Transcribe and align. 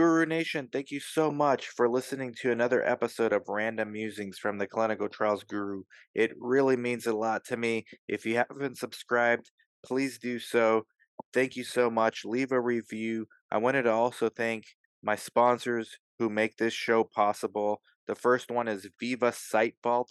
Guru 0.00 0.24
Nation, 0.24 0.66
thank 0.72 0.90
you 0.90 0.98
so 0.98 1.30
much 1.30 1.66
for 1.66 1.86
listening 1.86 2.32
to 2.40 2.50
another 2.50 2.82
episode 2.88 3.34
of 3.34 3.42
Random 3.50 3.92
Musings 3.92 4.38
from 4.38 4.56
the 4.56 4.66
Clinical 4.66 5.10
Trials 5.10 5.44
Guru. 5.44 5.82
It 6.14 6.32
really 6.40 6.78
means 6.78 7.06
a 7.06 7.12
lot 7.12 7.44
to 7.48 7.58
me. 7.58 7.84
If 8.08 8.24
you 8.24 8.36
haven't 8.36 8.78
subscribed, 8.78 9.50
please 9.84 10.18
do 10.18 10.38
so. 10.38 10.86
Thank 11.34 11.54
you 11.54 11.64
so 11.64 11.90
much. 11.90 12.24
Leave 12.24 12.50
a 12.50 12.62
review. 12.62 13.26
I 13.52 13.58
wanted 13.58 13.82
to 13.82 13.92
also 13.92 14.30
thank 14.30 14.64
my 15.02 15.16
sponsors 15.16 15.98
who 16.18 16.30
make 16.30 16.56
this 16.56 16.72
show 16.72 17.04
possible. 17.04 17.82
The 18.06 18.14
first 18.14 18.50
one 18.50 18.68
is 18.68 18.88
Veeva 19.02 19.34
Site 19.34 19.74
Vault, 19.82 20.08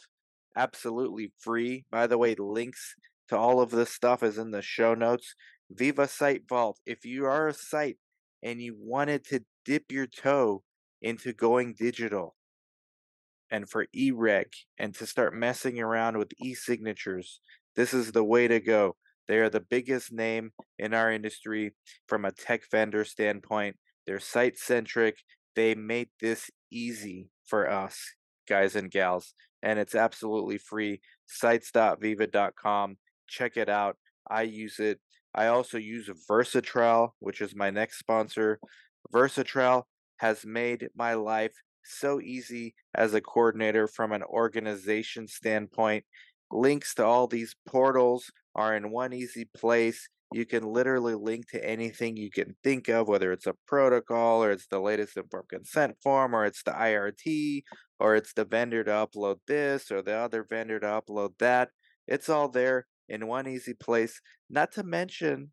absolutely 0.56 1.34
free. 1.40 1.86
By 1.90 2.06
the 2.06 2.20
way, 2.20 2.36
links 2.38 2.94
to 3.30 3.38
all 3.40 3.60
of 3.60 3.72
this 3.72 3.90
stuff 3.90 4.22
is 4.22 4.38
in 4.38 4.52
the 4.52 4.62
show 4.62 4.94
notes. 4.94 5.34
Veeva 5.76 6.08
Site 6.08 6.44
Vault. 6.48 6.78
If 6.86 7.06
you 7.06 7.26
are 7.26 7.48
a 7.48 7.54
site 7.56 7.98
and 8.44 8.62
you 8.62 8.76
wanted 8.78 9.26
to 9.26 9.44
dip 9.66 9.92
your 9.92 10.08
toe 10.08 10.64
into 11.02 11.34
going 11.34 11.74
digital 11.78 12.36
and 13.52 13.70
for 13.70 13.88
eReg 13.96 14.48
and 14.78 14.94
to 14.96 15.06
start 15.06 15.34
messing 15.34 15.80
around 15.80 16.18
with 16.18 16.32
e-signatures, 16.40 17.40
this 17.76 17.94
is 17.94 18.12
the 18.12 18.24
way 18.24 18.48
to 18.48 18.60
go. 18.60 18.96
They 19.28 19.38
are 19.38 19.50
the 19.50 19.60
biggest 19.60 20.12
name 20.12 20.52
in 20.78 20.94
our 20.94 21.12
industry 21.12 21.74
from 22.08 22.26
a 22.26 22.32
tech 22.32 22.62
vendor 22.72 23.06
standpoint. 23.06 23.78
They're 24.06 24.20
site 24.20 24.58
centric. 24.58 25.18
They 25.56 25.76
made 25.76 26.10
this 26.20 26.50
easy 26.72 27.30
for 27.46 27.70
us, 27.70 28.00
guys 28.48 28.76
and 28.76 28.90
gals, 28.90 29.34
and 29.62 29.78
it's 29.78 29.96
absolutely 29.96 30.58
free. 30.58 31.02
Sites.veeva.com. 31.28 32.98
Check 33.28 33.58
it 33.58 33.70
out. 33.70 33.98
I 34.30 34.44
use 34.44 34.80
it. 34.80 35.00
I 35.34 35.48
also 35.48 35.78
use 35.78 36.10
Versatrial, 36.30 37.12
which 37.20 37.42
is 37.42 37.56
my 37.56 37.70
next 37.70 38.00
sponsor. 38.00 38.60
Versatrial 39.14 39.84
has 40.18 40.46
made 40.46 40.90
my 40.96 41.14
life 41.14 41.54
so 41.84 42.20
easy 42.20 42.76
as 42.96 43.14
a 43.14 43.22
coordinator 43.22 43.88
from 43.88 44.12
an 44.12 44.24
organization 44.24 45.28
standpoint. 45.28 46.04
Links 46.52 46.96
to 46.96 47.06
all 47.06 47.28
these 47.28 47.56
portals 47.68 48.32
are 48.56 48.76
in 48.76 48.92
one 48.92 49.14
easy 49.14 49.46
place. 49.56 50.10
You 50.32 50.46
can 50.46 50.64
literally 50.64 51.16
link 51.16 51.50
to 51.52 51.66
anything 51.66 52.16
you 52.18 52.30
can 52.30 52.56
think 52.64 52.88
of, 52.88 53.08
whether 53.08 53.32
it's 53.32 53.48
a 53.48 53.56
protocol 53.68 54.44
or 54.44 54.52
it's 54.52 54.68
the 54.68 54.80
latest 54.80 55.18
informed 55.18 55.50
consent 55.50 55.96
form 56.04 56.36
or 56.36 56.46
it's 56.46 56.64
the 56.64 56.72
IRT 56.72 57.64
or 58.00 58.16
it's 58.16 58.34
the 58.34 58.46
vendor 58.46 58.84
to 58.84 58.92
upload 58.92 59.38
this 59.48 59.92
or 59.92 60.02
the 60.02 60.16
other 60.16 60.44
vendor 60.44 60.80
to 60.80 60.86
upload 60.86 61.32
that. 61.40 61.70
It's 62.08 62.30
all 62.30 62.50
there 62.50 62.86
in 63.10 63.28
one 63.28 63.48
easy 63.48 63.74
place. 63.74 64.22
Not 64.50 64.72
to 64.74 64.84
mention, 64.84 65.52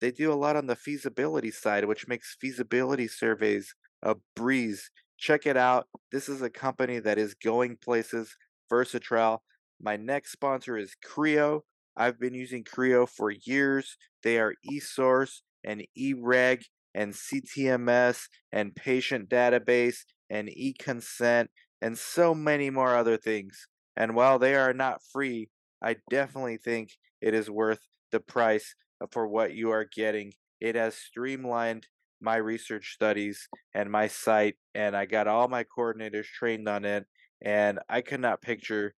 they 0.00 0.10
do 0.10 0.32
a 0.32 0.34
lot 0.34 0.56
on 0.56 0.66
the 0.66 0.76
feasibility 0.76 1.50
side, 1.50 1.86
which 1.86 2.08
makes 2.08 2.36
feasibility 2.40 3.08
surveys 3.08 3.74
a 4.02 4.16
breeze. 4.36 4.90
Check 5.18 5.46
it 5.46 5.56
out. 5.56 5.88
This 6.12 6.28
is 6.28 6.42
a 6.42 6.50
company 6.50 6.98
that 7.00 7.18
is 7.18 7.34
going 7.34 7.76
places. 7.82 8.36
Versatrial. 8.70 9.38
My 9.80 9.96
next 9.96 10.32
sponsor 10.32 10.76
is 10.78 10.96
CRIO. 11.04 11.64
I've 11.96 12.18
been 12.18 12.34
using 12.34 12.64
CRIO 12.64 13.06
for 13.06 13.30
years. 13.30 13.96
They 14.22 14.38
are 14.38 14.54
eSource 14.70 15.40
and 15.62 15.84
eReg 15.98 16.64
and 16.94 17.12
CTMS 17.12 18.26
and 18.52 18.74
patient 18.74 19.28
database 19.28 19.98
and 20.30 20.48
eConsent 20.48 21.48
and 21.82 21.98
so 21.98 22.34
many 22.34 22.70
more 22.70 22.94
other 22.94 23.16
things. 23.16 23.66
And 23.96 24.14
while 24.14 24.38
they 24.38 24.54
are 24.54 24.72
not 24.72 25.00
free, 25.12 25.50
I 25.82 25.96
definitely 26.10 26.56
think 26.56 26.90
it 27.20 27.34
is 27.34 27.50
worth 27.50 27.80
the 28.10 28.20
price 28.20 28.74
for 29.10 29.26
what 29.26 29.54
you 29.54 29.70
are 29.70 29.84
getting. 29.84 30.32
It 30.60 30.74
has 30.76 30.94
streamlined 30.94 31.88
my 32.20 32.36
research 32.36 32.92
studies 32.94 33.48
and 33.74 33.90
my 33.90 34.08
site, 34.08 34.56
and 34.74 34.96
I 34.96 35.04
got 35.04 35.26
all 35.26 35.48
my 35.48 35.64
coordinators 35.64 36.26
trained 36.26 36.68
on 36.68 36.84
it. 36.84 37.06
And 37.44 37.78
I 37.88 38.00
could 38.00 38.20
not 38.20 38.40
picture 38.40 38.94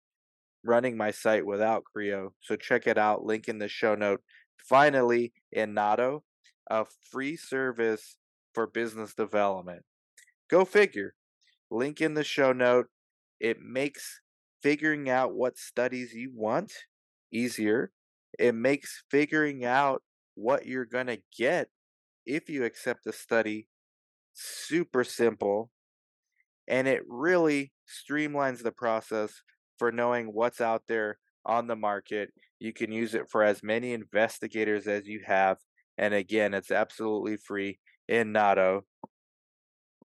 running 0.62 0.96
my 0.96 1.10
site 1.10 1.46
without 1.46 1.84
CRIO. 1.84 2.34
So 2.40 2.56
check 2.56 2.86
it 2.86 2.98
out. 2.98 3.24
Link 3.24 3.48
in 3.48 3.58
the 3.58 3.68
show 3.68 3.94
note. 3.94 4.20
Finally, 4.58 5.32
Inato, 5.56 6.20
a 6.70 6.84
free 7.10 7.36
service 7.36 8.16
for 8.52 8.66
business 8.66 9.14
development. 9.14 9.82
Go 10.50 10.64
figure. 10.64 11.14
Link 11.70 12.00
in 12.00 12.14
the 12.14 12.24
show 12.24 12.52
note. 12.52 12.86
It 13.40 13.60
makes 13.60 14.20
figuring 14.64 15.10
out 15.10 15.34
what 15.34 15.58
studies 15.58 16.14
you 16.14 16.32
want 16.34 16.72
easier. 17.30 17.92
It 18.38 18.54
makes 18.54 19.04
figuring 19.10 19.66
out 19.66 20.02
what 20.36 20.64
you're 20.64 20.86
going 20.86 21.08
to 21.08 21.20
get 21.36 21.68
if 22.24 22.48
you 22.48 22.64
accept 22.64 23.06
a 23.06 23.12
study 23.12 23.68
super 24.32 25.04
simple. 25.04 25.70
And 26.66 26.88
it 26.88 27.02
really 27.06 27.72
streamlines 27.86 28.62
the 28.62 28.72
process 28.72 29.42
for 29.78 29.92
knowing 29.92 30.32
what's 30.32 30.62
out 30.62 30.84
there 30.88 31.18
on 31.44 31.66
the 31.66 31.76
market. 31.76 32.32
You 32.58 32.72
can 32.72 32.90
use 32.90 33.14
it 33.14 33.28
for 33.30 33.42
as 33.42 33.62
many 33.62 33.92
investigators 33.92 34.86
as 34.86 35.06
you 35.06 35.20
have. 35.26 35.58
And 35.98 36.14
again, 36.14 36.54
it's 36.54 36.70
absolutely 36.70 37.36
free 37.36 37.80
Inato. 38.10 38.80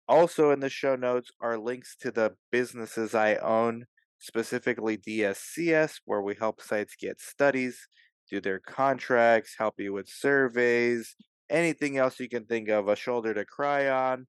Also, 0.07 0.49
in 0.49 0.61
the 0.61 0.69
show 0.69 0.95
notes 0.95 1.29
are 1.39 1.59
links 1.59 1.95
to 1.97 2.11
the 2.11 2.33
businesses 2.51 3.13
I 3.13 3.35
own, 3.35 3.85
specifically 4.19 4.97
DSCS, 4.97 6.01
where 6.05 6.21
we 6.21 6.35
help 6.35 6.61
sites 6.61 6.95
get 6.95 7.19
studies, 7.19 7.87
do 8.29 8.41
their 8.41 8.59
contracts, 8.59 9.55
help 9.57 9.79
you 9.79 9.93
with 9.93 10.09
surveys, 10.09 11.15
anything 11.49 11.97
else 11.97 12.19
you 12.19 12.29
can 12.29 12.45
think 12.45 12.69
of, 12.69 12.87
a 12.87 12.95
shoulder 12.95 13.33
to 13.33 13.45
cry 13.45 13.89
on, 13.89 14.27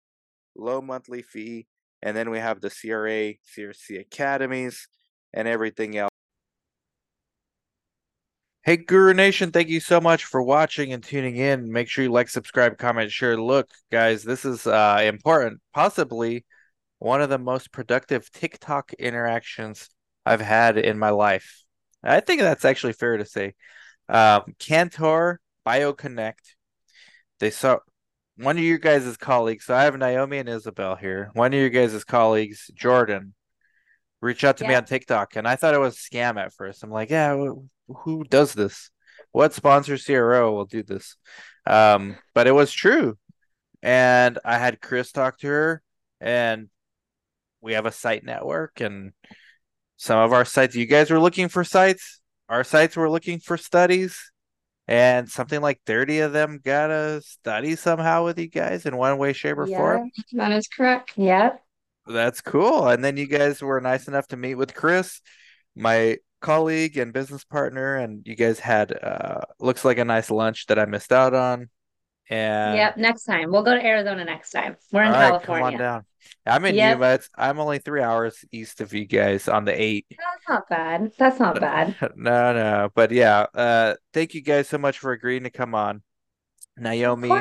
low 0.56 0.80
monthly 0.80 1.22
fee. 1.22 1.66
And 2.02 2.16
then 2.16 2.30
we 2.30 2.38
have 2.38 2.60
the 2.60 2.70
CRA, 2.70 3.34
CRC 3.56 4.00
academies, 4.00 4.86
and 5.32 5.48
everything 5.48 5.96
else. 5.96 6.10
Hey, 8.62 8.76
Guru 8.76 9.14
Nation, 9.14 9.50
thank 9.50 9.68
you 9.68 9.80
so 9.80 10.00
much 10.00 10.26
for 10.26 10.42
watching 10.42 10.92
and 10.92 11.02
tuning 11.02 11.36
in. 11.36 11.72
Make 11.72 11.88
sure 11.88 12.04
you 12.04 12.12
like, 12.12 12.28
subscribe, 12.28 12.76
comment, 12.76 13.10
share. 13.10 13.40
Look, 13.40 13.70
guys, 13.90 14.22
this 14.22 14.44
is 14.44 14.66
uh, 14.66 15.00
important. 15.02 15.60
Possibly 15.72 16.44
one 16.98 17.20
of 17.20 17.30
the 17.30 17.38
most 17.38 17.72
productive 17.72 18.30
TikTok 18.32 18.92
interactions 18.94 19.88
I've 20.26 20.40
had 20.40 20.76
in 20.78 20.98
my 20.98 21.10
life. 21.10 21.62
I 22.02 22.20
think 22.20 22.40
that's 22.40 22.64
actually 22.64 22.92
fair 22.92 23.16
to 23.16 23.24
say. 23.24 23.54
Um, 24.08 24.54
Cantor 24.58 25.40
BioConnect. 25.66 26.54
They 27.40 27.50
saw 27.50 27.78
one 28.36 28.56
of 28.56 28.64
your 28.64 28.78
guys' 28.78 29.16
colleagues. 29.16 29.66
So 29.66 29.74
I 29.74 29.84
have 29.84 29.96
Naomi 29.96 30.38
and 30.38 30.48
Isabel 30.48 30.96
here. 30.96 31.30
One 31.34 31.52
of 31.52 31.60
your 31.60 31.70
guys' 31.70 32.04
colleagues, 32.04 32.70
Jordan, 32.74 33.34
reached 34.20 34.44
out 34.44 34.56
to 34.58 34.64
yeah. 34.64 34.70
me 34.70 34.74
on 34.76 34.84
TikTok, 34.84 35.36
and 35.36 35.46
I 35.46 35.56
thought 35.56 35.74
it 35.74 35.80
was 35.80 35.96
scam 35.96 36.36
at 36.36 36.52
first. 36.52 36.82
I'm 36.82 36.90
like, 36.90 37.10
yeah, 37.10 37.36
who 37.88 38.24
does 38.24 38.54
this? 38.54 38.90
What 39.32 39.52
sponsor 39.52 39.98
CRO 39.98 40.52
will 40.52 40.64
do 40.64 40.82
this? 40.82 41.16
Um, 41.66 42.16
but 42.34 42.46
it 42.46 42.52
was 42.52 42.72
true, 42.72 43.18
and 43.82 44.38
I 44.44 44.58
had 44.58 44.80
Chris 44.80 45.12
talk 45.12 45.38
to 45.38 45.48
her, 45.48 45.82
and 46.20 46.68
we 47.60 47.74
have 47.74 47.86
a 47.86 47.92
site 47.92 48.24
network, 48.24 48.80
and 48.80 49.12
some 49.96 50.18
of 50.18 50.32
our 50.32 50.44
sites. 50.44 50.74
You 50.74 50.86
guys 50.86 51.10
were 51.10 51.20
looking 51.20 51.48
for 51.48 51.64
sites. 51.64 52.20
Our 52.48 52.64
sites 52.64 52.96
were 52.96 53.10
looking 53.10 53.40
for 53.40 53.56
studies, 53.56 54.18
and 54.86 55.28
something 55.28 55.60
like 55.60 55.80
thirty 55.84 56.20
of 56.20 56.32
them 56.32 56.60
got 56.64 56.90
a 56.90 57.20
study 57.22 57.76
somehow 57.76 58.24
with 58.24 58.38
you 58.38 58.48
guys 58.48 58.86
in 58.86 58.96
one 58.96 59.18
way, 59.18 59.32
shape, 59.32 59.58
or 59.58 59.66
yeah, 59.66 59.76
form. 59.76 60.10
That 60.32 60.52
is 60.52 60.68
correct. 60.68 61.12
Yep. 61.16 61.62
That's 62.06 62.40
cool. 62.40 62.88
And 62.88 63.04
then 63.04 63.18
you 63.18 63.26
guys 63.26 63.60
were 63.60 63.80
nice 63.80 64.08
enough 64.08 64.26
to 64.28 64.36
meet 64.36 64.54
with 64.54 64.74
Chris, 64.74 65.20
my 65.76 66.16
colleague 66.40 66.96
and 66.96 67.12
business 67.12 67.44
partner, 67.44 67.96
and 67.96 68.22
you 68.26 68.34
guys 68.34 68.60
had 68.60 68.92
uh 68.92 69.40
looks 69.60 69.84
like 69.84 69.98
a 69.98 70.04
nice 70.04 70.30
lunch 70.30 70.66
that 70.66 70.78
I 70.78 70.86
missed 70.86 71.12
out 71.12 71.34
on. 71.34 71.68
And 72.30 72.76
yep, 72.76 72.96
next 72.96 73.24
time 73.24 73.50
we'll 73.50 73.62
go 73.62 73.74
to 73.74 73.84
Arizona. 73.84 74.24
Next 74.24 74.50
time 74.50 74.76
we're 74.92 75.04
in 75.04 75.12
right, 75.12 75.30
California. 75.30 75.64
Come 75.64 75.72
on 75.72 75.78
down. 75.78 76.04
I'm 76.46 76.64
in 76.64 76.74
yep. 76.74 76.96
Yuma. 76.96 77.14
It's, 77.14 77.30
I'm 77.36 77.58
only 77.58 77.78
three 77.78 78.02
hours 78.02 78.44
east 78.52 78.80
of 78.80 78.92
you 78.92 79.06
guys 79.06 79.48
on 79.48 79.64
the 79.64 79.80
eight. 79.80 80.06
That's 80.10 80.48
not 80.48 80.68
bad. 80.68 81.12
That's 81.18 81.40
not 81.40 81.60
bad. 81.60 81.96
no, 82.16 82.52
no, 82.52 82.88
but 82.94 83.10
yeah. 83.12 83.46
Uh, 83.54 83.94
thank 84.12 84.34
you 84.34 84.42
guys 84.42 84.68
so 84.68 84.78
much 84.78 84.98
for 84.98 85.12
agreeing 85.12 85.44
to 85.44 85.50
come 85.50 85.74
on. 85.74 86.02
Naomi 86.76 87.32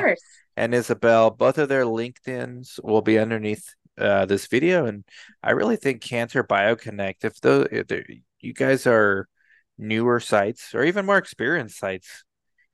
and 0.56 0.74
Isabel, 0.74 1.30
both 1.30 1.58
of 1.58 1.68
their 1.68 1.84
LinkedIn's 1.84 2.80
will 2.82 3.02
be 3.02 3.18
underneath 3.18 3.74
uh, 3.96 4.26
this 4.26 4.46
video, 4.46 4.86
and 4.86 5.04
I 5.42 5.52
really 5.52 5.76
think 5.76 6.02
Cantor 6.02 6.44
BioConnect. 6.44 7.24
If 7.24 7.40
the 7.40 7.68
if 7.70 8.08
you 8.40 8.52
guys 8.54 8.86
are 8.86 9.28
newer 9.76 10.18
sites 10.18 10.74
or 10.74 10.84
even 10.84 11.06
more 11.06 11.18
experienced 11.18 11.78
sites, 11.78 12.24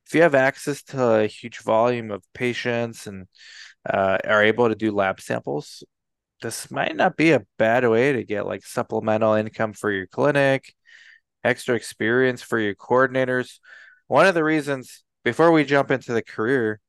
if 0.06 0.14
you 0.14 0.22
have 0.22 0.34
access 0.34 0.82
to 0.84 1.02
a 1.02 1.26
huge 1.26 1.60
volume 1.60 2.10
of 2.10 2.22
patients 2.34 3.06
and 3.06 3.26
uh, 3.88 4.18
are 4.24 4.42
able 4.42 4.68
to 4.68 4.74
do 4.74 4.92
lab 4.92 5.20
samples, 5.20 5.82
this 6.42 6.70
might 6.70 6.94
not 6.94 7.16
be 7.16 7.32
a 7.32 7.44
bad 7.58 7.88
way 7.88 8.12
to 8.12 8.24
get 8.24 8.46
like 8.46 8.64
supplemental 8.64 9.34
income 9.34 9.72
for 9.72 9.90
your 9.90 10.06
clinic, 10.06 10.74
extra 11.42 11.74
experience 11.74 12.42
for 12.42 12.58
your 12.58 12.74
coordinators. 12.74 13.58
One 14.08 14.26
of 14.26 14.34
the 14.34 14.44
reasons, 14.44 15.02
before 15.24 15.52
we 15.52 15.64
jump 15.64 15.90
into 15.90 16.12
the 16.12 16.22
career, 16.22 16.80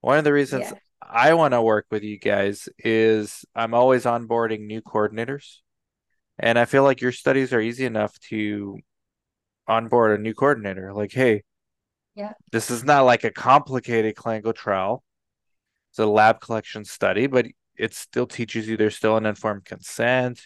one 0.00 0.18
of 0.18 0.24
the 0.24 0.32
reasons 0.32 0.64
yeah. 0.64 0.72
I 1.00 1.34
want 1.34 1.52
to 1.52 1.62
work 1.62 1.86
with 1.90 2.02
you 2.02 2.18
guys 2.18 2.68
is 2.78 3.44
I'm 3.54 3.74
always 3.74 4.04
onboarding 4.04 4.66
new 4.66 4.82
coordinators. 4.82 5.58
And 6.38 6.58
I 6.58 6.64
feel 6.64 6.82
like 6.82 7.00
your 7.00 7.12
studies 7.12 7.52
are 7.52 7.60
easy 7.60 7.86
enough 7.86 8.18
to 8.28 8.78
onboard 9.66 10.18
a 10.18 10.22
new 10.22 10.34
coordinator. 10.34 10.92
Like, 10.92 11.12
hey, 11.12 11.42
yeah, 12.16 12.32
this 12.50 12.70
is 12.70 12.82
not 12.82 13.02
like 13.02 13.24
a 13.24 13.30
complicated 13.30 14.16
clinical 14.16 14.52
trial. 14.52 15.04
It's 15.90 15.98
a 15.98 16.06
lab 16.06 16.40
collection 16.40 16.84
study, 16.84 17.26
but 17.26 17.46
it 17.76 17.94
still 17.94 18.26
teaches 18.26 18.68
you 18.68 18.76
there's 18.76 18.96
still 18.96 19.16
an 19.16 19.26
informed 19.26 19.64
consent. 19.64 20.40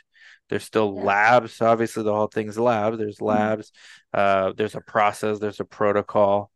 There's 0.49 0.64
still 0.64 0.94
yeah. 0.96 1.05
labs. 1.05 1.55
So 1.55 1.67
obviously, 1.67 2.02
the 2.02 2.14
whole 2.14 2.26
thing's 2.26 2.58
lab. 2.58 2.99
There's 2.99 3.17
mm-hmm. 3.17 3.26
labs. 3.26 3.72
Mm-hmm. 4.14 4.49
Uh, 4.49 4.52
there's 4.56 4.75
a 4.75 4.81
process. 4.81 5.38
There's 5.38 5.61
a 5.61 5.64
protocol. 5.64 6.50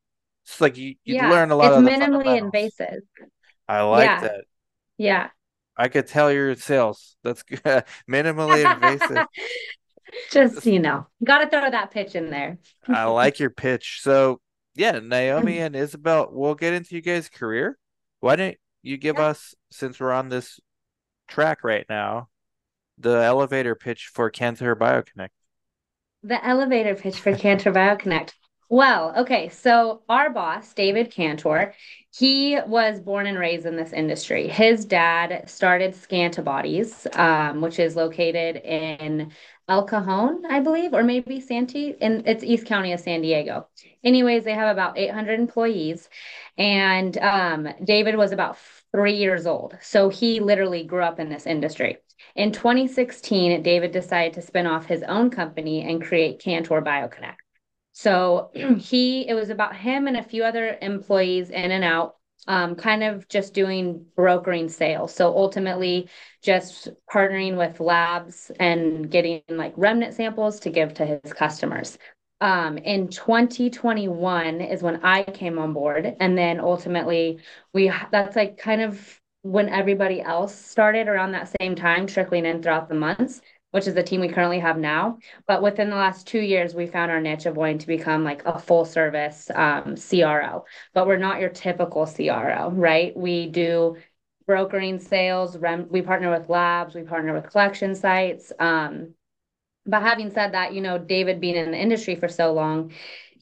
It's 0.44 0.60
like 0.60 0.76
you, 0.76 0.96
you 1.04 1.14
yeah. 1.14 1.30
learn 1.30 1.50
a 1.50 1.56
lot. 1.56 1.72
It's 1.72 1.88
minimally 1.88 2.36
invasive. 2.36 3.02
I 3.66 3.82
like 3.82 4.06
yeah. 4.06 4.20
that. 4.20 4.44
Yeah. 4.98 5.28
I 5.76 5.88
could 5.88 6.06
tell 6.06 6.30
you're 6.30 6.54
sales. 6.56 7.16
That's 7.22 7.42
good. 7.42 7.60
minimally 8.10 8.70
invasive. 8.70 9.26
Just 10.30 10.66
you 10.66 10.78
know, 10.78 11.06
got 11.24 11.38
to 11.38 11.48
throw 11.48 11.68
that 11.68 11.90
pitch 11.90 12.14
in 12.14 12.30
there. 12.30 12.58
I 12.86 13.04
like 13.04 13.40
your 13.40 13.50
pitch. 13.50 14.00
So 14.02 14.40
yeah, 14.74 14.98
Naomi 15.02 15.58
and 15.60 15.76
Isabel, 15.76 16.28
we'll 16.30 16.54
get 16.54 16.74
into 16.74 16.94
you 16.94 17.00
guys' 17.00 17.28
career. 17.28 17.78
Why 18.20 18.36
don't 18.36 18.56
you 18.82 18.96
give 18.96 19.16
yeah. 19.16 19.26
us, 19.26 19.54
since 19.70 20.00
we're 20.00 20.12
on 20.12 20.28
this 20.28 20.60
track 21.28 21.64
right 21.64 21.86
now, 21.88 22.28
the 22.98 23.22
elevator 23.22 23.74
pitch 23.74 24.10
for 24.12 24.30
Cantor 24.30 24.76
BioConnect? 24.76 25.30
The 26.22 26.44
elevator 26.44 26.94
pitch 26.94 27.20
for 27.20 27.34
Cantor 27.36 27.72
BioConnect. 27.72 28.32
Well, 28.70 29.12
okay. 29.18 29.50
So 29.50 30.02
our 30.08 30.30
boss, 30.30 30.72
David 30.72 31.10
Cantor, 31.10 31.74
he 32.10 32.58
was 32.66 32.98
born 32.98 33.26
and 33.26 33.38
raised 33.38 33.66
in 33.66 33.76
this 33.76 33.92
industry. 33.92 34.48
His 34.48 34.84
dad 34.86 35.48
started 35.48 35.92
Scantibodies, 35.92 37.14
um, 37.18 37.60
which 37.60 37.78
is 37.78 37.94
located 37.94 38.56
in 38.56 39.32
El 39.68 39.84
Cajon, 39.86 40.44
I 40.46 40.60
believe, 40.60 40.92
or 40.92 41.02
maybe 41.02 41.40
Santee, 41.40 41.96
and 42.00 42.26
it's 42.28 42.44
East 42.44 42.66
County 42.66 42.92
of 42.92 43.00
San 43.00 43.22
Diego. 43.22 43.66
Anyways, 44.02 44.44
they 44.44 44.52
have 44.52 44.70
about 44.70 44.98
800 44.98 45.40
employees, 45.40 46.08
and 46.58 47.16
um, 47.18 47.68
David 47.82 48.16
was 48.16 48.32
about 48.32 48.58
three 48.92 49.14
years 49.14 49.46
old. 49.46 49.76
So 49.80 50.10
he 50.10 50.40
literally 50.40 50.84
grew 50.84 51.02
up 51.02 51.18
in 51.18 51.30
this 51.30 51.46
industry. 51.46 51.98
In 52.36 52.52
2016, 52.52 53.62
David 53.62 53.90
decided 53.92 54.34
to 54.34 54.42
spin 54.42 54.66
off 54.66 54.86
his 54.86 55.02
own 55.02 55.30
company 55.30 55.82
and 55.88 56.04
create 56.04 56.40
Cantor 56.40 56.82
BioConnect. 56.82 57.36
So 57.92 58.50
he, 58.78 59.26
it 59.26 59.34
was 59.34 59.48
about 59.48 59.76
him 59.76 60.06
and 60.06 60.16
a 60.16 60.22
few 60.22 60.44
other 60.44 60.76
employees 60.82 61.50
in 61.50 61.70
and 61.70 61.84
out, 61.84 62.16
um, 62.46 62.74
kind 62.74 63.02
of 63.02 63.26
just 63.28 63.54
doing 63.54 64.04
brokering 64.16 64.68
sales. 64.68 65.14
So 65.14 65.36
ultimately, 65.36 66.08
just 66.42 66.88
partnering 67.12 67.56
with 67.56 67.80
labs 67.80 68.50
and 68.60 69.10
getting 69.10 69.42
like 69.48 69.72
remnant 69.76 70.14
samples 70.14 70.60
to 70.60 70.70
give 70.70 70.94
to 70.94 71.06
his 71.06 71.32
customers. 71.32 71.98
Um, 72.40 72.76
in 72.78 73.08
2021 73.08 74.60
is 74.60 74.82
when 74.82 75.02
I 75.04 75.22
came 75.22 75.58
on 75.58 75.72
board, 75.72 76.16
and 76.20 76.36
then 76.36 76.60
ultimately 76.60 77.38
we 77.72 77.92
that's 78.10 78.36
like 78.36 78.58
kind 78.58 78.82
of 78.82 79.20
when 79.42 79.68
everybody 79.68 80.20
else 80.20 80.54
started 80.54 81.06
around 81.08 81.32
that 81.32 81.52
same 81.60 81.74
time, 81.74 82.06
trickling 82.06 82.46
in 82.46 82.62
throughout 82.62 82.88
the 82.88 82.94
months 82.94 83.40
which 83.74 83.88
is 83.88 83.94
the 83.94 84.04
team 84.04 84.20
we 84.20 84.28
currently 84.28 84.60
have 84.60 84.78
now. 84.78 85.18
But 85.48 85.60
within 85.60 85.90
the 85.90 85.96
last 85.96 86.28
two 86.28 86.38
years, 86.38 86.76
we 86.76 86.86
found 86.86 87.10
our 87.10 87.20
niche 87.20 87.44
of 87.46 87.56
wanting 87.56 87.78
to 87.78 87.88
become 87.88 88.22
like 88.22 88.44
a 88.46 88.56
full 88.56 88.84
service 88.84 89.50
um, 89.52 89.96
CRO. 89.96 90.64
But 90.92 91.08
we're 91.08 91.16
not 91.16 91.40
your 91.40 91.48
typical 91.48 92.06
CRO, 92.06 92.70
right? 92.70 93.16
We 93.16 93.48
do 93.48 93.96
brokering 94.46 95.00
sales. 95.00 95.58
Rem- 95.58 95.88
we 95.90 96.02
partner 96.02 96.30
with 96.30 96.48
labs. 96.48 96.94
We 96.94 97.02
partner 97.02 97.34
with 97.34 97.50
collection 97.50 97.96
sites. 97.96 98.52
Um, 98.60 99.14
but 99.84 100.02
having 100.02 100.30
said 100.30 100.52
that, 100.52 100.72
you 100.72 100.80
know, 100.80 100.96
David 100.96 101.40
being 101.40 101.56
in 101.56 101.72
the 101.72 101.76
industry 101.76 102.14
for 102.14 102.28
so 102.28 102.52
long, 102.52 102.92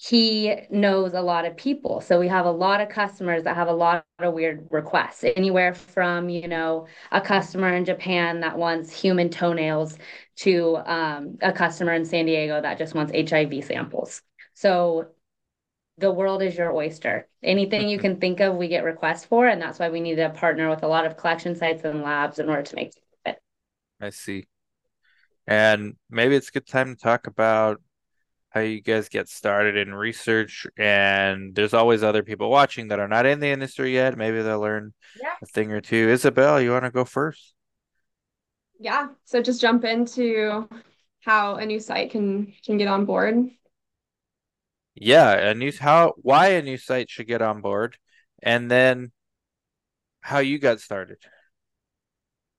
he 0.05 0.53
knows 0.69 1.15
a 1.15 1.21
lot 1.21 1.45
of 1.45 1.57
people. 1.57 2.01
So 2.01 2.19
we 2.19 2.27
have 2.27 2.45
a 2.45 2.51
lot 2.51 2.81
of 2.81 2.89
customers 2.89 3.45
that 3.45 3.55
have 3.55 3.69
a 3.69 3.73
lot 3.73 4.05
of 4.19 4.35
weird 4.35 4.67
requests, 4.73 5.23
anywhere 5.23 5.75
from, 5.75 6.29
you 6.29 6.49
know, 6.49 6.89
a 7.13 7.21
customer 7.21 7.73
in 7.73 7.85
Japan 7.85 8.41
that 8.41 8.59
wants 8.59 8.91
human 8.91 9.31
toenails 9.31 9.97
to 10.39 10.79
um, 10.87 11.39
a 11.41 11.53
customer 11.53 11.93
in 11.93 12.05
San 12.05 12.27
Diego 12.27 12.61
that 12.61 12.79
just 12.79 12.97
wants 12.97 13.13
HIV 13.15 13.65
samples. 13.65 14.23
So 14.55 15.11
the 15.99 16.11
world 16.11 16.43
is 16.43 16.59
your 16.59 16.75
oyster. 16.75 17.29
Anything 17.41 17.89
you 17.89 17.99
can 18.01 18.19
think 18.19 18.41
of, 18.41 18.57
we 18.57 18.67
get 18.67 18.83
requests 18.83 19.25
for. 19.25 19.47
And 19.47 19.63
that's 19.63 19.79
why 19.79 19.91
we 19.91 20.01
need 20.01 20.17
to 20.17 20.31
partner 20.31 20.69
with 20.69 20.83
a 20.83 20.89
lot 20.89 21.07
of 21.07 21.17
collection 21.17 21.55
sites 21.55 21.85
and 21.85 22.03
labs 22.03 22.41
in 22.41 22.49
order 22.49 22.63
to 22.63 22.75
make 22.75 22.93
it. 23.25 23.39
I 24.01 24.11
see. 24.11 24.49
And 25.47 25.95
maybe 26.11 26.35
it's 26.35 26.49
a 26.49 26.53
good 26.53 26.67
time 26.67 26.89
to 26.89 27.01
talk 27.01 27.29
about 27.29 27.81
how 28.53 28.61
you 28.61 28.83
guys 28.83 29.09
get 29.09 29.29
started 29.29 29.77
in 29.77 29.95
research 29.95 30.67
and 30.77 31.55
there's 31.55 31.73
always 31.73 32.03
other 32.03 32.23
people 32.23 32.51
watching 32.51 32.89
that 32.89 33.01
are 33.01 33.09
not 33.09 33.25
in 33.25 33.41
the 33.41 33.49
industry 33.49 33.95
yet. 33.95 34.19
Maybe 34.19 34.43
they'll 34.43 34.61
learn 34.61 34.93
yeah. 35.21 35.33
a 35.43 35.47
thing 35.47 35.73
or 35.73 35.81
two. 35.81 36.11
Isabel 36.11 36.61
you 36.61 36.71
want 36.71 36.85
to 36.85 36.91
go 36.91 37.07
first? 37.07 37.55
Yeah 38.79 39.09
so 39.25 39.41
just 39.41 39.61
jump 39.61 39.85
into 39.85 40.69
how 41.21 41.55
a 41.55 41.65
new 41.65 41.81
site 41.81 42.11
can 42.11 42.53
can 42.65 42.77
get 42.77 42.89
on 42.89 43.07
board. 43.07 43.49
Yeah 44.95 45.33
a 45.33 45.55
new 45.55 45.73
how 45.73 46.13
why 46.19 46.49
a 46.49 46.63
new 46.63 46.77
site 46.77 47.09
should 47.09 47.29
get 47.29 47.41
on 47.41 47.63
board 47.63 47.97
and 48.43 48.71
then 48.71 49.13
how 50.21 50.41
you 50.41 50.59
got 50.59 50.81
started. 50.81 51.19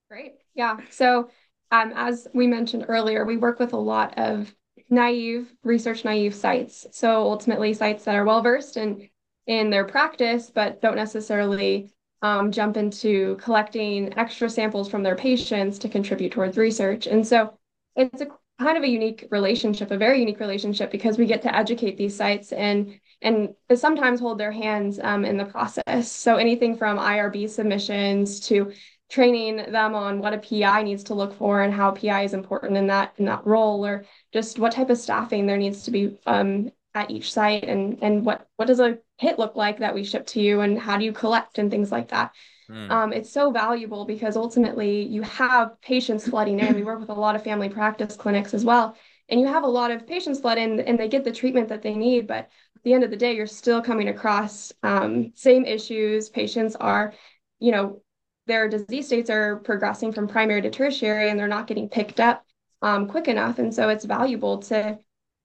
Great 0.10 0.34
yeah 0.56 0.78
so 0.90 1.30
um, 1.70 1.94
as 1.96 2.28
we 2.34 2.48
mentioned 2.48 2.86
earlier 2.88 3.26
we 3.26 3.38
work 3.38 3.60
with 3.60 3.74
a 3.74 3.78
lot 3.78 4.18
of 4.18 4.52
naive, 4.94 5.54
research 5.64 6.06
naive 6.06 6.36
sites. 6.36 6.88
So 6.92 7.24
ultimately, 7.24 7.74
sites 7.74 8.06
that 8.06 8.16
are 8.16 8.26
well 8.26 8.42
versed 8.42 8.78
in 8.78 9.10
in 9.46 9.70
their 9.70 9.86
practice, 9.86 10.52
but 10.54 10.82
don't 10.82 10.96
necessarily 10.96 11.92
um, 12.22 12.52
jump 12.52 12.78
into 12.78 13.36
collecting 13.36 14.18
extra 14.18 14.50
samples 14.50 14.90
from 14.90 15.04
their 15.04 15.16
patients 15.16 15.78
to 15.80 15.90
contribute 15.90 16.32
towards 16.32 16.58
research. 16.58 17.06
And 17.08 17.28
so 17.28 17.58
it's 17.98 18.22
a 18.22 18.28
kind 18.60 18.78
of 18.78 18.84
a 18.84 18.90
unique 18.90 19.28
relationship, 19.30 19.92
a 19.92 19.98
very 19.98 20.20
unique 20.20 20.40
relationship, 20.40 20.90
because 20.92 21.18
we 21.18 21.26
get 21.26 21.42
to 21.42 21.54
educate 21.54 21.98
these 21.98 22.16
sites 22.16 22.52
and 22.52 23.00
and 23.22 23.56
sometimes 23.76 24.20
hold 24.20 24.38
their 24.38 24.52
hands 24.52 25.00
um, 25.00 25.26
in 25.26 25.38
the 25.38 25.46
process. 25.46 26.12
So 26.12 26.36
anything 26.36 26.76
from 26.78 26.98
IRB 26.98 27.50
submissions 27.50 28.42
to 28.48 28.74
training 29.14 29.58
them 29.58 29.94
on 29.94 30.18
what 30.18 30.34
a 30.34 30.40
PI 30.40 30.82
needs 30.82 31.04
to 31.04 31.14
look 31.14 31.36
for 31.36 31.62
and 31.62 31.72
how 31.72 31.92
PI 31.92 32.24
is 32.24 32.34
important 32.34 32.76
in 32.76 32.88
that 32.88 33.14
in 33.18 33.26
that 33.26 33.46
role, 33.46 33.86
or 33.86 34.06
just 34.32 34.58
what 34.58 34.72
type 34.72 34.90
of 34.90 34.98
staffing 34.98 35.46
there 35.46 35.58
needs 35.58 35.84
to 35.84 35.92
be 35.92 36.18
um, 36.26 36.72
at 36.96 37.12
each 37.12 37.32
site, 37.32 37.64
and 37.64 38.00
and 38.02 38.26
what 38.26 38.48
what 38.56 38.68
does 38.68 38.80
a 38.80 38.98
kit 39.20 39.38
look 39.38 39.56
like 39.56 39.78
that 39.78 39.94
we 39.94 40.04
ship 40.04 40.26
to 40.26 40.42
you, 40.42 40.62
and 40.62 40.80
how 40.80 40.98
do 40.98 41.06
you 41.06 41.14
collect 41.14 41.60
and 41.60 41.70
things 41.70 41.92
like 41.92 42.08
that. 42.10 42.32
Mm. 42.68 42.90
Um, 42.90 43.14
it's 43.14 43.30
so 43.30 43.52
valuable 43.52 44.06
because 44.06 44.36
ultimately 44.36 45.04
you 45.04 45.22
have 45.22 45.80
patients 45.82 46.28
flooding 46.28 46.60
in. 46.60 46.74
We 46.74 46.84
work 46.84 47.00
with 47.00 47.10
a 47.10 47.14
lot 47.14 47.36
of 47.36 47.44
family 47.44 47.70
practice 47.70 48.16
clinics 48.16 48.56
as 48.56 48.66
well, 48.66 48.98
and 49.30 49.40
you 49.40 49.46
have 49.46 49.64
a 49.64 49.68
lot 49.68 49.92
of 49.92 50.08
patients 50.08 50.40
flood 50.40 50.58
in, 50.58 50.80
and 50.80 51.00
they 51.00 51.08
get 51.08 51.24
the 51.24 51.32
treatment 51.32 51.70
that 51.70 51.84
they 51.84 51.94
need, 51.94 52.26
but 52.26 52.50
at 52.76 52.84
the 52.84 52.94
end 52.94 53.04
of 53.04 53.12
the 53.12 53.18
day, 53.18 53.36
you're 53.36 53.46
still 53.46 53.82
coming 53.82 54.08
across 54.08 54.74
um, 54.82 55.34
same 55.36 55.66
issues. 55.66 56.30
Patients 56.30 56.76
are, 56.76 57.14
you 57.60 57.72
know, 57.72 58.02
their 58.46 58.68
disease 58.68 59.08
states 59.08 59.30
are 59.30 59.58
progressing 59.58 60.12
from 60.12 60.28
primary 60.28 60.62
to 60.62 60.70
tertiary 60.70 61.30
and 61.30 61.40
they're 61.40 61.48
not 61.48 61.68
getting 61.68 61.90
picked 61.90 62.20
up 62.20 62.46
um, 62.82 63.08
quick 63.08 63.28
enough. 63.28 63.60
And 63.60 63.74
so 63.74 63.90
it's 63.90 64.06
valuable 64.06 64.60
to 64.64 65.00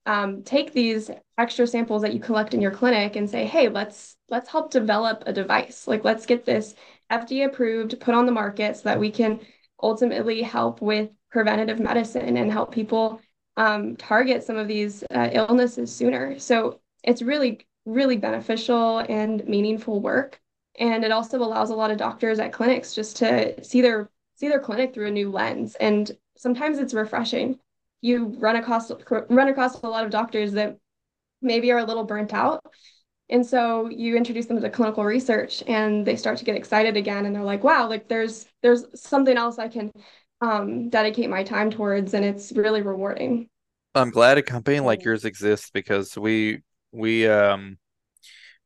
um, 0.06 0.42
take 0.42 0.72
these 0.72 1.10
extra 1.36 1.66
samples 1.66 2.02
that 2.02 2.14
you 2.14 2.20
collect 2.20 2.54
in 2.54 2.60
your 2.60 2.70
clinic 2.70 3.14
and 3.14 3.28
say, 3.28 3.44
hey, 3.44 3.68
let's 3.68 4.16
let's 4.28 4.50
help 4.50 4.70
develop 4.70 5.22
a 5.26 5.32
device. 5.32 5.86
Like 5.86 6.04
let's 6.04 6.26
get 6.26 6.44
this 6.44 6.74
FDA 7.10 7.46
approved, 7.46 8.00
put 8.00 8.14
on 8.14 8.26
the 8.26 8.32
market 8.32 8.76
so 8.76 8.82
that 8.84 9.00
we 9.00 9.10
can 9.10 9.40
ultimately 9.82 10.42
help 10.42 10.80
with 10.82 11.10
preventative 11.30 11.78
medicine 11.78 12.36
and 12.36 12.50
help 12.50 12.72
people 12.72 13.20
um, 13.56 13.96
target 13.96 14.44
some 14.44 14.56
of 14.56 14.68
these 14.68 15.04
uh, 15.14 15.28
illnesses 15.32 15.94
sooner. 15.94 16.38
So 16.38 16.80
it's 17.04 17.22
really, 17.22 17.66
really 17.84 18.16
beneficial 18.16 18.98
and 18.98 19.46
meaningful 19.46 20.00
work 20.00 20.40
and 20.78 21.04
it 21.04 21.12
also 21.12 21.38
allows 21.38 21.70
a 21.70 21.74
lot 21.74 21.90
of 21.90 21.98
doctors 21.98 22.38
at 22.38 22.52
clinics 22.52 22.94
just 22.94 23.16
to 23.18 23.62
see 23.64 23.80
their 23.80 24.10
see 24.36 24.48
their 24.48 24.60
clinic 24.60 24.94
through 24.94 25.08
a 25.08 25.10
new 25.10 25.30
lens. 25.30 25.74
And 25.76 26.10
sometimes 26.36 26.78
it's 26.78 26.94
refreshing. 26.94 27.58
You 28.00 28.36
run 28.38 28.56
across 28.56 28.90
run 29.28 29.48
across 29.48 29.82
a 29.82 29.88
lot 29.88 30.04
of 30.04 30.10
doctors 30.10 30.52
that 30.52 30.78
maybe 31.42 31.70
are 31.72 31.78
a 31.78 31.84
little 31.84 32.04
burnt 32.04 32.32
out. 32.32 32.64
And 33.30 33.44
so 33.44 33.88
you 33.88 34.16
introduce 34.16 34.46
them 34.46 34.60
to 34.60 34.70
clinical 34.70 35.04
research 35.04 35.62
and 35.66 36.06
they 36.06 36.16
start 36.16 36.38
to 36.38 36.44
get 36.44 36.56
excited 36.56 36.96
again 36.96 37.26
and 37.26 37.34
they're 37.34 37.42
like 37.42 37.62
wow 37.62 37.86
like 37.86 38.08
there's 38.08 38.46
there's 38.62 38.86
something 38.98 39.36
else 39.36 39.58
i 39.58 39.68
can 39.68 39.92
um, 40.40 40.88
dedicate 40.88 41.30
my 41.30 41.42
time 41.42 41.70
towards. 41.70 42.14
And 42.14 42.24
it's 42.24 42.52
really 42.52 42.82
rewarding. 42.82 43.48
I'm 43.94 44.10
glad 44.10 44.38
a 44.38 44.42
company 44.42 44.80
like 44.80 45.04
yours 45.04 45.24
exists 45.24 45.70
because 45.72 46.16
we 46.16 46.62
we 46.92 47.26
um 47.26 47.78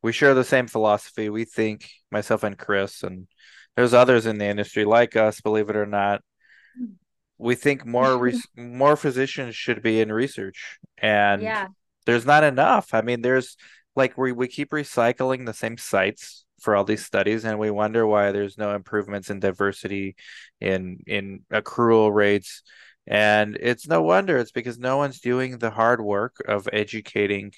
we 0.02 0.12
share 0.12 0.35
the 0.35 0.44
same 0.44 0.66
philosophy. 0.66 1.28
We 1.30 1.44
think 1.44 1.88
myself 2.11 2.42
and 2.42 2.59
Chris 2.59 3.02
and 3.02 3.28
there's 3.76 3.94
others 3.94 4.26
in 4.26 4.38
the 4.38 4.47
industry 4.47 4.85
like 4.85 5.16
us, 5.16 5.40
believe 5.40 5.71
it 5.71 5.76
or 5.76 5.87
not. 5.87 6.23
Mm. 6.80 6.94
We 7.38 7.54
think 7.54 7.87
more 7.87 8.16
res- 8.18 8.47
more 8.56 8.97
physicians 8.97 9.54
should 9.56 9.82
be 9.82 10.00
in 10.00 10.12
research, 10.12 10.78
and 10.99 11.42
Yeah. 11.42 11.68
there's 12.06 12.26
not 12.26 12.44
enough. 12.44 12.94
I 12.94 13.02
mean, 13.02 13.23
there's 13.23 13.56
like 13.97 14.16
we 14.18 14.32
we 14.32 14.49
keep 14.49 14.71
recycling 14.71 15.47
the 15.47 15.54
same 15.54 15.78
sites 15.78 16.44
for 16.61 16.76
all 16.76 16.85
these 16.85 17.04
studies, 17.04 17.44
and 17.44 17.59
we 17.59 17.71
wonder 17.71 18.06
why 18.06 18.30
there's 18.32 18.56
no 18.59 18.75
improvements 18.75 19.30
in 19.30 19.40
diversity, 19.40 20.16
in 20.61 20.99
in 21.06 21.44
accrual 21.52 22.12
rates, 22.14 22.62
and 23.06 23.56
it's 23.61 23.88
no 23.88 24.02
wonder. 24.02 24.38
It's 24.38 24.52
because 24.52 24.78
no 24.78 24.97
one's 24.99 25.21
doing 25.21 25.59
the 25.59 25.71
hard 25.71 26.00
work 26.00 26.37
of 26.47 26.68
educating 26.73 27.52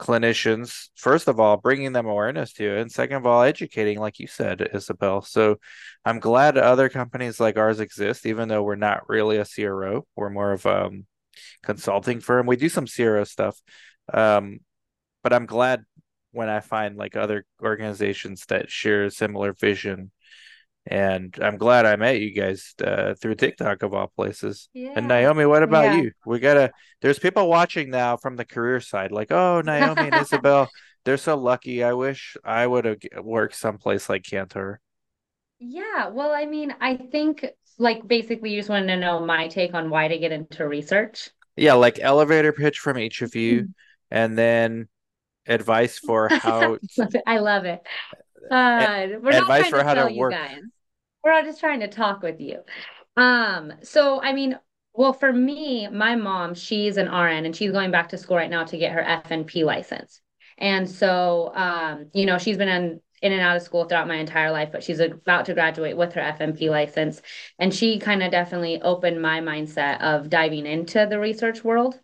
clinicians, 0.00 0.88
first 0.96 1.28
of 1.28 1.38
all, 1.38 1.58
bringing 1.58 1.92
them 1.92 2.06
awareness 2.06 2.54
to 2.54 2.76
it, 2.76 2.80
and 2.80 2.90
second 2.90 3.18
of 3.18 3.26
all, 3.26 3.42
educating, 3.42 4.00
like 4.00 4.18
you 4.18 4.26
said, 4.26 4.66
Isabel. 4.72 5.20
So 5.20 5.56
I'm 6.04 6.18
glad 6.18 6.56
other 6.56 6.88
companies 6.88 7.38
like 7.38 7.58
ours 7.58 7.80
exist, 7.80 8.24
even 8.26 8.48
though 8.48 8.62
we're 8.62 8.76
not 8.76 9.08
really 9.08 9.36
a 9.36 9.44
CRO. 9.44 10.06
We're 10.16 10.30
more 10.30 10.52
of 10.52 10.64
a 10.66 10.86
um, 10.86 11.06
consulting 11.62 12.20
firm. 12.20 12.46
We 12.46 12.56
do 12.56 12.70
some 12.70 12.86
CRO 12.86 13.24
stuff. 13.24 13.60
Um, 14.12 14.60
but 15.22 15.34
I'm 15.34 15.46
glad 15.46 15.84
when 16.32 16.48
I 16.48 16.60
find 16.60 16.96
like 16.96 17.14
other 17.14 17.44
organizations 17.62 18.46
that 18.48 18.70
share 18.70 19.04
a 19.04 19.10
similar 19.10 19.52
vision. 19.52 20.10
And 20.86 21.36
I'm 21.40 21.58
glad 21.58 21.86
I 21.86 21.96
met 21.96 22.20
you 22.20 22.32
guys 22.32 22.74
uh, 22.84 23.14
through 23.14 23.34
TikTok 23.36 23.82
of 23.82 23.94
all 23.94 24.08
places. 24.16 24.68
Yeah. 24.72 24.92
And 24.96 25.08
Naomi, 25.08 25.44
what 25.46 25.62
about 25.62 25.92
Yeah. 25.92 25.96
you? 25.96 26.12
We 26.24 26.40
gotta. 26.40 26.72
There's 27.02 27.18
people 27.18 27.48
watching 27.48 27.90
now 27.90 28.16
from 28.16 28.36
the 28.36 28.44
career 28.44 28.80
side, 28.80 29.12
like, 29.12 29.30
oh, 29.30 29.60
Naomi 29.64 30.08
and 30.08 30.16
Isabel, 30.20 30.68
they're 31.04 31.16
so 31.16 31.36
lucky. 31.36 31.84
I 31.84 31.92
wish 31.92 32.36
I 32.44 32.66
would 32.66 32.84
have 32.86 32.98
worked 33.22 33.54
someplace 33.56 34.08
like 34.08 34.24
Cantor. 34.24 34.80
Yeah, 35.58 36.08
well, 36.08 36.32
I 36.32 36.46
mean, 36.46 36.74
I 36.80 36.96
think 36.96 37.44
like 37.78 38.06
basically 38.06 38.50
you 38.50 38.58
just 38.60 38.68
wanted 38.70 38.88
to 38.88 38.96
know 38.96 39.24
my 39.24 39.48
take 39.48 39.74
on 39.74 39.90
why 39.90 40.08
to 40.08 40.18
get 40.18 40.32
into 40.32 40.66
research. 40.66 41.30
Yeah, 41.56 41.74
like 41.74 41.98
elevator 42.00 42.52
pitch 42.52 42.78
from 42.78 42.98
each 42.98 43.22
of 43.22 43.34
Mm-hmm. 43.50 43.64
you, 43.64 43.68
and 44.10 44.36
then 44.36 44.88
advice 45.46 45.98
for 45.98 46.28
how 46.30 46.78
Love 46.98 47.14
it. 47.14 47.22
I 47.26 47.38
love 47.38 47.64
it. 47.64 47.82
Uh, 48.50 49.06
we're 49.22 49.32
not 49.32 49.42
advice 49.42 49.68
for 49.68 49.78
to 49.78 49.84
how 49.84 49.94
to 49.94 50.14
work. 50.14 50.32
guys. 50.32 50.60
We're 51.24 51.32
all 51.32 51.42
just 51.42 51.60
trying 51.60 51.80
to 51.80 51.88
talk 51.88 52.22
with 52.22 52.40
you. 52.40 52.60
Um, 53.16 53.72
so 53.82 54.22
I 54.22 54.32
mean, 54.32 54.58
well, 54.92 55.12
for 55.12 55.32
me, 55.32 55.88
my 55.88 56.16
mom, 56.16 56.54
she's 56.54 56.96
an 56.96 57.06
RN 57.06 57.46
and 57.46 57.54
she's 57.54 57.72
going 57.72 57.90
back 57.90 58.08
to 58.10 58.18
school 58.18 58.36
right 58.36 58.50
now 58.50 58.64
to 58.64 58.76
get 58.76 58.92
her 58.92 59.02
FNP 59.02 59.64
license. 59.64 60.20
And 60.58 60.88
so, 60.88 61.52
um, 61.54 62.10
you 62.12 62.26
know, 62.26 62.38
she's 62.38 62.58
been 62.58 62.68
in, 62.68 63.00
in 63.22 63.32
and 63.32 63.40
out 63.40 63.56
of 63.56 63.62
school 63.62 63.84
throughout 63.84 64.08
my 64.08 64.16
entire 64.16 64.50
life, 64.50 64.70
but 64.72 64.82
she's 64.82 65.00
about 65.00 65.46
to 65.46 65.54
graduate 65.54 65.96
with 65.96 66.12
her 66.14 66.20
FNP 66.20 66.68
license. 66.68 67.22
And 67.58 67.72
she 67.72 67.98
kind 67.98 68.22
of 68.22 68.30
definitely 68.30 68.80
opened 68.82 69.22
my 69.22 69.40
mindset 69.40 70.00
of 70.00 70.28
diving 70.28 70.66
into 70.66 71.06
the 71.08 71.18
research 71.18 71.64
world. 71.64 71.98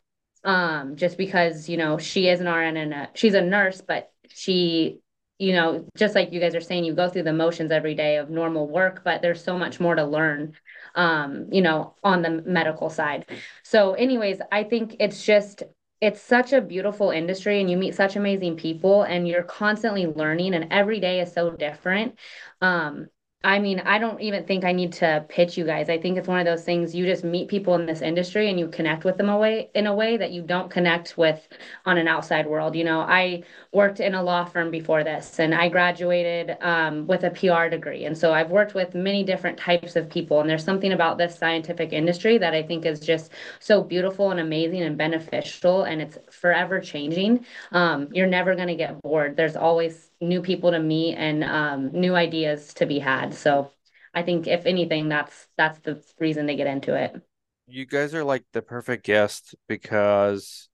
Um, 0.45 0.95
just 0.95 1.19
because, 1.19 1.69
you 1.69 1.76
know, 1.76 1.99
she 1.99 2.28
is 2.28 2.40
an 2.40 2.47
RN 2.47 2.76
and 2.76 2.95
a, 2.95 3.11
she's 3.14 3.35
a 3.35 3.40
nurse, 3.40 3.81
but 3.81 4.12
she 4.28 5.00
you 5.38 5.52
know, 5.52 5.85
just 5.97 6.14
like 6.14 6.33
you 6.33 6.40
guys 6.40 6.55
are 6.55 6.61
saying, 6.61 6.85
you 6.85 6.95
go 6.95 7.09
through 7.09 7.25
the 7.25 7.33
motions 7.33 7.71
every 7.71 7.95
day 7.95 8.16
of 8.16 8.31
normal 8.31 8.66
work, 8.66 9.02
but 9.05 9.21
there's 9.21 9.43
so 9.43 9.59
much 9.59 9.78
more 9.81 9.95
to 9.95 10.05
learn, 10.05 10.55
um, 10.95 11.49
you 11.52 11.61
know, 11.61 11.95
on 12.02 12.23
the 12.23 12.43
medical 12.47 12.88
side. 12.88 13.26
So, 13.62 13.93
anyways, 13.95 14.40
I 14.50 14.64
think 14.64 14.97
it's 14.99 15.25
just, 15.25 15.62
it's 16.00 16.21
such 16.21 16.52
a 16.52 16.61
beautiful 16.61 17.11
industry 17.11 17.61
and 17.61 17.71
you 17.71 17.76
meet 17.76 17.95
such 17.95 18.16
amazing 18.16 18.57
people 18.57 19.02
and 19.02 19.28
you're 19.28 19.43
constantly 19.43 20.07
learning 20.07 20.55
and 20.55 20.73
every 20.73 21.00
day 21.00 21.21
is 21.21 21.33
so 21.33 21.50
different. 21.50 22.19
Um, 22.61 23.09
I 23.47 23.61
mean, 23.61 23.79
I 23.79 23.99
don't 23.99 24.21
even 24.21 24.45
think 24.45 24.65
I 24.65 24.73
need 24.73 24.93
to 24.95 25.25
pitch 25.29 25.57
you 25.57 25.65
guys. 25.65 25.88
I 25.88 25.99
think 25.99 26.19
it's 26.19 26.26
one 26.26 26.41
of 26.41 26.47
those 26.47 26.65
things 26.65 26.97
you 26.97 27.07
just 27.07 27.23
meet 27.23 27.47
people 27.47 27.76
in 27.76 27.87
this 27.87 28.03
industry 28.03 28.50
and 28.50 28.59
you 28.59 28.67
connect 28.67 29.05
with 29.05 29.19
them 29.19 29.29
away 29.29 29.71
in 29.76 29.87
a 29.87 29.95
way 29.95 30.17
that 30.17 30.33
you 30.33 30.43
don't 30.43 30.69
connect 30.69 31.17
with 31.17 31.47
on 31.85 31.97
an 31.97 32.09
outside 32.09 32.49
world. 32.49 32.75
You 32.75 32.83
know, 32.83 32.99
I 33.03 33.45
worked 33.73 34.00
in 34.00 34.17
a 34.17 34.23
law 34.23 34.47
firm 34.47 34.73
before 34.73 35.05
this 35.05 35.38
and 35.38 35.55
I 35.55 35.69
graduated 35.69 36.57
um, 36.61 37.07
with 37.07 37.23
a 37.23 37.31
PR 37.31 37.69
degree. 37.69 38.05
And 38.05 38.19
so 38.19 38.33
I've 38.33 38.50
worked 38.50 38.75
with 38.75 38.97
many 38.97 39.23
different 39.23 39.59
types 39.59 39.95
of 39.95 40.11
people. 40.11 40.41
And 40.41 40.50
there's 40.50 40.65
something 40.65 40.91
about 40.91 41.17
this 41.17 41.38
scientific 41.38 41.93
industry 41.93 42.38
that 42.38 42.53
I 42.53 42.65
think 42.65 42.85
is 42.85 42.99
just 42.99 43.31
so 43.61 43.81
beautiful 43.81 44.33
and 44.33 44.41
amazing 44.41 44.83
and 44.83 44.99
beneficial. 44.99 45.85
And 45.85 46.03
it's 46.03 46.19
forever 46.33 46.81
changing. 46.81 47.47
Um, 47.71 48.09
you're 48.11 48.26
never 48.26 48.57
going 48.57 48.67
to 48.69 48.75
get 48.75 49.00
bored. 49.03 49.37
There's 49.37 49.55
always 49.55 50.11
new 50.20 50.42
people 50.42 50.70
to 50.70 50.78
meet 50.78 51.14
and 51.14 51.44
um, 51.44 51.92
new 51.92 52.14
ideas 52.14 52.75
to 52.75 52.87
be 52.87 52.99
had. 52.99 53.35
So 53.35 53.70
I 54.14 54.23
think 54.23 54.46
if 54.46 54.66
anything, 54.66 55.08
that's 55.08 55.49
that's 55.56 55.78
the 55.80 56.02
reason 56.18 56.46
to 56.46 56.54
get 56.54 56.66
into 56.66 56.94
it. 56.94 57.20
You 57.66 57.85
guys 57.85 58.14
are 58.14 58.25
like 58.25 58.44
the 58.52 58.62
perfect 58.62 59.04
guest 59.04 59.54
because 59.68 60.68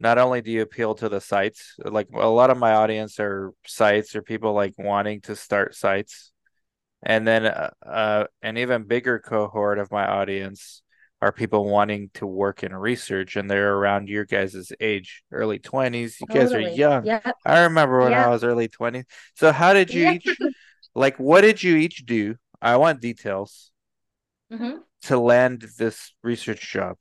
not 0.00 0.18
only 0.18 0.40
do 0.40 0.50
you 0.50 0.62
appeal 0.62 0.94
to 0.96 1.08
the 1.08 1.20
sites, 1.20 1.74
like 1.84 2.08
a 2.12 2.28
lot 2.28 2.50
of 2.50 2.58
my 2.58 2.74
audience 2.74 3.18
are 3.18 3.52
sites 3.66 4.14
or 4.14 4.22
people 4.22 4.52
like 4.52 4.74
wanting 4.78 5.20
to 5.22 5.34
start 5.34 5.74
sites. 5.74 6.32
And 7.02 7.26
then 7.26 7.46
uh, 7.46 7.70
uh, 7.84 8.24
an 8.42 8.58
even 8.58 8.84
bigger 8.84 9.18
cohort 9.18 9.78
of 9.78 9.90
my 9.90 10.06
audience 10.06 10.82
are 11.20 11.32
people 11.32 11.64
wanting 11.64 12.10
to 12.14 12.26
work 12.26 12.62
in 12.62 12.74
research 12.74 13.36
and 13.36 13.50
they're 13.50 13.74
around 13.74 14.08
your 14.08 14.24
guys' 14.24 14.72
age, 14.80 15.22
early 15.32 15.58
20s. 15.58 16.20
You 16.20 16.26
guys 16.26 16.54
are 16.54 16.60
young. 16.60 17.04
Yep. 17.06 17.36
I 17.44 17.62
remember 17.64 18.00
when 18.00 18.14
I 18.14 18.28
was 18.28 18.44
early 18.44 18.68
20s. 18.68 19.04
So 19.34 19.50
how 19.52 19.72
did 19.72 19.92
you 19.92 20.04
Yeah. 20.04 20.12
each 20.12 20.38
like 20.94 21.16
what 21.18 21.40
did 21.42 21.62
you 21.62 21.76
each 21.76 22.06
do? 22.06 22.36
I 22.62 22.76
want 22.76 23.00
details 23.00 23.70
Mhm. 24.50 24.82
to 25.02 25.18
land 25.18 25.66
this 25.78 26.12
research 26.22 26.70
job. 26.72 26.96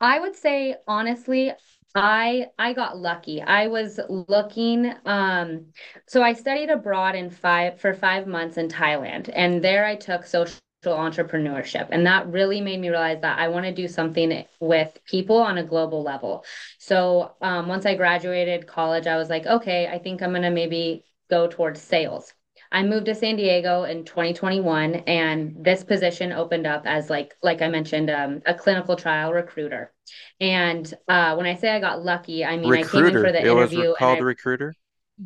I 0.00 0.20
would 0.20 0.36
say 0.36 0.76
honestly, 0.86 1.52
I 1.94 2.46
I 2.58 2.72
got 2.72 2.98
lucky. 2.98 3.42
I 3.42 3.66
was 3.66 3.98
looking 4.08 4.92
um 5.04 5.66
so 6.06 6.22
I 6.22 6.32
studied 6.34 6.70
abroad 6.70 7.14
in 7.14 7.30
five 7.30 7.80
for 7.80 7.94
5 7.94 8.26
months 8.26 8.56
in 8.56 8.68
Thailand 8.68 9.30
and 9.34 9.62
there 9.62 9.84
I 9.84 9.96
took 9.96 10.24
social 10.24 10.58
entrepreneurship 10.84 11.88
and 11.90 12.06
that 12.06 12.28
really 12.28 12.60
made 12.60 12.78
me 12.80 12.88
realize 12.88 13.20
that 13.20 13.38
I 13.38 13.48
want 13.48 13.66
to 13.66 13.72
do 13.72 13.88
something 13.88 14.44
with 14.60 14.96
people 15.04 15.38
on 15.38 15.58
a 15.58 15.64
global 15.64 16.02
level. 16.04 16.44
So 16.78 17.34
um 17.40 17.68
once 17.68 17.84
I 17.84 17.94
graduated 17.96 18.66
college 18.66 19.06
I 19.06 19.16
was 19.16 19.28
like, 19.28 19.46
okay, 19.46 19.88
I 19.88 19.98
think 19.98 20.22
I'm 20.22 20.30
going 20.30 20.42
to 20.42 20.50
maybe 20.50 21.04
go 21.30 21.48
towards 21.48 21.80
sales. 21.80 22.32
I 22.70 22.82
moved 22.84 23.06
to 23.06 23.14
San 23.14 23.36
Diego 23.36 23.84
in 23.84 24.04
2021 24.04 24.94
and 25.06 25.56
this 25.64 25.82
position 25.84 26.32
opened 26.32 26.66
up 26.66 26.82
as 26.86 27.10
like 27.10 27.34
like 27.42 27.60
I 27.60 27.68
mentioned 27.68 28.08
um, 28.10 28.42
a 28.46 28.54
clinical 28.54 28.94
trial 28.96 29.32
recruiter. 29.32 29.92
And 30.40 30.92
uh, 31.08 31.34
when 31.34 31.46
I 31.46 31.54
say 31.56 31.70
I 31.70 31.80
got 31.80 32.04
lucky, 32.04 32.44
I 32.44 32.56
mean 32.56 32.76
I 32.76 32.84
came 32.84 33.06
in 33.06 33.18
for 33.18 33.32
the 33.32 33.44
it 33.44 33.48
interview 33.48 33.90
re- 33.90 33.94
called 33.98 34.20
I, 34.20 34.22
recruiter. 34.22 34.76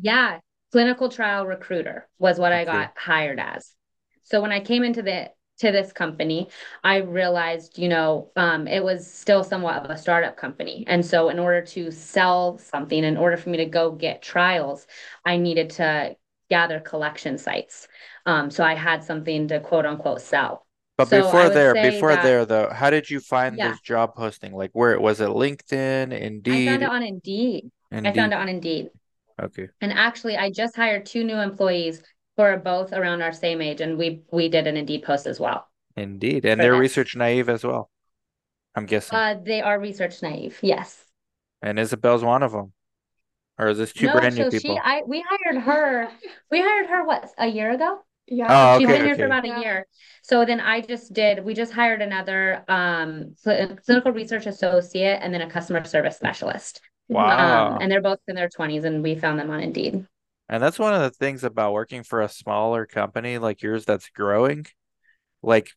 yeah, 0.01 0.39
clinical 0.71 1.09
trial 1.09 1.45
recruiter 1.45 2.07
was 2.19 2.39
what 2.39 2.51
I 2.53 2.65
got 2.65 2.93
hired 2.97 3.39
as. 3.39 3.71
So 4.23 4.41
when 4.41 4.51
I 4.51 4.59
came 4.59 4.83
into 4.83 5.01
the 5.01 5.31
to 5.59 5.71
this 5.71 5.93
company, 5.93 6.49
I 6.83 6.97
realized, 6.97 7.77
you 7.77 7.87
know, 7.87 8.31
um, 8.35 8.67
it 8.67 8.83
was 8.83 9.11
still 9.11 9.43
somewhat 9.43 9.83
of 9.83 9.89
a 9.91 9.97
startup 9.97 10.35
company. 10.35 10.83
And 10.87 11.05
so 11.05 11.29
in 11.29 11.39
order 11.39 11.61
to 11.67 11.91
sell 11.91 12.57
something, 12.57 13.03
in 13.03 13.17
order 13.17 13.37
for 13.37 13.49
me 13.49 13.57
to 13.57 13.65
go 13.65 13.91
get 13.91 14.21
trials, 14.21 14.87
I 15.25 15.37
needed 15.37 15.69
to 15.71 16.15
gather 16.49 16.79
collection 16.79 17.37
sites. 17.37 17.87
Um, 18.25 18.51
so 18.51 18.63
I 18.63 18.73
had 18.73 19.03
something 19.03 19.47
to 19.49 19.59
quote 19.59 19.85
unquote 19.85 20.21
sell. 20.21 20.65
But 20.97 21.07
So 21.07 21.23
before 21.23 21.49
there, 21.49 21.73
before 21.73 22.15
that- 22.15 22.23
there 22.23 22.45
though, 22.45 22.69
how 22.69 22.89
did 22.89 23.09
you 23.09 23.19
find 23.19 23.57
Yeah. 23.57 23.71
this 23.71 23.79
job 23.81 24.15
posting? 24.15 24.53
Like 24.53 24.71
where 24.73 24.99
was 24.99 25.21
it 25.21 25.29
LinkedIn, 25.29 26.11
Indeed? 26.11 26.69
I 26.69 26.71
found 26.71 26.83
it 26.83 26.89
on 26.89 27.03
Indeed. 27.03 27.71
I 27.91 28.11
found 28.11 28.33
it 28.33 28.37
on 28.37 28.49
Indeed. 28.49 28.89
Okay. 29.41 29.69
And 29.81 29.91
actually, 29.91 30.37
I 30.37 30.51
just 30.51 30.75
hired 30.75 31.05
two 31.05 31.23
new 31.23 31.37
employees 31.37 32.03
who 32.37 32.43
are 32.43 32.57
both 32.57 32.93
around 32.93 33.21
our 33.21 33.31
same 33.33 33.61
age, 33.61 33.81
and 33.81 33.97
we 33.97 34.23
we 34.31 34.49
did 34.49 34.67
an 34.67 34.77
Indeed 34.77 35.03
post 35.03 35.27
as 35.27 35.39
well. 35.39 35.67
Indeed. 35.95 36.45
And 36.45 36.59
they're 36.59 36.71
this. 36.73 36.79
research 36.79 37.15
naive 37.15 37.49
as 37.49 37.63
well. 37.63 37.89
I'm 38.75 38.85
guessing. 38.85 39.17
Uh, 39.17 39.35
they 39.43 39.61
are 39.61 39.79
research 39.79 40.21
naive, 40.23 40.57
yes. 40.61 41.03
and 41.61 41.77
Isabel's 41.79 42.23
one 42.23 42.43
of 42.43 42.51
them. 42.51 42.73
Or 43.59 43.67
is 43.67 43.77
this 43.77 43.93
two 43.93 44.07
No, 44.07 44.13
brand 44.13 44.35
new 44.35 44.45
so 44.45 44.49
people? 44.49 44.75
she, 44.75 44.81
I, 44.83 45.03
we 45.05 45.23
hired 45.27 45.61
her. 45.63 46.09
We 46.49 46.59
hired 46.61 46.87
her 46.87 47.05
what 47.05 47.29
a 47.37 47.45
year 47.47 47.71
ago. 47.71 47.99
Yeah. 48.25 48.47
Oh, 48.49 48.79
She's 48.79 48.87
okay, 48.87 48.97
been 48.97 49.05
here 49.05 49.15
for 49.15 49.25
about 49.25 49.45
Yeah. 49.45 49.57
a 49.57 49.61
year. 49.61 49.87
So 50.23 50.43
then 50.45 50.59
I 50.59 50.81
just 50.81 51.13
did. 51.13 51.43
We 51.45 51.53
just 51.53 51.71
hired 51.71 52.01
another 52.01 52.63
um 52.67 53.35
cl- 53.37 53.75
clinical 53.85 54.11
research 54.11 54.47
associate 54.47 55.19
and 55.21 55.31
then 55.33 55.41
a 55.41 55.49
customer 55.49 55.83
service 55.83 56.15
specialist. 56.15 56.81
Wow. 57.09 57.73
Um, 57.75 57.81
and 57.81 57.91
they're 57.91 58.01
both 58.01 58.19
in 58.27 58.35
their 58.35 58.49
twenties, 58.49 58.85
and 58.85 59.03
we 59.03 59.13
found 59.15 59.37
them 59.39 59.51
on 59.51 59.59
Indeed. 59.59 60.07
And 60.53 60.61
that's 60.61 60.77
one 60.77 60.93
of 60.93 61.01
the 61.01 61.09
things 61.09 61.43
about 61.43 61.73
working 61.73 62.03
for 62.03 62.21
a 62.21 62.29
smaller 62.29 62.85
company 62.85 63.39
like 63.39 63.63
yours 63.63 63.85
that's 63.85 64.09
growing. 64.09 64.67
Like 65.41 65.71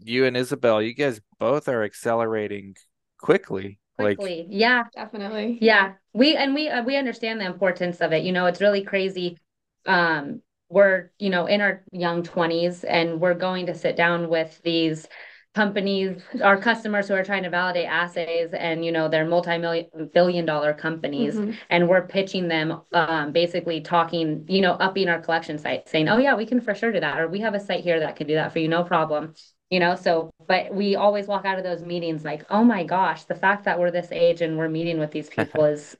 you 0.00 0.24
and 0.24 0.36
Isabel, 0.36 0.82
you 0.82 0.94
guys 0.94 1.20
both 1.38 1.68
are 1.68 1.84
accelerating 1.84 2.74
quickly. 3.18 3.78
Like 3.96 4.16
Quickly, 4.16 4.48
yeah. 4.50 4.82
Definitely. 4.96 5.58
Yeah, 5.60 5.92
we 6.12 6.34
and 6.34 6.56
we 6.56 6.68
uh, 6.68 6.82
we 6.82 6.96
understand 6.96 7.40
the 7.40 7.46
importance 7.46 8.00
of 8.00 8.12
it. 8.12 8.24
You 8.24 8.32
know, 8.32 8.46
it's 8.46 8.60
really 8.60 8.82
crazy. 8.82 9.38
Um, 9.86 10.42
we're, 10.68 11.12
you 11.20 11.30
know, 11.30 11.46
in 11.46 11.60
our 11.60 11.84
young 11.92 12.24
20s 12.24 12.84
and 12.88 13.20
we're 13.20 13.34
going 13.34 13.66
to 13.66 13.76
sit 13.76 13.94
down 13.94 14.28
with 14.28 14.60
these 14.64 15.06
companies, 15.54 16.20
our 16.42 16.56
customers 16.60 17.06
who 17.08 17.14
are 17.14 17.22
trying 17.24 17.44
to 17.44 17.50
validate 17.50 17.86
assays 17.86 18.52
and, 18.52 18.84
you 18.84 18.90
know, 18.90 19.08
they're 19.08 19.24
multi-million 19.26 19.86
billion 20.12 20.44
dollar 20.44 20.74
companies 20.74 21.36
Mhm. 21.36 21.56
and 21.70 21.88
we're 21.88 22.06
pitching 22.06 22.48
them 22.48 22.80
um, 22.92 23.32
basically 23.32 23.80
talking, 23.80 24.44
you 24.48 24.60
know, 24.60 24.72
upping 24.72 25.08
our 25.08 25.20
collection 25.20 25.58
site, 25.58 25.88
saying, 25.88 26.08
"Oh 26.08 26.18
yeah, 26.18 26.34
we 26.34 26.46
can 26.46 26.60
for 26.60 26.74
sure 26.74 26.90
do 26.92 27.00
that," 27.00 27.20
or 27.20 27.28
"We 27.28 27.40
have 27.40 27.54
a 27.54 27.60
site 27.60 27.84
here 27.84 28.00
that 28.00 28.16
can 28.16 28.26
do 28.26 28.34
that 28.34 28.52
for 28.52 28.58
you, 28.58 28.68
no 28.68 28.82
problem." 28.84 29.34
You 29.70 29.80
know, 29.80 29.94
so 29.96 30.30
but 30.46 30.74
we 30.74 30.96
always 30.96 31.26
walk 31.26 31.44
out 31.44 31.58
of 31.58 31.64
those 31.64 31.82
meetings 31.82 32.24
like, 32.24 32.44
"Oh 32.50 32.64
my 32.64 32.84
gosh, 32.84 33.24
the 33.24 33.34
fact 33.34 33.64
that 33.64 33.78
we're 33.78 33.90
this 33.90 34.10
age 34.12 34.42
and 34.42 34.58
we're 34.58 34.68
meeting 34.68 34.98
with 34.98 35.10
these 35.12 35.28
people 35.30 35.64
is 35.64 35.96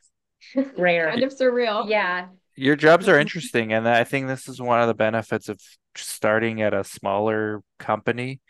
rare." 0.77 1.11
Kind 1.11 1.23
of 1.23 1.33
surreal. 1.33 1.89
Yeah, 1.89 2.27
Your 2.57 2.77
jobs 2.77 3.09
are 3.09 3.17
Mhm. 3.17 3.21
interesting, 3.23 3.73
and 3.73 3.89
I 3.89 4.05
think 4.05 4.27
this 4.29 4.49
is 4.49 4.61
one 4.61 4.81
of 4.81 4.87
the 4.89 4.95
benefits 4.95 5.49
of 5.49 5.59
starting 5.97 6.63
at 6.63 6.73
a 6.75 6.85
smaller 6.85 7.63
company. 7.79 8.41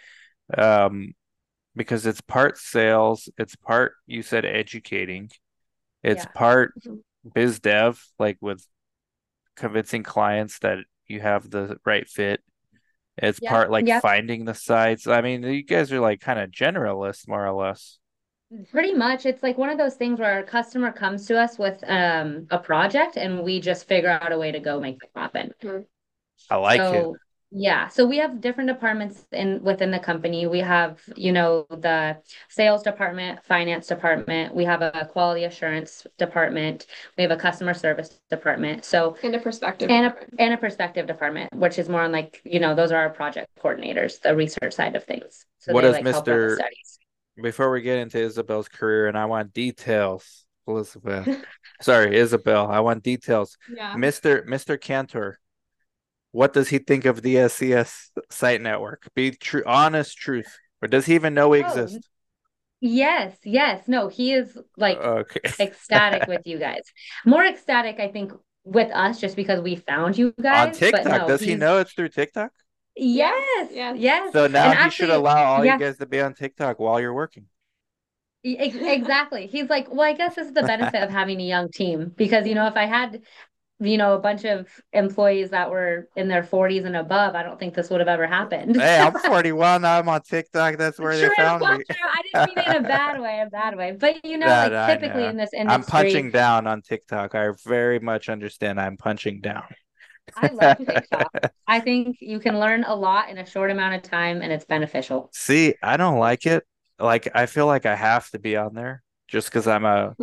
Um, 0.57 1.15
because 1.77 2.07
it's 2.07 2.21
part 2.23 2.59
sales, 2.59 3.29
it's 3.39 3.57
part, 3.57 3.95
you 4.07 4.23
said 4.23 4.45
educating, 4.45 5.31
it's 6.03 6.25
Yeah. 6.25 6.29
part 6.35 6.75
Mhm. 6.77 7.03
biz 7.35 7.61
dev, 7.61 8.03
like 8.19 8.39
with 8.41 8.67
convincing 9.57 10.03
clients 10.05 10.61
that 10.61 10.79
you 11.09 11.21
have 11.21 11.51
the 11.51 11.79
right 11.87 12.09
fit. 12.09 12.43
It's 13.19 13.41
Yeah, 13.41 13.51
part 13.51 13.71
like 13.71 13.87
yeah. 13.87 14.01
finding 14.01 14.45
the 14.47 14.55
sites. 14.55 15.07
I 15.07 15.23
mean, 15.23 15.43
you 15.45 15.63
guys 15.65 15.93
are 15.93 16.01
like 16.01 16.21
kind 16.21 16.39
of 16.41 16.51
generalists, 16.51 17.29
more 17.29 17.47
or 17.47 17.53
less. 17.53 17.99
Pretty 18.71 18.93
much, 18.95 19.27
it's 19.27 19.43
like 19.43 19.59
one 19.59 19.69
of 19.71 19.79
those 19.79 19.97
things 19.97 20.21
where 20.21 20.39
a 20.39 20.45
customer 20.45 20.93
comes 20.93 21.27
to 21.27 21.39
us 21.39 21.59
with 21.59 21.83
um 21.89 22.47
a 22.51 22.59
project 22.59 23.17
and 23.17 23.43
we 23.43 23.61
just 23.61 23.87
figure 23.89 24.11
out 24.11 24.33
a 24.33 24.39
way 24.39 24.53
to 24.53 24.61
go 24.61 24.79
make 24.81 25.03
it 25.03 25.11
happen. 25.15 25.53
I 26.51 26.57
like 26.57 26.93
it. 26.93 27.11
So 27.55 27.61
yeah, 27.61 27.89
so 27.89 28.05
we 28.05 28.19
have 28.19 28.41
different 28.41 28.69
departments 28.69 29.25
in 29.33 29.63
within 29.63 29.91
the 29.93 29.99
company. 30.01 30.47
We 30.47 30.59
have, 30.61 31.01
you 31.15 31.33
know, 31.33 31.67
the 31.71 32.19
sales 32.49 32.83
department, 32.83 33.45
finance 33.45 33.87
department, 33.87 34.55
we 34.55 34.65
have 34.65 34.83
a 34.83 35.09
quality 35.13 35.45
assurance 35.45 36.05
department, 36.19 36.87
we 37.17 37.23
have 37.23 37.31
a 37.31 37.37
customer 37.37 37.73
service 37.75 38.19
department. 38.29 38.85
So 38.85 39.17
And 39.23 39.35
a 39.37 39.39
perspective. 39.39 39.89
and 39.89 40.07
a 40.07 40.09
department. 40.09 40.41
and 40.41 40.55
a 40.55 40.57
perspective 40.57 41.07
department, 41.07 41.55
which 41.55 41.79
is 41.79 41.89
more 41.89 42.03
on 42.03 42.11
like, 42.13 42.41
you 42.45 42.59
know, 42.59 42.75
those 42.75 42.91
are 42.91 42.99
our 42.99 43.11
project 43.11 43.49
coordinators, 43.63 44.21
the 44.21 44.35
research 44.35 44.73
side 44.75 44.97
of 44.97 45.05
things. 45.05 45.47
So 45.61 45.73
What 45.73 45.83
does 45.83 45.93
like 45.95 46.07
help 46.07 46.27
run 46.27 46.37
the 46.41 46.57
Mr. 46.57 47.43
Before 47.43 47.71
we 47.71 47.83
get 47.83 47.99
into 47.99 48.19
Isabel's 48.19 48.69
career, 48.69 49.07
and 49.09 49.17
I 49.17 49.27
want 49.27 49.53
details, 49.53 50.45
Elizabeth. 50.67 51.45
Sorry, 51.81 52.17
Isabel. 52.17 52.69
I 52.71 52.81
want 52.81 53.03
details. 53.03 53.57
yeah. 53.73 53.95
Mr. 53.95 54.45
Mr. 54.47 54.81
Cantor, 54.81 55.39
what 56.35 56.53
does 56.53 56.69
he 56.69 56.79
think 56.79 57.05
of 57.05 57.23
the 57.23 57.39
SCS 57.39 58.11
site 58.29 58.61
network? 58.61 59.09
Be 59.15 59.31
true, 59.31 59.63
honest 59.67 60.19
truth. 60.19 60.59
Or 60.83 60.89
does 60.89 61.07
he 61.07 61.15
even 61.15 61.33
know 61.33 61.49
we 61.49 61.63
Oh, 61.63 61.67
exist? 61.69 62.09
Yes, 62.81 63.37
yes. 63.45 63.87
No, 63.89 64.09
he 64.09 64.33
is 64.35 64.59
like 64.77 64.99
Okay. 64.99 65.41
ecstatic 65.61 66.27
with 66.29 66.43
you 66.45 66.59
guys. 66.59 66.83
More 67.25 67.45
ecstatic, 67.45 68.01
I 68.01 68.09
think, 68.09 68.33
with 68.65 68.91
us 68.93 69.21
just 69.21 69.37
because 69.37 69.61
we 69.61 69.77
found 69.77 70.19
you 70.19 70.35
On 70.57 70.73
guys. 70.73 70.81
But 70.91 71.05
TikTok, 71.05 71.23
no, 71.23 71.29
does 71.29 71.41
he 71.41 71.55
know 71.55 71.79
it's 71.79 71.93
through 71.93 72.09
TikTok? 72.11 72.51
Yes, 72.97 73.71
yes. 73.73 73.97
yes. 73.99 74.33
So 74.33 74.47
now 74.49 74.73
And 74.73 74.85
he 74.85 74.91
should 74.91 75.11
allow 75.11 75.45
all 75.45 75.65
yeah. 75.65 75.75
you 75.75 75.79
guys 75.79 75.99
to 75.99 76.07
be 76.07 76.21
on 76.21 76.35
TikTok 76.35 76.79
while 76.79 77.01
you're 77.01 77.15
working. 77.15 77.47
Exactly. 78.47 79.47
He's 79.47 79.71
like, 79.71 79.91
well, 79.91 80.03
I 80.03 80.13
guess 80.13 80.35
this 80.35 80.49
is 80.49 80.53
the 80.53 80.63
benefit 80.63 81.03
of 81.03 81.09
having 81.09 81.41
a 81.41 81.45
young 81.45 81.71
team 81.71 82.13
because, 82.15 82.47
you 82.47 82.55
know, 82.55 82.67
if 82.67 82.77
I 82.77 82.85
had, 82.85 83.23
you 83.81 83.99
know, 83.99 84.15
a 84.15 84.19
bunch 84.19 84.45
of 84.45 84.69
employees 84.93 85.51
that 85.51 85.71
were 85.71 86.09
in 86.17 86.29
their 86.29 86.43
40s 86.43 86.85
and 86.85 86.97
above, 86.97 87.35
I 87.35 87.43
don't 87.43 87.59
think 87.59 87.75
this 87.75 87.91
would 87.91 88.01
have 88.01 88.09
ever 88.09 88.27
happened. 88.27 88.77
Hey, 88.77 88.99
I'm 88.99 89.13
41. 89.19 89.85
I'm 89.85 90.09
on 90.09 90.23
TikTok. 90.23 90.77
That's 90.79 90.99
where 90.99 91.17
they 91.17 91.29
found 91.35 91.61
well, 91.61 91.79
me. 91.79 91.85
true. 91.85 91.97
I 92.09 92.23
didn't 92.23 92.47
mean 92.47 92.59
it 92.59 92.77
in 92.77 92.85
a 92.85 92.89
bad 92.89 93.21
way, 93.21 93.43
a 93.45 93.51
bad 93.51 93.77
way. 93.77 93.93
But 93.93 94.25
you 94.25 94.39
know, 94.39 94.47
Nah, 94.47 94.63
like 94.69 95.01
typically 95.01 95.23
know. 95.23 95.29
in 95.31 95.37
this 95.37 95.51
industry, 95.53 95.75
I'm 95.75 95.83
punching 95.85 96.31
down 96.31 96.67
on 96.67 96.83
TikTok. 96.83 97.35
I 97.35 97.51
very 97.67 97.99
much 97.99 98.29
understand 98.29 98.81
I'm 98.81 98.97
punching 98.97 99.41
down. 99.41 99.65
I 100.37 100.51
love 100.53 100.79
TikTok. 100.87 101.53
I 101.67 101.81
think 101.81 102.17
you 102.21 102.39
can 102.41 102.59
learn 102.61 102.85
a 102.85 102.95
lot 102.95 103.29
in 103.29 103.39
a 103.39 103.47
short 103.47 103.71
amount 103.71 103.95
of 103.95 104.03
time 104.03 104.43
and 104.43 104.53
it's 104.53 104.65
beneficial. 104.65 105.31
See, 105.33 105.75
I 105.83 105.97
don't 105.97 106.19
like 106.19 106.47
it. 106.47 106.65
Like, 106.99 107.29
I 107.35 107.47
feel 107.47 107.67
like 107.67 107.87
I 107.87 107.95
have 107.97 108.29
to 108.31 108.39
be 108.39 108.57
on 108.57 108.75
there 108.75 109.03
just 109.29 109.49
because 109.49 109.67
I'm 109.67 109.85
a 109.85 110.15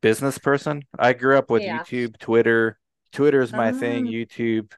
business 0.00 0.38
person. 0.38 0.82
I 0.98 1.12
grew 1.12 1.38
up 1.38 1.50
with 1.50 1.62
Yeah. 1.62 1.80
YouTube, 1.80 2.18
Twitter. 2.18 2.78
Twitter's 3.12 3.52
my 3.52 3.72
thing, 3.72 4.06
Ah. 4.06 4.10
YouTube. 4.10 4.72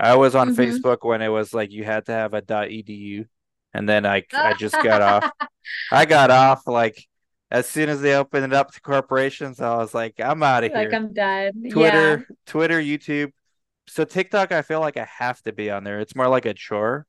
I 0.00 0.16
was 0.16 0.34
on 0.34 0.50
Mhm. 0.50 0.56
Facebook 0.56 0.98
when 1.06 1.22
it 1.22 1.28
was 1.28 1.52
like 1.52 1.70
you 1.72 1.84
had 1.84 2.06
to 2.06 2.12
have 2.12 2.34
a 2.34 2.42
.edu, 2.42 3.26
and 3.74 3.88
then 3.88 4.06
I 4.06 4.24
I 4.32 4.54
just 4.54 4.74
got 4.82 5.02
off. 5.02 5.30
I 5.92 6.04
got 6.04 6.30
off 6.30 6.66
like 6.66 7.04
as 7.50 7.66
soon 7.68 7.88
as 7.88 8.00
they 8.00 8.14
opened 8.14 8.44
it 8.44 8.52
up 8.52 8.72
to 8.72 8.80
corporations. 8.80 9.60
I 9.60 9.76
was 9.76 9.94
like, 9.94 10.14
I'm 10.20 10.42
out 10.42 10.64
of 10.64 10.72
here. 10.72 10.84
Like. 10.84 10.92
I'm 10.94 11.12
done. 11.12 11.52
Yeah. 11.62 11.70
Twitter, 11.72 12.26
Twitter, 12.46 12.80
YouTube. 12.80 13.32
So 13.88 14.04
TikTok, 14.04 14.52
I 14.52 14.60
feel 14.62 14.80
like 14.80 14.98
I 14.98 15.08
have 15.18 15.40
to 15.42 15.52
be 15.52 15.70
on 15.70 15.82
there. 15.82 15.98
It's 16.00 16.14
more 16.14 16.28
like 16.28 16.44
a 16.44 16.52
chore. 16.54 17.06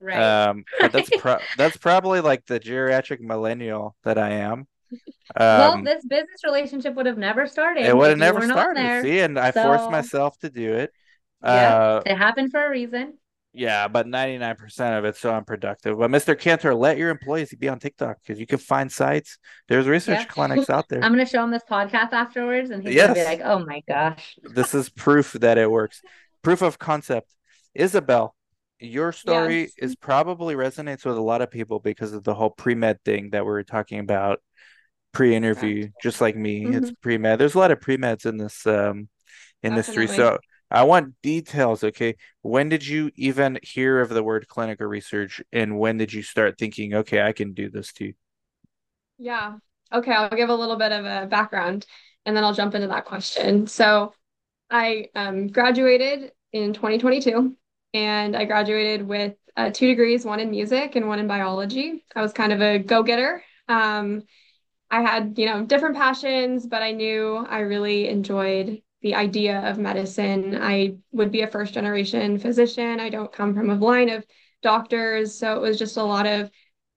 Right. 0.00 0.18
Um, 0.18 0.64
but 0.80 0.92
that's 0.92 1.10
pro 1.18 1.38
that's 1.56 1.76
probably 1.76 2.20
like 2.20 2.46
the 2.46 2.58
geriatric 2.58 3.20
millennial 3.20 3.94
that 4.04 4.18
I 4.18 4.30
am. 4.30 4.66
Well, 5.38 5.72
Um, 5.72 5.84
this 5.84 6.04
business 6.04 6.42
relationship 6.44 6.94
would 6.94 7.06
have 7.06 7.18
never 7.18 7.46
started. 7.46 7.84
it 7.84 7.96
would 7.96 8.10
have 8.10 8.18
never 8.18 8.42
started. 8.42 9.02
See, 9.02 9.20
and 9.20 9.38
I 9.38 9.52
forced 9.52 9.90
myself 9.90 10.38
to 10.40 10.50
do 10.50 10.74
it. 10.74 10.92
Yeah. 11.42 11.50
Uh, 11.76 12.02
It 12.06 12.16
happened 12.16 12.50
for 12.50 12.64
a 12.64 12.68
reason. 12.70 13.14
yeah, 13.52 13.88
but 13.88 14.06
99% 14.06 14.98
of 14.98 15.04
it's 15.04 15.18
so 15.20 15.34
unproductive. 15.34 15.98
But 15.98 16.10
Mr. 16.10 16.38
Cantor, 16.38 16.74
let 16.74 16.98
your 16.98 17.10
employees 17.10 17.54
be 17.54 17.68
on 17.68 17.78
TikTok 17.78 18.18
because 18.22 18.38
you 18.38 18.46
can 18.46 18.58
find 18.58 18.90
sites. 18.92 19.38
There's 19.68 19.88
research 19.88 20.18
Yeah. 20.20 20.24
clinics 20.26 20.68
out 20.70 20.88
there. 20.88 21.02
I'm 21.02 21.12
gonna 21.12 21.26
show 21.26 21.42
him 21.42 21.50
this 21.50 21.64
podcast 21.68 22.12
afterwards, 22.12 22.70
and 22.70 22.82
he's 22.86 22.94
gonna 23.00 23.14
be 23.14 23.24
like, 23.24 23.40
"Oh 23.42 23.58
my 23.64 23.82
gosh." 23.88 24.36
this 24.54 24.74
is 24.74 24.88
proof 24.90 25.32
that 25.34 25.56
it 25.58 25.70
works. 25.70 26.02
Proof 26.42 26.62
of 26.62 26.78
concept. 26.78 27.34
Isabel, 27.74 28.34
your 28.78 29.12
story 29.12 29.60
Yes. 29.62 29.72
is 29.78 29.96
probably 29.96 30.54
resonates 30.54 31.04
with 31.04 31.16
a 31.16 31.20
lot 31.22 31.42
of 31.42 31.50
people 31.50 31.80
because 31.80 32.12
of 32.12 32.24
the 32.24 32.34
whole 32.34 32.50
pre-med 32.50 33.02
thing 33.04 33.30
that 33.30 33.44
we 33.44 33.50
were 33.50 33.62
talking 33.64 33.98
about 33.98 34.40
pre-interview, 35.12 35.88
just 36.02 36.20
like 36.20 36.36
me. 36.36 36.66
It's 36.72 36.92
pre-med. 37.02 37.38
There's 37.38 37.54
a 37.54 37.58
lot 37.58 37.70
of 37.70 37.80
pre-meds 37.80 38.26
in 38.26 38.36
this 38.36 38.66
um 38.66 39.08
industry. 39.62 40.06
So 40.06 40.38
I 40.70 40.84
want 40.84 41.14
details, 41.22 41.82
okay? 41.82 42.16
When 42.42 42.68
did 42.68 42.86
you 42.86 43.10
even 43.16 43.58
hear 43.62 44.00
of 44.00 44.08
the 44.08 44.22
word 44.22 44.46
clinical 44.48 44.86
research 44.86 45.42
and 45.52 45.78
when 45.78 45.96
did 45.96 46.12
you 46.12 46.22
start 46.22 46.58
thinking, 46.58 46.94
okay, 46.94 47.20
I 47.22 47.32
can 47.32 47.52
do 47.54 47.68
this 47.68 47.92
too? 47.92 48.12
Yeah. 49.18 49.56
Okay, 49.92 50.12
I'll 50.12 50.30
give 50.30 50.48
a 50.48 50.54
little 50.54 50.76
bit 50.76 50.92
of 50.92 51.04
a 51.04 51.26
background 51.26 51.86
and 52.24 52.36
then 52.36 52.44
I'll 52.44 52.54
jump 52.54 52.74
into 52.74 52.86
that 52.88 53.04
question. 53.04 53.66
So 53.66 54.14
I 54.70 55.08
um, 55.16 55.48
graduated 55.48 56.32
in 56.52 56.72
2022 56.72 57.56
and 57.92 58.36
I 58.36 58.44
graduated 58.44 59.06
with 59.06 59.34
uh, 59.56 59.70
two 59.70 59.88
degrees, 59.88 60.24
one 60.24 60.38
in 60.38 60.50
music 60.50 60.94
and 60.94 61.08
one 61.08 61.18
in 61.18 61.26
biology. 61.26 62.04
I 62.14 62.22
was 62.22 62.32
kind 62.32 62.52
of 62.52 62.62
a 62.62 62.78
go-getter. 62.78 63.42
Um, 63.68 64.22
I 64.90 65.02
had, 65.02 65.38
you 65.38 65.46
know, 65.46 65.64
different 65.64 65.96
passions, 65.96 66.66
but 66.66 66.82
I 66.82 66.92
knew 66.92 67.36
I 67.36 67.60
really 67.60 68.08
enjoyed 68.08 68.82
the 69.02 69.14
idea 69.14 69.60
of 69.70 69.78
medicine. 69.78 70.58
I 70.60 70.96
would 71.12 71.30
be 71.30 71.42
a 71.42 71.46
first 71.46 71.74
generation 71.74 72.38
physician. 72.38 73.00
I 73.00 73.08
don't 73.08 73.32
come 73.32 73.54
from 73.54 73.70
a 73.70 73.74
line 73.74 74.08
of 74.08 74.26
doctors, 74.62 75.38
so 75.38 75.56
it 75.56 75.60
was 75.60 75.78
just 75.78 75.96
a 75.96 76.02
lot 76.02 76.26
of 76.26 76.50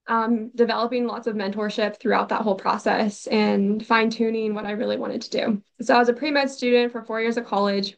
um, 0.07 0.51
developing 0.53 1.07
lots 1.07 1.27
of 1.27 1.35
mentorship 1.35 1.99
throughout 1.99 2.29
that 2.29 2.41
whole 2.41 2.55
process 2.55 3.25
and 3.27 3.85
fine 3.85 4.09
tuning 4.09 4.53
what 4.53 4.65
I 4.65 4.71
really 4.71 4.97
wanted 4.97 5.21
to 5.21 5.29
do. 5.29 5.61
So 5.81 5.95
I 5.95 5.99
was 5.99 6.09
a 6.09 6.13
pre 6.13 6.31
med 6.31 6.49
student 6.49 6.91
for 6.91 7.03
four 7.03 7.21
years 7.21 7.37
of 7.37 7.45
college. 7.45 7.97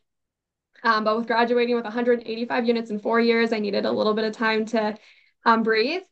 Um, 0.83 1.03
but 1.03 1.17
with 1.17 1.25
graduating 1.25 1.75
with 1.75 1.85
185 1.85 2.67
units 2.67 2.91
in 2.91 2.99
four 2.99 3.19
years, 3.19 3.51
I 3.51 3.59
needed 3.59 3.85
a 3.85 3.91
little 3.91 4.13
bit 4.13 4.25
of 4.25 4.33
time 4.33 4.65
to 4.67 4.95
um, 5.45 5.63
breathe. 5.63 6.03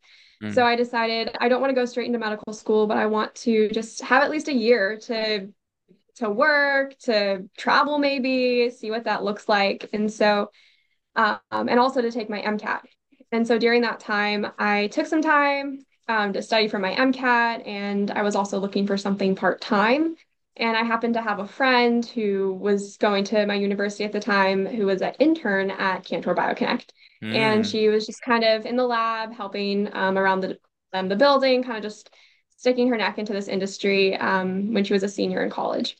Mm. 0.43 0.53
So 0.53 0.65
I 0.65 0.75
decided 0.75 1.35
I 1.39 1.47
don't 1.47 1.61
want 1.61 1.71
to 1.71 1.75
go 1.75 1.85
straight 1.85 2.07
into 2.07 2.19
medical 2.19 2.53
school, 2.53 2.85
but 2.85 2.97
I 2.97 3.05
want 3.05 3.33
to 3.35 3.69
just 3.69 4.01
have 4.01 4.23
at 4.23 4.31
least 4.31 4.49
a 4.49 4.53
year 4.53 4.97
to 5.03 5.49
to 6.15 6.29
work, 6.29 6.97
to 6.99 7.49
travel, 7.57 7.97
maybe 7.97 8.69
see 8.69 8.91
what 8.91 9.05
that 9.05 9.23
looks 9.23 9.49
like. 9.49 9.89
And 9.93 10.11
so, 10.11 10.51
um, 11.15 11.39
and 11.51 11.79
also 11.79 12.01
to 12.01 12.11
take 12.11 12.29
my 12.29 12.39
MCAT. 12.39 12.81
And 13.31 13.47
so 13.47 13.57
during 13.57 13.81
that 13.81 13.99
time, 13.99 14.45
I 14.59 14.87
took 14.87 15.07
some 15.07 15.23
time 15.23 15.79
um, 16.07 16.33
to 16.33 16.41
study 16.43 16.67
for 16.67 16.77
my 16.77 16.93
MCAT, 16.93 17.65
and 17.67 18.11
I 18.11 18.21
was 18.21 18.35
also 18.35 18.59
looking 18.59 18.85
for 18.85 18.97
something 18.97 19.35
part 19.35 19.59
time. 19.59 20.15
And 20.55 20.77
I 20.77 20.83
happened 20.83 21.15
to 21.15 21.21
have 21.21 21.39
a 21.39 21.47
friend 21.47 22.05
who 22.05 22.53
was 22.53 22.97
going 22.97 23.23
to 23.25 23.47
my 23.47 23.55
university 23.55 24.03
at 24.03 24.11
the 24.11 24.19
time 24.19 24.67
who 24.67 24.85
was 24.85 25.01
an 25.01 25.15
intern 25.17 25.71
at 25.71 26.05
Cantor 26.05 26.35
BioConnect. 26.35 26.89
And 27.31 27.65
Mm. 27.65 27.69
she 27.69 27.89
was 27.89 28.05
just 28.05 28.21
kind 28.21 28.43
of 28.43 28.65
in 28.65 28.75
the 28.75 28.85
lab 28.85 29.33
helping 29.33 29.93
um, 29.95 30.17
around 30.17 30.41
the, 30.41 30.59
um, 30.93 31.09
the 31.09 31.15
building, 31.15 31.63
kind 31.63 31.77
of 31.77 31.83
just 31.83 32.13
sticking 32.57 32.87
her 32.89 32.97
neck 32.97 33.17
into 33.17 33.33
this 33.33 33.47
industry 33.47 34.15
um, 34.17 34.73
when 34.73 34.83
she 34.83 34.93
was 34.93 35.03
a 35.03 35.09
senior 35.09 35.43
in 35.43 35.49
college. 35.49 35.97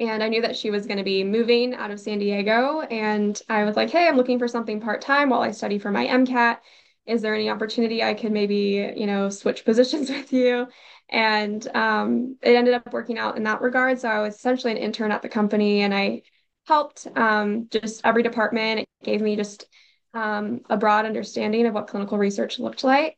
And 0.00 0.22
I 0.22 0.28
knew 0.28 0.42
that 0.42 0.56
she 0.56 0.70
was 0.70 0.86
going 0.86 0.98
to 0.98 1.04
be 1.04 1.24
moving 1.24 1.74
out 1.74 1.90
of 1.90 1.98
San 1.98 2.18
Diego. 2.18 2.80
And 2.82 3.40
I 3.48 3.64
was 3.64 3.76
like, 3.76 3.90
hey, 3.90 4.06
I'm 4.06 4.16
looking 4.16 4.38
for 4.38 4.46
something 4.46 4.80
part 4.80 5.00
time 5.00 5.30
while 5.30 5.40
I 5.40 5.50
study 5.50 5.78
for 5.78 5.90
my 5.90 6.06
MCAT. 6.06 6.60
Is 7.06 7.22
there 7.22 7.34
any 7.34 7.50
opportunity 7.50 8.02
I 8.02 8.14
could 8.14 8.30
maybe, 8.32 8.92
you 8.96 9.06
know, 9.06 9.28
switch 9.28 9.64
positions 9.64 10.08
with 10.08 10.32
you? 10.32 10.68
And 11.08 11.66
um, 11.74 12.36
it 12.42 12.54
ended 12.54 12.74
up 12.74 12.92
working 12.92 13.18
out 13.18 13.36
in 13.36 13.42
that 13.44 13.60
regard. 13.60 13.98
So 13.98 14.08
I 14.08 14.20
was 14.20 14.36
essentially 14.36 14.72
an 14.72 14.78
intern 14.78 15.10
at 15.10 15.22
the 15.22 15.28
company 15.28 15.80
and 15.80 15.92
I 15.94 16.22
helped 16.66 17.06
um, 17.16 17.66
just 17.70 18.02
every 18.04 18.22
department. 18.22 18.80
It 18.80 18.88
gave 19.02 19.20
me 19.20 19.34
just 19.36 19.66
um, 20.14 20.60
a 20.68 20.76
broad 20.76 21.06
understanding 21.06 21.66
of 21.66 21.74
what 21.74 21.88
clinical 21.88 22.18
research 22.18 22.58
looked 22.58 22.84
like. 22.84 23.16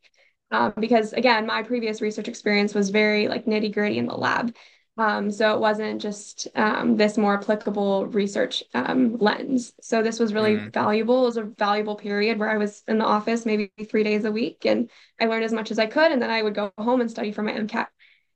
Um, 0.51 0.75
because 0.79 1.13
again, 1.13 1.47
my 1.47 1.63
previous 1.63 2.01
research 2.01 2.29
experience 2.29 2.75
was 2.75 2.91
very 2.91 3.29
like 3.29 3.47
nitty 3.47 3.73
gritty 3.73 3.99
in 3.99 4.07
the 4.07 4.17
lab. 4.17 4.55
Um, 4.99 5.31
so 5.31 5.55
it 5.55 5.61
wasn't 5.61 6.03
just 6.03 6.49
um, 6.55 6.97
this 6.97 7.17
more 7.17 7.35
applicable 7.35 8.07
research 8.09 8.63
um, 8.75 9.17
lens. 9.17 9.73
So 9.81 10.03
this 10.03 10.19
was 10.19 10.35
really 10.35 10.57
mm. 10.57 10.73
valuable. 10.73 11.23
It 11.23 11.27
was 11.27 11.37
a 11.39 11.45
valuable 11.45 11.97
period 11.97 12.39
where 12.39 12.51
I 12.51 12.59
was 12.59 12.83
in 12.87 12.99
the 12.99 13.05
office 13.05 13.47
maybe 13.47 13.71
three 13.89 14.03
days 14.03 14.25
a 14.25 14.33
week 14.33 14.67
and 14.67 14.91
I 15.19 15.27
learned 15.27 15.45
as 15.45 15.53
much 15.53 15.71
as 15.71 15.79
I 15.79 15.87
could. 15.87 16.13
And 16.13 16.21
then 16.21 16.31
I 16.31 16.43
would 16.43 16.55
go 16.55 16.73
home 16.77 17.01
and 17.01 17.11
study 17.11 17.33
for 17.33 17.43
my 17.43 17.53
MCAT. 17.53 17.87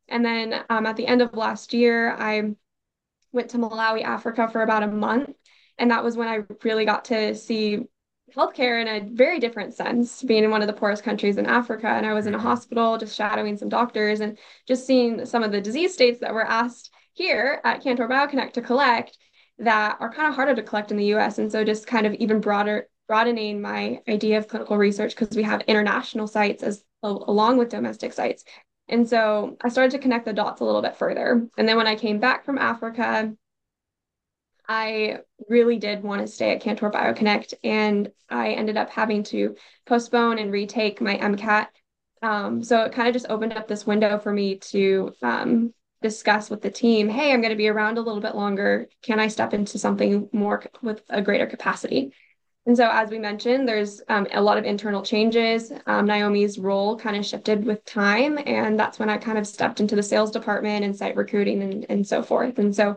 And 0.08 0.24
then 0.24 0.64
um, 0.70 0.86
at 0.86 0.96
the 0.96 1.06
end 1.06 1.20
of 1.20 1.34
last 1.34 1.74
year, 1.74 2.14
I 2.14 2.54
went 3.32 3.50
to 3.50 3.58
Malawi, 3.58 4.02
Africa 4.02 4.48
for 4.48 4.62
about 4.62 4.84
a 4.84 4.88
month. 4.88 5.30
And 5.76 5.90
that 5.90 6.04
was 6.04 6.16
when 6.16 6.28
I 6.28 6.44
really 6.62 6.84
got 6.84 7.06
to 7.06 7.34
see 7.34 7.80
healthcare 8.36 8.80
in 8.80 8.88
a 8.88 9.08
very 9.14 9.38
different 9.38 9.74
sense, 9.74 10.22
being 10.22 10.44
in 10.44 10.50
one 10.50 10.60
of 10.60 10.66
the 10.66 10.72
poorest 10.72 11.02
countries 11.02 11.36
in 11.36 11.46
Africa. 11.46 11.88
And 11.88 12.06
I 12.06 12.12
was 12.12 12.26
in 12.26 12.34
a 12.34 12.38
mm-hmm. 12.38 12.46
hospital 12.46 12.98
just 12.98 13.16
shadowing 13.16 13.56
some 13.56 13.68
doctors 13.68 14.20
and 14.20 14.38
just 14.66 14.86
seeing 14.86 15.24
some 15.24 15.42
of 15.42 15.52
the 15.52 15.60
disease 15.60 15.94
states 15.94 16.20
that 16.20 16.34
were 16.34 16.46
asked 16.46 16.90
here 17.12 17.60
at 17.64 17.82
Cantor 17.82 18.08
BioConnect 18.08 18.52
to 18.54 18.62
collect 18.62 19.16
that 19.58 19.96
are 20.00 20.12
kind 20.12 20.28
of 20.28 20.34
harder 20.34 20.54
to 20.54 20.62
collect 20.62 20.90
in 20.90 20.96
the 20.96 21.14
US. 21.14 21.38
And 21.38 21.50
so 21.50 21.64
just 21.64 21.86
kind 21.86 22.06
of 22.06 22.14
even 22.14 22.40
broader 22.40 22.88
broadening 23.06 23.60
my 23.60 24.00
idea 24.08 24.38
of 24.38 24.48
clinical 24.48 24.78
research 24.78 25.14
because 25.14 25.36
we 25.36 25.42
have 25.42 25.60
international 25.62 26.26
sites 26.26 26.62
as 26.62 26.84
along 27.02 27.58
with 27.58 27.68
domestic 27.68 28.12
sites. 28.12 28.44
And 28.88 29.08
so 29.08 29.56
I 29.60 29.68
started 29.68 29.92
to 29.92 29.98
connect 29.98 30.24
the 30.24 30.32
dots 30.32 30.60
a 30.60 30.64
little 30.64 30.82
bit 30.82 30.96
further. 30.96 31.46
And 31.56 31.68
then 31.68 31.76
when 31.76 31.86
I 31.86 31.96
came 31.96 32.18
back 32.18 32.44
from 32.44 32.58
Africa, 32.58 33.34
I 34.68 35.18
really 35.48 35.78
did 35.78 36.02
want 36.02 36.22
to 36.22 36.26
stay 36.26 36.52
at 36.52 36.60
Cantor 36.60 36.90
BioConnect, 36.90 37.54
and 37.62 38.10
I 38.28 38.52
ended 38.52 38.76
up 38.76 38.90
having 38.90 39.22
to 39.24 39.56
postpone 39.86 40.38
and 40.38 40.50
retake 40.50 41.00
my 41.00 41.16
MCAT. 41.16 41.68
Um, 42.22 42.62
so 42.62 42.84
it 42.84 42.92
kind 42.92 43.06
of 43.08 43.14
just 43.14 43.26
opened 43.28 43.52
up 43.52 43.68
this 43.68 43.86
window 43.86 44.18
for 44.18 44.32
me 44.32 44.56
to 44.56 45.12
um, 45.22 45.74
discuss 46.00 46.48
with 46.48 46.62
the 46.62 46.70
team 46.70 47.08
hey, 47.08 47.32
I'm 47.32 47.40
going 47.40 47.50
to 47.50 47.56
be 47.56 47.68
around 47.68 47.98
a 47.98 48.02
little 48.02 48.20
bit 48.20 48.34
longer. 48.34 48.88
Can 49.02 49.20
I 49.20 49.28
step 49.28 49.52
into 49.52 49.78
something 49.78 50.28
more 50.32 50.62
with 50.82 51.02
a 51.08 51.20
greater 51.20 51.46
capacity? 51.46 52.14
And 52.66 52.76
so, 52.76 52.88
as 52.90 53.10
we 53.10 53.18
mentioned, 53.18 53.68
there's 53.68 54.00
um, 54.08 54.26
a 54.32 54.40
lot 54.40 54.56
of 54.56 54.64
internal 54.64 55.02
changes. 55.02 55.70
Um, 55.86 56.06
Naomi's 56.06 56.58
role 56.58 56.98
kind 56.98 57.14
of 57.14 57.26
shifted 57.26 57.66
with 57.66 57.84
time, 57.84 58.38
and 58.46 58.78
that's 58.78 58.98
when 58.98 59.10
I 59.10 59.18
kind 59.18 59.36
of 59.36 59.46
stepped 59.46 59.80
into 59.80 59.96
the 59.96 60.02
sales 60.02 60.30
department 60.30 60.82
and 60.82 60.96
site 60.96 61.14
recruiting 61.14 61.62
and, 61.62 61.86
and 61.90 62.06
so 62.06 62.22
forth. 62.22 62.58
And 62.58 62.74
so, 62.74 62.96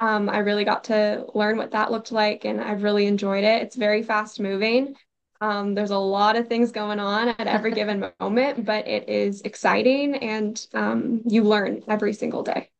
um, 0.00 0.28
I 0.28 0.38
really 0.38 0.64
got 0.64 0.84
to 0.84 1.26
learn 1.34 1.56
what 1.56 1.72
that 1.72 1.90
looked 1.90 2.12
like, 2.12 2.44
and 2.44 2.60
I've 2.60 2.82
really 2.82 3.06
enjoyed 3.06 3.44
it. 3.44 3.62
It's 3.62 3.76
very 3.76 4.02
fast 4.02 4.40
moving. 4.40 4.94
Um, 5.40 5.74
there's 5.74 5.90
a 5.90 5.98
lot 5.98 6.36
of 6.36 6.48
things 6.48 6.72
going 6.72 7.00
on 7.00 7.28
at 7.28 7.46
every 7.46 7.70
given 7.74 8.10
moment, 8.20 8.64
but 8.64 8.86
it 8.86 9.08
is 9.08 9.42
exciting, 9.42 10.16
and 10.16 10.66
um, 10.74 11.22
you 11.26 11.44
learn 11.44 11.82
every 11.88 12.12
single 12.12 12.42
day. 12.42 12.70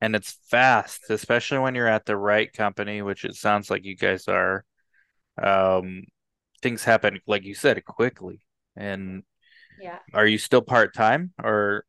And 0.00 0.14
it's 0.14 0.38
fast, 0.50 1.08
especially 1.08 1.58
when 1.58 1.74
you're 1.74 1.88
at 1.88 2.04
the 2.04 2.16
right 2.16 2.52
company, 2.52 3.00
which 3.00 3.24
it 3.24 3.34
sounds 3.34 3.70
like 3.70 3.84
you 3.84 3.96
guys 3.96 4.28
are. 4.28 4.64
Um, 5.42 6.04
things 6.62 6.84
happen, 6.84 7.20
like 7.26 7.44
you 7.44 7.54
said, 7.54 7.82
quickly. 7.84 8.40
And 8.76 9.22
yeah, 9.80 9.98
are 10.12 10.26
you 10.26 10.36
still 10.36 10.62
part 10.62 10.94
time 10.94 11.32
or 11.42 11.84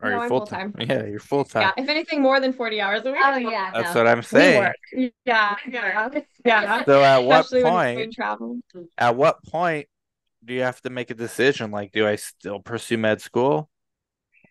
are 0.00 0.10
no, 0.10 0.22
you 0.22 0.28
full 0.28 0.46
time? 0.46 0.74
Yeah, 0.78 1.04
you're 1.06 1.20
full 1.20 1.44
time. 1.44 1.62
Yeah, 1.62 1.82
if 1.82 1.88
anything 1.88 2.22
more 2.22 2.40
than 2.40 2.52
40 2.52 2.80
hours 2.80 3.02
a 3.04 3.12
week. 3.12 3.20
Oh 3.22 3.36
yeah. 3.36 3.70
That's 3.72 3.94
no. 3.94 4.00
what 4.00 4.10
I'm 4.10 4.22
saying. 4.22 4.72
Yeah, 5.24 5.56
yeah. 5.68 6.08
Yeah. 6.44 6.84
So 6.84 7.02
at 7.02 7.18
what 7.18 7.50
point 7.50 8.16
at 8.96 9.16
what 9.16 9.44
point 9.44 9.88
do 10.44 10.54
you 10.54 10.62
have 10.62 10.80
to 10.82 10.90
make 10.90 11.10
a 11.10 11.14
decision? 11.14 11.70
Like, 11.70 11.92
do 11.92 12.06
I 12.06 12.16
still 12.16 12.60
pursue 12.60 12.96
med 12.96 13.20
school? 13.20 13.68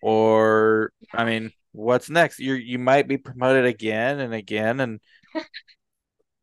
Or 0.02 0.92
I 1.14 1.26
mean, 1.26 1.52
what's 1.72 2.10
next? 2.10 2.40
You 2.40 2.54
you 2.54 2.78
might 2.78 3.08
be 3.08 3.18
promoted 3.18 3.66
again 3.66 4.20
and 4.20 4.34
again 4.34 4.80
and 4.80 5.00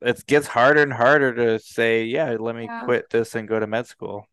it 0.01 0.27
gets 0.27 0.49
harder 0.49 0.83
and 0.83 0.93
harder 0.93 1.33
to 1.35 1.59
say, 1.61 2.05
yeah, 2.05 2.37
let 2.39 2.57
me 2.57 2.65
yeah. 2.65 2.83
quit 2.85 3.09
this 3.11 3.35
and 3.35 3.49
go 3.49 3.61
to 3.61 3.67
med 3.67 3.87
school. 3.87 4.27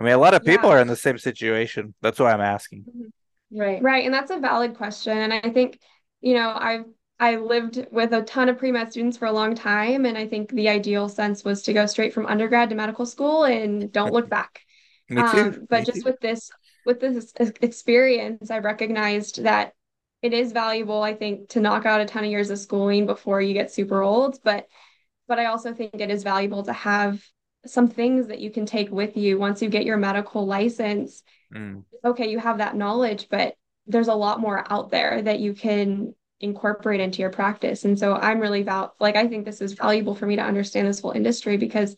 I 0.00 0.04
mean, 0.04 0.12
a 0.12 0.18
lot 0.18 0.34
of 0.34 0.44
people 0.44 0.70
yeah. 0.70 0.76
are 0.76 0.80
in 0.80 0.88
the 0.88 0.96
same 0.96 1.18
situation. 1.18 1.94
That's 2.02 2.18
why 2.18 2.32
I'm 2.32 2.40
asking. 2.40 2.80
Mm-hmm. 2.82 3.08
Right. 3.50 3.82
Right. 3.82 4.04
And 4.04 4.12
that's 4.12 4.30
a 4.30 4.38
valid 4.38 4.76
question. 4.76 5.16
And 5.16 5.32
I 5.32 5.50
think, 5.50 5.78
you 6.20 6.34
know, 6.34 6.52
I've 6.56 6.84
I 7.20 7.36
lived 7.36 7.86
with 7.92 8.12
a 8.12 8.22
ton 8.22 8.48
of 8.48 8.58
pre-med 8.58 8.90
students 8.90 9.16
for 9.16 9.26
a 9.26 9.32
long 9.32 9.54
time. 9.54 10.04
And 10.04 10.18
I 10.18 10.26
think 10.26 10.50
the 10.50 10.68
ideal 10.68 11.08
sense 11.08 11.44
was 11.44 11.62
to 11.62 11.72
go 11.72 11.86
straight 11.86 12.12
from 12.12 12.26
undergrad 12.26 12.70
to 12.70 12.74
medical 12.74 13.06
school 13.06 13.44
and 13.44 13.92
don't 13.92 14.12
look 14.12 14.28
back. 14.28 14.60
Um, 15.16 15.66
but 15.70 15.80
Me 15.80 15.84
just 15.84 16.02
too. 16.02 16.10
with 16.10 16.20
this 16.20 16.50
with 16.84 17.00
this 17.00 17.32
experience, 17.62 18.50
I 18.50 18.58
recognized 18.58 19.44
that 19.44 19.74
it 20.22 20.32
is 20.32 20.52
valuable, 20.52 21.02
I 21.02 21.14
think, 21.14 21.50
to 21.50 21.60
knock 21.60 21.86
out 21.86 22.00
a 22.00 22.04
ton 22.04 22.24
of 22.24 22.30
years 22.30 22.50
of 22.50 22.58
schooling 22.58 23.06
before 23.06 23.40
you 23.40 23.54
get 23.54 23.70
super 23.70 24.02
old. 24.02 24.38
But 24.42 24.66
but 25.28 25.38
I 25.38 25.46
also 25.46 25.72
think 25.72 25.94
it 25.94 26.10
is 26.10 26.22
valuable 26.22 26.64
to 26.64 26.72
have 26.72 27.22
some 27.66 27.88
things 27.88 28.26
that 28.26 28.40
you 28.40 28.50
can 28.50 28.66
take 28.66 28.90
with 28.90 29.16
you 29.16 29.38
once 29.38 29.62
you 29.62 29.68
get 29.70 29.86
your 29.86 29.96
medical 29.96 30.44
license 30.46 31.22
Mm. 31.54 31.84
Okay, 32.04 32.30
you 32.30 32.38
have 32.38 32.58
that 32.58 32.76
knowledge, 32.76 33.28
but 33.30 33.56
there's 33.86 34.08
a 34.08 34.14
lot 34.14 34.40
more 34.40 34.64
out 34.72 34.90
there 34.90 35.22
that 35.22 35.40
you 35.40 35.54
can 35.54 36.14
incorporate 36.40 37.00
into 37.00 37.20
your 37.20 37.30
practice. 37.30 37.84
And 37.84 37.98
so 37.98 38.14
I'm 38.14 38.40
really 38.40 38.62
val 38.62 38.94
like 39.00 39.16
I 39.16 39.26
think 39.28 39.44
this 39.44 39.60
is 39.60 39.72
valuable 39.72 40.14
for 40.14 40.26
me 40.26 40.36
to 40.36 40.42
understand 40.42 40.86
this 40.86 41.00
whole 41.00 41.12
industry 41.12 41.56
because 41.56 41.96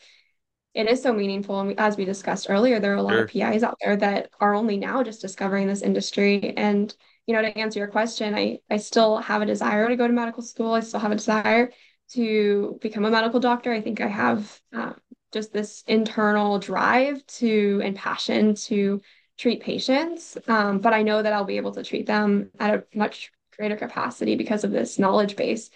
it 0.74 0.88
is 0.88 1.02
so 1.02 1.12
meaningful. 1.12 1.60
And 1.60 1.80
as 1.80 1.96
we 1.96 2.04
discussed 2.04 2.48
earlier, 2.50 2.78
there 2.78 2.92
are 2.92 2.96
a 2.96 3.02
lot 3.02 3.12
sure. 3.12 3.24
of 3.24 3.30
PIs 3.30 3.62
out 3.62 3.78
there 3.82 3.96
that 3.96 4.30
are 4.40 4.54
only 4.54 4.76
now 4.76 5.02
just 5.02 5.22
discovering 5.22 5.66
this 5.66 5.82
industry. 5.82 6.52
And 6.56 6.94
you 7.26 7.34
know, 7.34 7.42
to 7.42 7.58
answer 7.58 7.78
your 7.78 7.88
question, 7.88 8.34
I 8.34 8.58
I 8.70 8.76
still 8.76 9.18
have 9.18 9.42
a 9.42 9.46
desire 9.46 9.88
to 9.88 9.96
go 9.96 10.06
to 10.06 10.12
medical 10.12 10.42
school. 10.42 10.74
I 10.74 10.80
still 10.80 11.00
have 11.00 11.12
a 11.12 11.16
desire 11.16 11.72
to 12.12 12.78
become 12.80 13.04
a 13.04 13.10
medical 13.10 13.40
doctor. 13.40 13.72
I 13.72 13.80
think 13.80 14.00
I 14.00 14.06
have 14.06 14.60
uh, 14.72 14.92
just 15.32 15.52
this 15.52 15.82
internal 15.86 16.58
drive 16.58 17.26
to 17.26 17.80
and 17.82 17.96
passion 17.96 18.54
to 18.54 19.00
treat 19.38 19.62
patients, 19.62 20.38
um, 20.48 20.78
but 20.78 20.92
I 20.92 21.02
know 21.02 21.22
that 21.22 21.32
I'll 21.32 21.44
be 21.44 21.58
able 21.58 21.72
to 21.72 21.82
treat 21.82 22.06
them 22.06 22.50
at 22.58 22.74
a 22.74 22.84
much 22.94 23.32
greater 23.56 23.76
capacity 23.76 24.36
because 24.36 24.64
of 24.64 24.70
this 24.70 24.98
knowledge 24.98 25.36
base. 25.36 25.70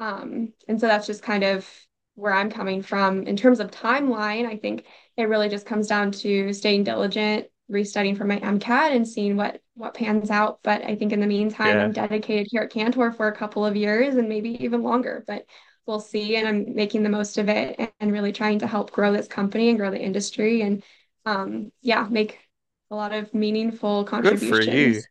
Um, 0.00 0.52
and 0.68 0.80
so 0.80 0.86
that's 0.86 1.06
just 1.06 1.22
kind 1.22 1.44
of 1.44 1.68
where 2.14 2.32
I'm 2.32 2.50
coming 2.50 2.82
from. 2.82 3.26
In 3.26 3.36
terms 3.36 3.60
of 3.60 3.70
timeline, 3.70 4.46
I 4.46 4.56
think 4.56 4.86
it 5.16 5.28
really 5.28 5.48
just 5.48 5.66
comes 5.66 5.86
down 5.86 6.10
to 6.12 6.52
staying 6.52 6.84
diligent, 6.84 7.46
restudying 7.70 8.16
for 8.16 8.24
my 8.24 8.38
MCAT 8.38 8.94
and 8.94 9.06
seeing 9.06 9.36
what 9.36 9.60
what 9.74 9.94
pans 9.94 10.30
out. 10.30 10.60
But 10.62 10.84
I 10.84 10.94
think 10.94 11.12
in 11.12 11.20
the 11.20 11.26
meantime, 11.26 11.76
yeah. 11.76 11.84
I'm 11.84 11.92
dedicated 11.92 12.48
here 12.50 12.62
at 12.62 12.70
Cantor 12.70 13.12
for 13.12 13.28
a 13.28 13.36
couple 13.36 13.64
of 13.66 13.76
years 13.76 14.14
and 14.16 14.28
maybe 14.28 14.64
even 14.64 14.82
longer. 14.82 15.24
But 15.26 15.46
we'll 15.86 16.00
see. 16.00 16.36
And 16.36 16.46
I'm 16.48 16.74
making 16.74 17.02
the 17.02 17.08
most 17.08 17.38
of 17.38 17.48
it 17.48 17.92
and 18.00 18.12
really 18.12 18.32
trying 18.32 18.60
to 18.60 18.66
help 18.66 18.90
grow 18.90 19.12
this 19.12 19.28
company 19.28 19.68
and 19.68 19.78
grow 19.78 19.90
the 19.90 20.00
industry 20.00 20.62
and 20.62 20.82
um, 21.26 21.72
yeah, 21.80 22.06
make 22.10 22.38
a 22.94 22.96
lot 22.96 23.12
of 23.12 23.34
meaningful 23.34 24.04
contributions. 24.04 24.50
Good 24.50 24.64
for 24.64 24.70
you. 24.70 25.02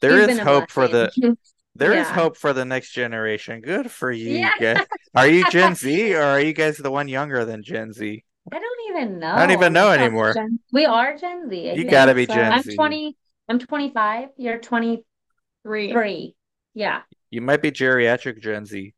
There 0.00 0.18
is 0.30 0.38
hope 0.38 0.70
for 0.70 0.86
the 0.86 1.10
there 1.74 1.94
yeah. 1.94 2.02
is 2.02 2.08
hope 2.08 2.36
for 2.36 2.52
the 2.52 2.64
next 2.64 2.92
generation. 2.92 3.60
Good 3.60 3.90
for 3.90 4.12
you 4.12 4.36
yeah. 4.36 4.52
guys. 4.60 4.86
Are 5.16 5.26
you 5.26 5.44
Gen 5.50 5.74
Z 5.74 6.14
or 6.14 6.22
are 6.22 6.40
you 6.40 6.52
guys 6.52 6.76
the 6.76 6.90
one 6.90 7.06
younger 7.06 7.44
than 7.44 7.62
Gen 7.62 7.92
Z? 7.92 8.24
I 8.52 8.58
don't 8.58 8.80
even 8.90 9.20
know. 9.20 9.32
I 9.32 9.46
don't 9.46 9.52
even 9.52 9.72
know 9.72 9.90
anymore. 9.90 10.34
Gen- 10.34 10.58
we 10.72 10.86
are 10.86 11.16
Gen 11.16 11.48
Z. 11.48 11.70
I 11.70 11.74
you 11.74 11.88
gotta 11.88 12.14
be 12.14 12.26
so. 12.26 12.34
Gen 12.34 12.52
I'm 12.52 12.62
Z. 12.62 12.70
I'm 12.72 12.76
20. 12.76 13.16
I'm 13.48 13.58
25. 13.60 14.28
You're 14.36 14.58
23. 14.58 15.92
Three. 15.92 16.34
Yeah. 16.74 17.02
You 17.30 17.42
might 17.42 17.62
be 17.62 17.70
geriatric 17.70 18.40
Gen 18.40 18.66
Z. 18.66 18.92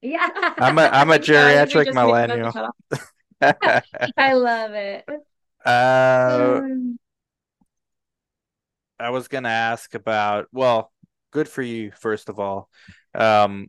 Yeah. 0.00 0.26
I'm 0.58 0.78
a 0.78 0.82
I'm 0.82 1.10
a 1.10 1.18
geriatric 1.18 1.92
millennial. 1.92 2.52
I 3.42 4.32
love 4.32 4.72
it. 4.72 5.04
Uh, 5.64 6.62
I 9.00 9.10
was 9.10 9.28
gonna 9.28 9.48
ask 9.48 9.94
about 9.94 10.46
well, 10.52 10.92
good 11.30 11.48
for 11.48 11.62
you 11.62 11.90
first 11.92 12.28
of 12.28 12.38
all. 12.38 12.68
Um, 13.14 13.68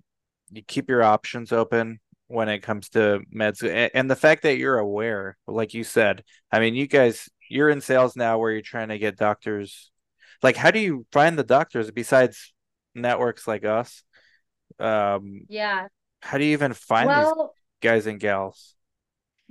you 0.52 0.62
keep 0.62 0.90
your 0.90 1.04
options 1.04 1.52
open 1.52 2.00
when 2.28 2.50
it 2.50 2.60
comes 2.60 2.90
to 2.90 3.22
meds, 3.34 3.90
and 3.94 4.10
the 4.10 4.16
fact 4.16 4.44
that 4.44 4.58
you're 4.58 4.78
aware, 4.78 5.38
like 5.48 5.74
you 5.74 5.84
said. 5.84 6.24
I 6.52 6.60
mean, 6.60 6.76
you 6.76 6.88
guys, 6.88 7.30
you're 7.50 7.70
in 7.70 7.82
sales 7.82 8.16
now, 8.16 8.38
where 8.38 8.52
you're 8.52 8.62
trying 8.62 8.90
to 8.90 8.98
get 8.98 9.18
doctors. 9.18 9.92
Like, 10.44 10.56
how 10.56 10.72
do 10.72 10.80
you 10.80 11.06
find 11.12 11.38
the 11.38 11.44
doctors 11.44 11.92
besides 11.92 12.54
networks 12.96 13.48
like 13.48 13.66
us? 13.66 14.04
Um, 14.80 15.42
Yeah. 15.50 15.88
how 16.22 16.38
do 16.38 16.46
you 16.46 16.54
even 16.54 16.74
find 16.74 17.10
these 17.10 17.34
guys 17.82 18.08
and 18.08 18.20
gals? 18.20 18.76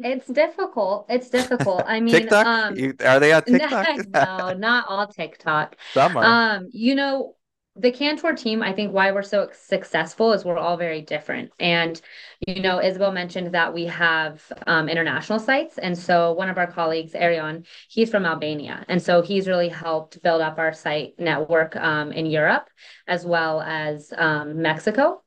It's 0.03 0.27
difficult. 0.27 1.07
It's 1.09 1.31
difficult. 1.31 1.85
I 1.87 2.01
mean, 2.01 2.15
TikTok? 2.17 2.47
um, 2.47 2.77
You, 2.77 2.95
are 3.05 3.21
they 3.21 3.33
on 3.33 3.43
TikTok? 3.45 4.07
no, 4.09 4.53
not 4.55 4.87
all 4.89 5.07
TikTok. 5.07 5.77
Some 5.93 6.17
are. 6.17 6.25
Um, 6.25 6.69
you 6.73 6.95
know, 6.95 7.37
the 7.77 7.93
Cantor 7.93 8.35
team, 8.35 8.63
I 8.63 8.73
think 8.73 8.93
why 8.93 9.13
we're 9.13 9.23
so 9.23 9.49
successful 9.53 10.33
is 10.33 10.45
we're 10.45 10.59
all 10.59 10.77
very 10.77 11.01
different. 11.03 11.51
And, 11.59 12.01
you 12.47 12.61
know, 12.61 12.83
Isabel 12.83 13.13
mentioned 13.13 13.55
that 13.55 13.73
we 13.73 13.87
have 13.87 14.43
um, 14.67 14.89
international 14.89 15.39
sites. 15.39 15.79
And 15.79 15.97
so 15.97 16.33
one 16.33 16.51
of 16.51 16.59
our 16.59 16.67
colleagues, 16.67 17.15
Arion, 17.15 17.65
he's 17.89 18.11
from 18.11 18.27
Albania. 18.27 18.85
And 18.89 19.01
so 19.01 19.23
he's 19.23 19.47
really 19.49 19.69
helped 19.69 20.23
build 20.23 20.43
up 20.43 20.59
our 20.59 20.73
site 20.73 21.15
network 21.19 21.77
um, 21.77 22.13
in 22.13 22.27
Europe 22.27 22.69
as 23.07 23.25
well 23.25 23.61
as 23.61 24.13
um, 24.17 24.61
Mexico. 24.61 25.23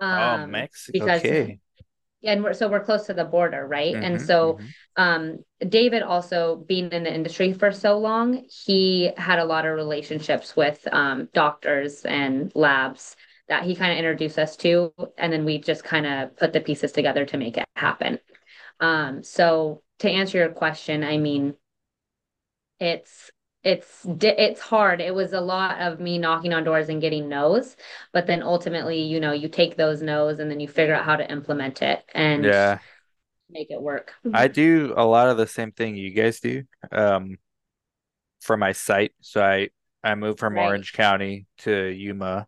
Oh, 0.00 0.06
Um, 0.06 0.50
Mexico. 0.50 1.04
because 1.04 1.20
Okay. 1.20 1.60
And 2.24 2.42
we're 2.44 2.54
so 2.54 2.68
we're 2.68 2.84
close 2.84 3.06
to 3.06 3.14
the 3.14 3.24
border, 3.24 3.66
right? 3.66 3.98
And 4.00 4.20
Mhm, 4.20 4.22
so 4.22 4.58
mhm. 4.58 4.74
um 4.96 5.44
David 5.68 6.02
also 6.02 6.56
being 6.68 6.90
in 6.92 7.04
the 7.04 7.14
industry 7.14 7.52
for 7.52 7.72
so 7.72 7.98
long, 7.98 8.44
he 8.66 9.12
had 9.16 9.38
a 9.38 9.44
lot 9.44 9.66
of 9.66 9.74
relationships 9.76 10.56
with 10.56 10.86
um 10.92 11.28
doctors 11.34 12.04
and 12.04 12.52
labs 12.54 13.16
that 13.48 13.64
he 13.64 13.74
kind 13.74 13.92
of 13.92 13.98
introduced 13.98 14.38
us 14.38 14.56
to, 14.58 14.92
and 15.18 15.32
then 15.32 15.44
we 15.44 15.58
just 15.58 15.84
kind 15.84 16.06
of 16.06 16.36
put 16.36 16.52
the 16.52 16.60
pieces 16.60 16.92
together 16.92 17.26
to 17.26 17.36
make 17.36 17.58
it 17.58 17.66
happen. 17.76 18.18
Um, 18.80 19.22
so 19.24 19.82
to 20.00 20.10
answer 20.10 20.38
your 20.38 20.50
question, 20.50 21.04
I 21.04 21.18
mean, 21.18 21.54
it's 22.80 23.30
it's 23.64 24.04
it's 24.06 24.60
hard. 24.60 25.00
It 25.00 25.14
was 25.14 25.32
a 25.32 25.40
lot 25.40 25.80
of 25.80 26.00
me 26.00 26.18
knocking 26.18 26.52
on 26.52 26.64
doors 26.64 26.88
and 26.88 27.00
getting 27.00 27.28
no's, 27.28 27.76
but 28.12 28.26
then 28.26 28.42
ultimately, 28.42 29.00
you 29.02 29.20
know, 29.20 29.32
you 29.32 29.48
take 29.48 29.76
those 29.76 30.02
no's 30.02 30.38
and 30.38 30.50
then 30.50 30.60
you 30.60 30.68
figure 30.68 30.94
out 30.94 31.04
how 31.04 31.16
to 31.16 31.30
implement 31.30 31.82
it 31.82 32.04
and 32.14 32.44
Yeah. 32.44 32.78
make 33.50 33.70
it 33.70 33.80
work. 33.80 34.14
I 34.32 34.48
do 34.48 34.94
a 34.96 35.04
lot 35.04 35.28
of 35.28 35.36
the 35.36 35.46
same 35.46 35.72
thing 35.72 35.96
you 35.96 36.10
guys 36.12 36.40
do. 36.40 36.64
Um, 36.90 37.36
for 38.40 38.56
my 38.56 38.72
site. 38.72 39.12
So 39.20 39.42
I 39.42 39.68
I 40.04 40.14
moved 40.14 40.40
from 40.40 40.56
Right. 40.56 40.58
Orange 40.58 40.92
County 40.92 41.46
to 41.58 41.86
Yuma, 41.88 42.46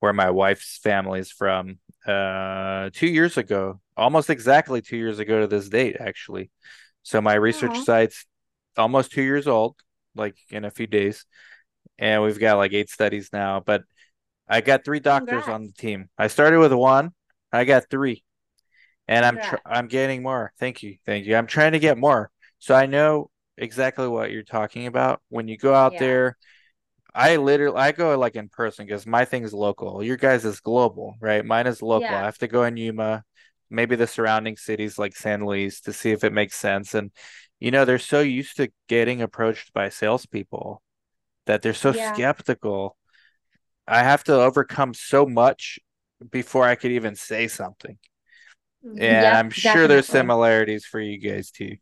where 0.00 0.12
my 0.12 0.30
wife's 0.30 0.78
family 0.78 1.20
is 1.20 1.32
from, 1.32 1.78
uh, 2.06 2.90
two 2.92 3.08
years 3.08 3.38
ago, 3.38 3.80
almost 3.96 4.30
exactly 4.30 4.82
two 4.82 4.96
years 4.98 5.18
ago 5.18 5.40
to 5.40 5.46
this 5.46 5.68
date, 5.68 5.96
actually. 6.00 6.50
So 7.02 7.20
my 7.22 7.34
research 7.34 7.80
Aw. 7.80 7.84
site's 7.84 8.26
almost 8.76 9.12
two 9.12 9.22
years 9.22 9.48
old, 9.48 9.76
like 10.14 10.36
in 10.50 10.64
a 10.64 10.70
few 10.70 10.86
days, 10.86 11.24
and 11.98 12.22
we've 12.22 12.40
got 12.40 12.56
like 12.58 12.72
eight 12.72 12.90
studies 12.90 13.30
now. 13.32 13.60
But 13.60 13.84
I 14.48 14.60
got 14.60 14.84
three 14.84 15.00
doctors 15.00 15.48
on 15.48 15.64
the 15.64 15.72
team. 15.72 16.08
I 16.18 16.28
started 16.28 16.58
with 16.60 16.72
one, 16.72 17.12
I 17.52 17.64
got 17.64 17.90
three, 17.90 18.24
and 19.08 19.24
I'm 19.24 19.38
tr 19.38 19.56
I'm 19.66 19.88
getting 19.88 20.22
more. 20.22 20.52
Thank 20.58 20.82
you, 20.82 20.96
thank 21.06 21.26
you. 21.26 21.36
I'm 21.36 21.46
trying 21.46 21.72
to 21.72 21.78
get 21.78 21.98
more. 21.98 22.30
So 22.58 22.74
I 22.74 22.86
know 22.86 23.30
exactly 23.58 24.08
what 24.08 24.30
you're 24.30 24.42
talking 24.44 24.86
about. 24.86 25.22
When 25.28 25.48
you 25.48 25.56
go 25.58 25.74
out 25.74 25.94
Yeah. 25.94 25.98
there, 26.00 26.36
I 27.14 27.36
literally 27.36 27.78
I 27.78 27.92
go 27.92 28.18
like 28.18 28.36
in 28.36 28.48
person 28.48 28.86
because 28.86 29.06
my 29.06 29.24
thing 29.24 29.44
is 29.44 29.52
local. 29.54 30.02
Your 30.02 30.16
guys 30.16 30.44
is 30.44 30.60
global, 30.60 31.16
right? 31.20 31.44
Mine 31.44 31.66
is 31.66 31.82
local. 31.82 32.16
I 32.16 32.24
have 32.24 32.38
to 32.38 32.48
go 32.48 32.64
in 32.64 32.76
Yuma, 32.76 33.24
maybe 33.70 33.96
the 33.96 34.06
surrounding 34.06 34.56
cities 34.56 34.98
like 34.98 35.14
San 35.16 35.44
Luis 35.44 35.80
to 35.82 35.92
see 35.92 36.10
if 36.12 36.24
it 36.24 36.32
makes 36.32 36.56
sense. 36.56 36.94
And 36.94 37.10
you 37.62 37.70
know, 37.70 37.84
they're 37.84 37.98
so 38.00 38.20
used 38.20 38.56
to 38.58 38.72
getting 38.88 39.22
approached 39.22 39.72
by 39.72 39.88
salespeople 39.88 40.82
that 41.46 41.62
they're 41.62 41.74
so 41.74 41.92
Yeah. 41.92 41.92
skeptical. 41.92 42.96
I 43.88 44.02
have 44.04 44.24
to 44.24 44.34
overcome 44.34 44.94
so 44.94 45.26
much 45.26 45.78
before 46.30 46.64
I 46.66 46.76
could 46.76 46.92
even 46.92 47.16
say 47.16 47.48
something. 47.48 47.98
Mhm. 48.82 48.98
And 48.98 49.16
Yep, 49.20 49.36
I'm 49.36 49.50
sure 49.50 49.88
there's 49.88 50.08
similarities 50.08 50.84
for 50.84 51.00
you 51.00 51.18
guys 51.18 51.50
too. 51.50 51.76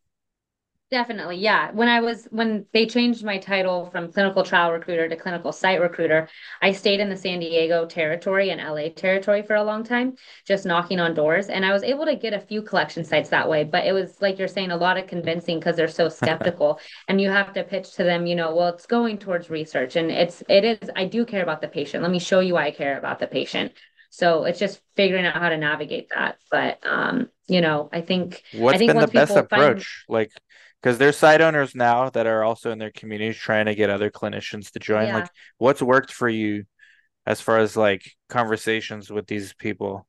Definitely, 0.91 1.37
yeah. 1.37 1.71
When 1.71 1.87
I 1.89 2.01
was 2.01 2.27
when 2.33 2.67
they 2.73 2.85
changed 2.85 3.23
my 3.23 3.39
title 3.39 3.89
from 3.93 4.11
clinical 4.11 4.43
trial 4.43 4.73
recruiter 4.73 5.09
to 5.09 5.15
clinical 5.15 5.53
site 5.53 5.81
recruiter, 5.81 6.29
I 6.61 6.73
stayed 6.73 6.99
in 6.99 7.09
the 7.09 7.17
San 7.17 7.39
Diego 7.39 7.87
territory 7.87 8.51
and 8.51 8.61
LA 8.61 8.89
territory 8.89 9.43
for 9.43 9.55
a 9.55 9.63
long 9.63 9.85
time, 9.85 10.17
just 10.45 10.67
knocking 10.67 10.99
on 10.99 11.15
doors. 11.15 11.47
And 11.47 11.65
I 11.65 11.73
was 11.73 11.85
able 11.85 12.07
to 12.07 12.17
get 12.17 12.33
a 12.35 12.41
few 12.41 12.61
collection 12.61 13.05
sites 13.05 13.29
that 13.29 13.49
way, 13.49 13.63
but 13.63 13.87
it 13.87 13.93
was 13.93 14.21
like 14.21 14.37
you're 14.37 14.49
saying, 14.49 14.73
a 14.73 14.77
lot 14.77 14.97
of 14.99 15.07
convincing 15.07 15.61
because 15.61 15.77
they're 15.77 15.87
so 15.87 16.09
skeptical. 16.09 16.81
And 17.07 17.21
you 17.21 17.31
have 17.31 17.53
to 17.53 17.63
pitch 17.63 17.93
to 17.95 18.03
them, 18.03 18.27
you 18.27 18.35
know, 18.35 18.53
well, 18.53 18.67
it's 18.71 18.87
going 18.87 19.19
towards 19.19 19.49
research 19.49 19.95
and 19.95 20.11
it's 20.11 20.43
it 20.49 20.65
is, 20.65 20.91
I 20.97 21.05
do 21.05 21.25
care 21.25 21.45
about 21.45 21.61
the 21.61 21.69
patient. 21.69 22.03
Let 22.03 22.11
me 22.11 22.19
show 22.19 22.41
you 22.41 22.55
why 22.55 22.67
I 22.67 22.71
care 22.73 22.99
about 22.99 23.21
the 23.21 23.29
patient. 23.29 23.75
So 24.11 24.43
it's 24.43 24.59
just 24.59 24.81
figuring 24.97 25.25
out 25.25 25.41
how 25.41 25.51
to 25.51 25.57
navigate 25.57 26.09
that. 26.13 26.39
But 26.51 26.85
um, 26.85 27.29
you 27.47 27.61
know, 27.61 27.89
I 27.93 28.01
think 28.01 28.43
I 28.73 28.77
What's 28.77 28.79
think 28.79 28.89
been 28.89 28.99
the 28.99 29.07
best 29.07 29.37
people 29.37 29.43
find 29.49 29.79
approach? 29.79 30.05
Like, 30.09 30.33
because 30.83 30.99
there's 30.99 31.17
site 31.17 31.41
owners 31.41 31.75
now 31.75 32.11
that 32.11 32.27
are 32.27 32.43
also 32.43 32.71
in 32.71 32.79
their 32.79 32.93
communities 32.93 33.37
trying 33.37 33.67
to 33.67 33.75
get 33.75 33.91
other 33.91 34.11
clinicians 34.11 34.71
to 34.73 34.79
join. 34.79 35.09
yeah. 35.09 35.17
Like, 35.17 35.31
what's 35.59 35.83
worked 35.83 36.13
for 36.13 36.29
you 36.29 36.65
as 37.27 37.41
far 37.41 37.59
as 37.59 37.77
like 37.77 38.13
conversations 38.29 39.11
with 39.11 39.27
these 39.27 39.53
people? 39.55 40.07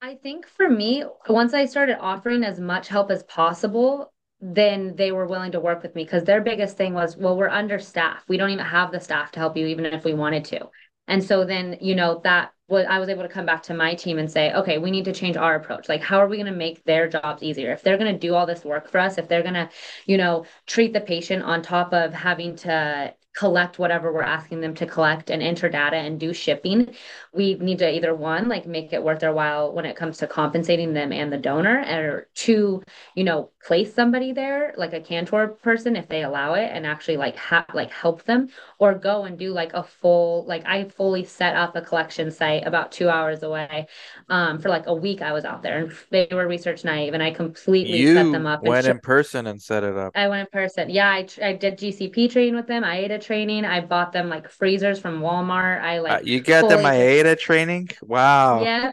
I 0.00 0.16
think 0.16 0.48
for 0.48 0.68
me, 0.68 1.04
once 1.28 1.54
I 1.54 1.66
started 1.66 1.98
offering 2.00 2.44
as 2.44 2.58
much 2.58 2.88
help 2.88 3.10
as 3.10 3.22
possible, 3.24 4.12
then 4.40 4.96
they 4.96 5.12
were 5.12 5.26
willing 5.26 5.52
to 5.52 5.60
work 5.60 5.82
with 5.82 5.94
me 5.94 6.02
because 6.02 6.24
their 6.24 6.40
biggest 6.40 6.76
thing 6.76 6.94
was, 6.94 7.16
well, 7.16 7.36
we're 7.36 7.48
understaffed. 7.48 8.28
We 8.28 8.36
don't 8.36 8.50
even 8.50 8.64
have 8.64 8.90
the 8.90 8.98
staff 8.98 9.30
to 9.32 9.38
help 9.38 9.56
you, 9.56 9.66
even 9.66 9.86
if 9.86 10.04
we 10.04 10.14
wanted 10.14 10.44
to. 10.46 10.68
And 11.06 11.22
so 11.22 11.44
then, 11.44 11.76
you 11.80 11.94
know, 11.94 12.20
that 12.24 12.50
I 12.74 12.98
was 12.98 13.08
able 13.08 13.22
to 13.22 13.28
come 13.28 13.46
back 13.46 13.62
to 13.64 13.74
my 13.74 13.94
team 13.94 14.18
and 14.18 14.30
say, 14.30 14.52
okay, 14.52 14.78
we 14.78 14.90
need 14.90 15.04
to 15.06 15.12
change 15.12 15.36
our 15.36 15.54
approach. 15.54 15.88
Like, 15.88 16.02
how 16.02 16.18
are 16.18 16.28
we 16.28 16.36
going 16.36 16.46
to 16.46 16.52
make 16.52 16.84
their 16.84 17.08
jobs 17.08 17.42
easier? 17.42 17.72
If 17.72 17.82
they're 17.82 17.98
going 17.98 18.12
to 18.12 18.18
do 18.18 18.34
all 18.34 18.46
this 18.46 18.64
work 18.64 18.88
for 18.88 18.98
us, 18.98 19.18
if 19.18 19.28
they're 19.28 19.42
going 19.42 19.54
to, 19.54 19.68
you 20.06 20.16
know, 20.16 20.46
treat 20.66 20.92
the 20.92 21.00
patient 21.00 21.42
on 21.42 21.62
top 21.62 21.92
of 21.92 22.12
having 22.12 22.56
to 22.56 23.14
collect 23.34 23.78
whatever 23.78 24.12
we're 24.12 24.22
asking 24.22 24.60
them 24.60 24.74
to 24.74 24.86
collect 24.86 25.30
and 25.30 25.42
enter 25.42 25.68
data 25.68 25.96
and 25.96 26.20
do 26.20 26.32
shipping, 26.32 26.94
we 27.32 27.54
need 27.54 27.78
to 27.78 27.90
either 27.90 28.14
one, 28.14 28.48
like 28.48 28.66
make 28.66 28.92
it 28.92 29.02
worth 29.02 29.20
their 29.20 29.32
while 29.32 29.72
when 29.72 29.84
it 29.86 29.96
comes 29.96 30.18
to 30.18 30.26
compensating 30.26 30.92
them 30.92 31.12
and 31.12 31.32
the 31.32 31.38
donor, 31.38 31.80
or 31.80 32.28
two, 32.34 32.82
you 33.14 33.24
know, 33.24 33.50
place 33.64 33.94
somebody 33.94 34.32
there, 34.32 34.74
like 34.76 34.92
a 34.92 35.00
Cantor 35.00 35.48
person, 35.48 35.96
if 35.96 36.08
they 36.08 36.22
allow 36.24 36.54
it, 36.54 36.70
and 36.72 36.86
actually 36.86 37.16
like 37.16 37.36
have 37.36 37.64
like 37.74 37.90
help 37.90 38.24
them, 38.24 38.48
or 38.78 38.94
go 38.94 39.24
and 39.24 39.38
do 39.38 39.52
like 39.52 39.72
a 39.74 39.82
full, 39.82 40.44
like 40.46 40.64
I 40.66 40.84
fully 40.84 41.24
set 41.24 41.56
up 41.56 41.74
a 41.76 41.80
collection 41.80 42.30
site 42.30 42.66
about 42.66 42.92
two 42.92 43.08
hours 43.08 43.42
away. 43.42 43.86
Um, 44.28 44.58
for 44.58 44.68
like 44.68 44.86
a 44.86 44.94
week, 44.94 45.22
I 45.22 45.32
was 45.32 45.44
out 45.44 45.62
there, 45.62 45.78
and 45.78 45.92
they 46.10 46.28
were 46.30 46.46
research 46.46 46.84
naive, 46.84 47.14
and 47.14 47.22
I 47.22 47.30
completely 47.30 48.04
set 48.04 48.30
them 48.32 48.42
You 48.42 48.48
up 48.48 48.60
and 48.60 48.68
went 48.68 48.86
in 48.86 48.98
person 49.00 49.46
and 49.46 49.60
set 49.60 49.84
it 49.84 49.96
up. 49.96 50.12
I 50.14 50.28
went 50.28 50.40
in 50.40 50.46
person. 50.52 50.90
Yeah, 50.90 51.10
I 51.10 51.22
tr- 51.24 51.44
I 51.44 51.52
did 51.54 51.78
GCP 51.78 52.28
training 52.28 52.54
with 52.54 52.66
them. 52.66 52.84
I 52.84 53.02
IATA 53.02 53.21
training. 53.22 53.64
I 53.64 53.80
bought 53.80 54.12
them 54.12 54.28
like 54.28 54.48
freezers 54.50 54.98
from 55.00 55.20
Walmart. 55.20 55.80
I 55.82 55.98
Uh, 56.08 56.20
like 56.20 56.22
you 56.22 56.40
got 56.40 56.68
the 56.68 56.76
fully 56.76 56.90
just 56.90 56.92
Maeda 56.94 57.38
training? 57.38 57.88
Wow. 58.02 58.60
yeah, 58.60 58.90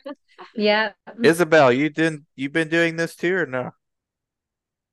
yeah. 0.56 0.92
Isabel, 1.24 1.72
you 1.72 1.90
didn't 1.90 2.26
you've 2.36 2.52
been 2.54 2.70
doing 2.70 2.96
this 2.98 3.16
too 3.16 3.36
or 3.36 3.46
no? 3.46 3.72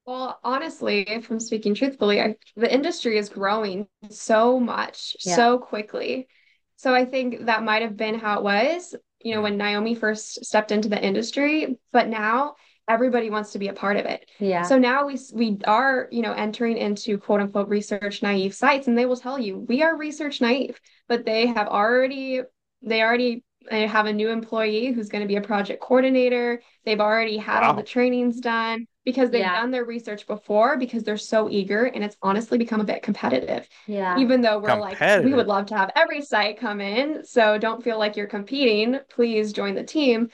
Well, 0.07 0.39
honestly, 0.45 1.01
if 1.09 1.31
I'm 1.31 1.41
speaking 1.41 1.75
truthfully, 1.75 2.21
I, 2.21 2.37
the 2.55 2.73
industry 2.73 3.19
is 3.19 3.29
growing 3.29 3.89
so 4.09 4.61
much, 4.61 5.17
Yeah. 5.25 5.35
so 5.35 5.59
quickly. 5.59 6.29
So 6.77 6.95
I 6.95 7.05
think 7.05 7.47
that 7.47 7.63
might 7.65 7.83
have 7.83 7.97
been 7.97 8.19
how 8.19 8.39
it 8.39 8.45
was, 8.45 8.95
you 9.21 9.35
know, 9.35 9.41
Mm. 9.41 9.43
when 9.43 9.57
Naomi 9.57 9.95
first 9.95 10.45
stepped 10.45 10.71
into 10.71 10.89
the 10.89 11.03
industry, 11.03 11.79
but 11.93 12.09
now 12.09 12.55
everybody 12.89 13.31
wants 13.31 13.53
to 13.53 13.59
be 13.59 13.69
a 13.69 13.73
part 13.73 13.97
of 13.97 14.07
it. 14.07 14.29
Yeah. 14.39 14.63
So 14.63 14.79
now 14.79 15.07
we 15.07 15.19
we 15.33 15.59
are, 15.67 16.09
you 16.11 16.23
know, 16.23 16.33
entering 16.33 16.77
into 16.77 17.19
quote 17.19 17.41
unquote 17.41 17.69
research 17.69 18.23
naive 18.23 18.55
sites, 18.55 18.87
and 18.89 18.97
they 18.97 19.07
will 19.07 19.17
tell 19.17 19.39
you 19.39 19.59
we 19.59 19.83
are 19.83 19.97
research 19.97 20.41
naive, 20.41 20.81
but 21.09 21.25
they 21.25 21.47
have 21.47 21.69
already 21.69 22.43
they 22.83 23.03
already 23.03 23.45
uh, 23.71 23.87
have 23.89 24.07
a 24.07 24.13
new 24.13 24.29
employee 24.29 24.93
who's 24.93 25.09
going 25.09 25.23
to 25.23 25.29
be 25.29 25.37
a 25.37 25.41
project 25.41 25.83
coordinator. 25.83 26.63
They've 26.85 27.01
already 27.01 27.37
had 27.37 27.63
all 27.65 27.75
the 27.75 27.83
trainings 27.83 28.41
done 28.41 28.87
because 29.05 29.31
they've 29.31 29.41
Yeah. 29.41 29.61
done 29.61 29.71
their 29.71 29.85
research 29.85 30.27
before 30.27 30.77
because 30.77 31.03
they're 31.03 31.17
so 31.17 31.49
eager, 31.51 31.85
and 31.85 32.05
it's 32.05 32.17
honestly 32.23 32.59
become 32.59 32.81
a 32.81 32.85
bit 32.85 33.03
competitive. 33.03 33.69
Yeah. 33.87 34.19
Even 34.19 34.41
though 34.41 34.59
we're 34.59 34.77
like, 34.77 35.01
we 35.01 35.35
would 35.35 35.47
love 35.47 35.67
to 35.67 35.77
have 35.77 35.91
every 35.97 36.23
site 36.23 36.59
come 36.59 36.81
in, 36.81 37.25
so 37.25 37.59
don't 37.59 37.83
feel 37.83 37.99
like 37.99 38.17
you're 38.17 38.27
competing. 38.27 38.99
Please 39.11 39.53
join 39.53 39.75
the 39.75 39.85
team 39.85 40.29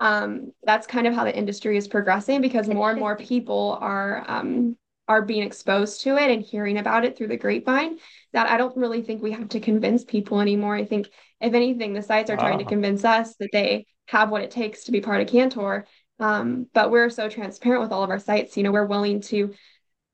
um, 0.00 0.52
that's 0.64 0.86
kind 0.86 1.06
of 1.06 1.14
how 1.14 1.24
the 1.24 1.36
industry 1.36 1.76
is 1.76 1.88
progressing 1.88 2.40
because 2.40 2.68
more 2.68 2.90
and 2.90 3.00
more 3.00 3.16
people 3.16 3.78
are 3.80 4.24
um, 4.28 4.76
are 5.08 5.22
being 5.22 5.42
exposed 5.42 6.02
to 6.02 6.16
it 6.16 6.30
and 6.30 6.42
hearing 6.42 6.78
about 6.78 7.04
it 7.04 7.16
through 7.16 7.28
the 7.28 7.36
grapevine. 7.36 7.98
That 8.32 8.48
I 8.48 8.58
don't 8.58 8.76
really 8.76 9.02
think 9.02 9.22
we 9.22 9.32
have 9.32 9.48
to 9.50 9.60
convince 9.60 10.04
people 10.04 10.40
anymore. 10.40 10.74
I 10.76 10.84
think 10.84 11.08
if 11.40 11.54
anything, 11.54 11.94
the 11.94 12.02
sites 12.02 12.30
are 12.30 12.36
trying 12.36 12.58
to 12.58 12.64
convince 12.64 13.04
us 13.04 13.34
that 13.36 13.50
they 13.52 13.86
have 14.06 14.30
what 14.30 14.42
it 14.42 14.50
takes 14.50 14.84
to 14.84 14.92
be 14.92 15.00
part 15.00 15.20
of 15.20 15.28
Cantor. 15.28 15.86
Um, 16.20 16.66
but 16.74 16.90
we're 16.90 17.10
so 17.10 17.28
transparent 17.28 17.82
with 17.82 17.92
all 17.92 18.02
of 18.02 18.10
our 18.10 18.18
sites. 18.18 18.56
You 18.56 18.64
know, 18.64 18.72
we're 18.72 18.86
willing 18.86 19.20
to, 19.22 19.36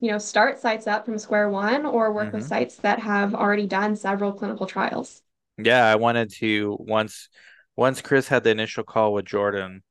you 0.01 0.11
know, 0.11 0.19
start 0.19 0.61
sites 0.61 0.87
up 0.87 1.05
from 1.07 1.19
square 1.19 1.49
one 1.49 1.87
or 1.87 2.13
work 2.13 2.33
with 2.33 2.45
Mhm. 2.45 2.49
sites 2.49 2.77
that 2.77 3.01
have 3.01 3.35
already 3.35 3.67
done 3.67 3.97
several 3.97 4.33
clinical 4.33 4.67
trials. 4.67 5.23
Yeah, 5.59 5.85
I 5.87 5.97
wanted 5.97 6.31
to 6.35 6.77
once 6.81 7.29
once 7.77 8.01
Chris 8.01 8.29
had 8.29 8.45
the 8.45 8.51
initial 8.51 8.85
call 8.85 9.13
with 9.13 9.25
Jordan, 9.25 9.83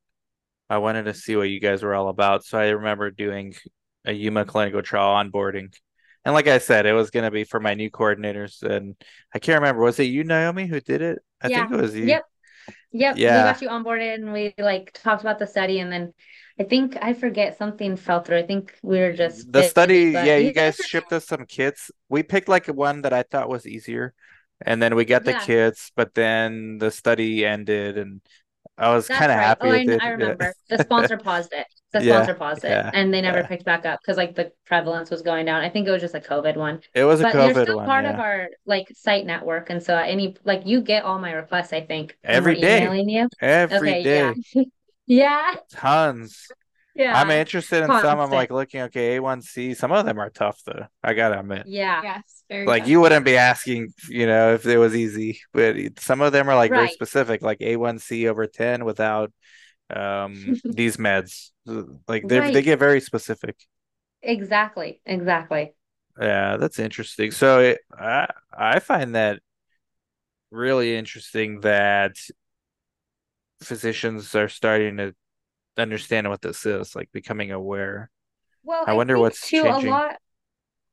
I 0.70 0.78
wanted 0.78 1.04
to 1.04 1.10
mm-hmm. 1.10 1.18
see 1.18 1.36
what 1.36 1.50
you 1.50 1.60
guys 1.60 1.82
were 1.82 1.94
all 1.94 2.08
about. 2.08 2.44
So 2.44 2.58
I 2.58 2.68
remember 2.70 3.10
doing 3.10 3.54
a 4.04 4.12
Yuma 4.12 4.44
clinical 4.44 4.82
trial 4.82 5.14
onboarding. 5.22 5.74
And 6.24 6.34
like 6.34 6.48
I 6.48 6.58
said, 6.58 6.86
it 6.86 6.94
was 6.94 7.10
going 7.10 7.24
to 7.24 7.30
be 7.30 7.44
for 7.44 7.60
my 7.60 7.74
new 7.74 7.90
coordinators. 7.90 8.62
And 8.62 8.96
I 9.34 9.38
can't 9.38 9.60
remember, 9.60 9.82
was 9.82 9.98
it 10.00 10.04
you, 10.04 10.24
Naomi, 10.24 10.66
who 10.66 10.80
did 10.80 11.02
it? 11.02 11.18
I 11.42 11.48
Yeah. 11.48 11.60
think 11.60 11.72
it 11.72 11.82
was 11.82 11.94
you. 11.94 12.06
Yep. 12.06 12.22
Yep. 12.92 13.16
Yeah. 13.18 13.44
We 13.44 13.52
got 13.52 13.62
you 13.62 13.68
onboarded 13.68 14.14
and 14.14 14.32
we 14.32 14.54
like 14.56 14.92
talked 14.94 15.22
about 15.22 15.38
the 15.38 15.46
study 15.46 15.80
and 15.80 15.92
then 15.92 16.14
I 16.58 16.62
think 16.62 16.96
I 17.02 17.12
forget 17.12 17.58
something 17.58 17.96
fell 17.96 18.22
through. 18.22 18.38
I 18.38 18.46
think 18.46 18.78
we 18.82 19.00
were 19.00 19.12
just 19.12 19.46
The 19.46 19.60
busy, 19.60 19.68
study, 19.68 20.12
but 20.12 20.24
yeah, 20.24 20.36
you 20.36 20.52
guys 20.52 20.76
shipped 20.76 21.12
us 21.12 21.26
some 21.26 21.44
kits. 21.46 21.90
We 22.08 22.22
picked 22.22 22.48
like 22.48 22.68
one 22.68 23.02
that 23.02 23.12
I 23.12 23.24
thought 23.24 23.48
was 23.48 23.66
easier. 23.66 24.14
And 24.64 24.82
then 24.82 24.94
we 24.96 25.04
got 25.04 25.24
the 25.24 25.34
Yeah. 25.34 25.34
kits, 25.34 25.92
but 25.96 26.14
then 26.14 26.78
the 26.78 26.90
study 26.90 27.44
ended 27.46 27.98
and 27.98 28.20
I 28.78 28.94
was 28.94 29.10
kind 29.10 29.32
of 29.32 29.36
right. 29.36 29.38
happy 29.38 29.58
Oh, 29.60 29.70
I, 29.70 29.86
it. 29.86 30.04
I 30.06 30.08
Yeah. 30.16 30.34
remember. 30.34 30.54
The 30.68 30.78
sponsor 30.78 31.16
paused 31.18 31.52
it. 31.52 31.66
The 31.92 32.00
Yeah, 32.00 32.02
sponsor 32.02 32.34
paused 32.34 32.64
it, 32.64 32.82
yeah, 32.84 32.92
and 32.92 33.14
they 33.14 33.20
never 33.20 33.42
yeah. 33.42 33.44
picked 33.44 33.64
back 33.64 33.86
up 33.86 34.00
because 34.02 34.16
like 34.16 34.34
the 34.34 34.52
prevalence 34.66 35.10
was 35.10 35.22
going 35.22 35.46
down. 35.46 35.62
I 35.62 35.70
think 35.70 35.86
it 35.86 35.90
was 35.92 36.02
just 36.02 36.14
a 36.16 36.20
COVID 36.20 36.56
one. 36.56 36.80
It 36.92 37.04
was 37.04 37.20
a 37.20 37.24
But 37.24 37.40
you're 37.40 37.54
COVID 37.54 37.68
still 37.68 37.76
one, 37.76 37.84
part 37.84 38.04
of 38.04 38.18
our 38.18 38.48
like 38.66 38.88
site 38.94 39.26
network, 39.26 39.70
and 39.70 39.82
so 39.82 39.96
any 39.96 40.36
like 40.44 40.62
you 40.66 40.80
get 40.82 41.04
all 41.04 41.18
my 41.20 41.32
requests, 41.32 41.72
I 41.72 41.86
think, 41.86 42.16
Every 42.24 42.56
day. 42.56 42.90
emailing 42.90 43.08
you. 43.08 43.28
Every 43.40 43.94
Okay, 43.94 44.02
day. 44.02 44.34
yeah. 44.54 44.54
Yeah, 45.06 45.56
Tons. 45.68 46.54
I'm 47.10 47.30
interested 47.30 47.84
in 47.84 47.92
some. 47.94 48.18
I'm 48.18 48.30
like 48.30 48.50
looking, 48.50 48.82
okay, 48.82 49.16
A1C. 49.16 49.74
Some 49.74 49.92
of 49.92 50.04
them 50.06 50.18
are 50.18 50.30
tough 50.30 50.62
though. 50.64 50.86
I 51.02 51.14
gotta 51.14 51.38
admit. 51.40 51.66
Yeah, 51.66 52.02
Yes, 52.02 52.44
very 52.48 52.66
Like 52.66 52.82
tough. 52.82 52.88
you 52.88 53.00
wouldn't 53.00 53.24
be 53.24 53.36
asking, 53.36 53.94
you 54.10 54.26
know, 54.26 54.54
if 54.54 54.66
it 54.66 54.78
was 54.78 54.96
easy, 54.96 55.40
but 55.52 55.76
some 56.00 56.20
of 56.22 56.32
them 56.32 56.48
are 56.48 56.56
like 56.56 56.72
very 56.72 56.88
specific, 56.88 57.42
like 57.42 57.58
A1C 57.62 58.28
over 58.28 58.46
10 58.46 58.84
without 58.84 59.32
um 59.90 60.60
these 60.70 60.98
meds. 60.98 61.50
Like 62.08 62.28
they 62.28 62.40
they 62.40 62.62
get 62.62 62.78
very 62.80 63.00
specific. 63.00 63.56
Exactly. 64.22 65.00
Exactly. 65.06 65.74
Yeah, 66.20 66.56
that's 66.58 66.78
interesting. 66.78 67.32
So 67.32 67.60
it, 67.60 67.78
I 67.98 68.28
I 68.56 68.78
find 68.78 69.14
that 69.16 69.40
really 70.50 70.96
interesting 70.96 71.60
that 71.60 72.16
physicians 73.62 74.34
are 74.34 74.48
starting 74.48 74.96
to 74.98 75.14
understand 75.78 76.28
what 76.28 76.42
this 76.42 76.66
is, 76.66 76.94
like 76.96 77.10
becoming 77.12 77.52
aware. 77.52 78.10
Well, 78.62 78.86
I 78.86 78.94
I 78.94 78.94
wonder 78.94 79.18
what's 79.18 79.50
too, 79.50 79.68
a 79.68 79.78
changing. 79.78 79.78
lot, 79.80 80.16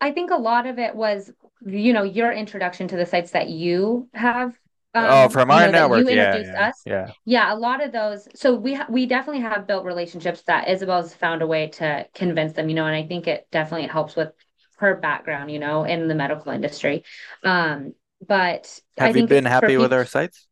I 0.02 0.12
think 0.12 0.32
a 0.32 0.36
lot 0.38 0.68
of 0.68 0.80
it 0.80 0.96
was, 0.96 1.32
you 1.66 1.94
know, 1.94 2.04
your 2.04 2.32
introduction 2.34 2.88
to 2.90 2.98
the 2.98 3.06
sites 3.08 3.32
that 3.32 3.50
you 3.50 4.10
have, 4.14 4.60
Oh, 5.04 5.28
um, 5.28 5.30
from 5.30 5.52
you 5.52 5.62
our 5.62 5.68
know, 5.68 5.70
network, 5.70 6.10
you 6.10 6.10
yeah, 6.10 6.38
introduced 6.38 6.56
yeah, 6.56 6.62
us. 6.62 6.86
yeah. 6.86 7.12
Yeah, 7.26 7.54
a 7.54 7.58
lot 7.58 7.84
of 7.84 7.92
those. 7.94 8.28
So 8.36 8.56
we 8.56 8.76
ha 8.76 8.88
we 8.90 9.06
definitely 9.08 9.42
have 9.44 9.68
built 9.68 9.86
relationships 9.86 10.44
that 10.44 10.70
Isabel's 10.70 11.14
found 11.16 11.42
a 11.42 11.48
way 11.48 11.70
to 11.70 12.08
convince 12.16 12.54
them, 12.54 12.70
you 12.70 12.76
know, 12.76 12.88
and 12.88 12.96
I 12.96 13.08
think 13.08 13.28
it 13.28 13.48
definitely 13.52 13.88
helps 13.88 14.16
with 14.16 14.34
her 14.80 14.96
background, 14.96 15.52
you 15.52 15.60
know, 15.60 15.84
in 15.86 16.08
the 16.08 16.16
medical 16.16 16.52
industry. 16.54 17.04
Um, 17.44 17.96
but 18.28 18.80
I 19.02 19.14
Have 19.14 19.16
you 19.16 19.24
think 19.24 19.26
been 19.26 19.44
happy 19.46 19.78
with 19.78 19.92
our 19.94 20.06
sites? 20.06 20.48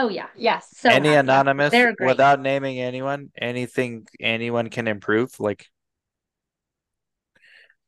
Oh 0.00 0.08
yeah, 0.08 0.28
Yes. 0.34 0.68
so 0.72 0.88
Any 0.88 1.10
happy. 1.10 1.20
anonymous, 1.20 1.86
without 1.98 2.40
naming 2.40 2.80
anyone, 2.80 3.30
anything 3.36 4.06
anyone 4.20 4.70
can 4.70 4.88
improve? 4.88 5.38
Like 5.38 5.66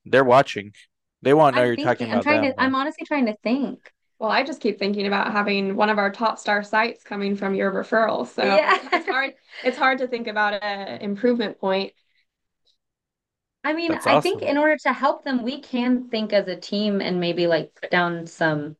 they're 0.04 0.24
watching. 0.24 0.72
They 1.22 1.34
won't 1.34 1.54
know 1.54 1.62
I'm 1.62 1.68
you're 1.68 1.76
talking 1.76 2.08
I'm 2.10 2.12
about 2.12 2.22
trying 2.22 2.42
them. 2.42 2.52
to, 2.52 2.60
I'm 2.60 2.74
honestly 2.74 3.04
trying 3.06 3.26
to 3.26 3.36
think. 3.42 3.92
Well, 4.18 4.30
I 4.30 4.44
just 4.44 4.60
keep 4.60 4.78
thinking 4.78 5.06
about 5.06 5.32
having 5.32 5.74
one 5.76 5.90
of 5.90 5.98
our 5.98 6.10
top 6.10 6.38
star 6.38 6.62
sites 6.62 7.02
coming 7.02 7.36
from 7.36 7.54
your 7.54 7.72
referral. 7.72 8.26
So 8.26 8.42
yeah. 8.44 8.78
it's 8.92 9.06
hard, 9.08 9.34
it's 9.64 9.76
hard 9.76 9.98
to 9.98 10.06
think 10.08 10.28
about 10.28 10.62
an 10.62 11.00
improvement 11.00 11.58
point. 11.58 11.92
I 13.64 13.74
mean, 13.74 13.92
That's 13.92 14.06
I 14.06 14.20
think 14.20 14.42
in 14.42 14.58
order 14.58 14.76
to 14.78 14.92
help 14.92 15.24
them, 15.24 15.42
we 15.44 15.60
can 15.60 16.08
think 16.08 16.32
as 16.32 16.48
a 16.48 16.56
team 16.56 17.00
and 17.00 17.20
maybe 17.20 17.46
like 17.46 17.74
put 17.80 17.90
down 17.90 18.26
some 18.26 18.76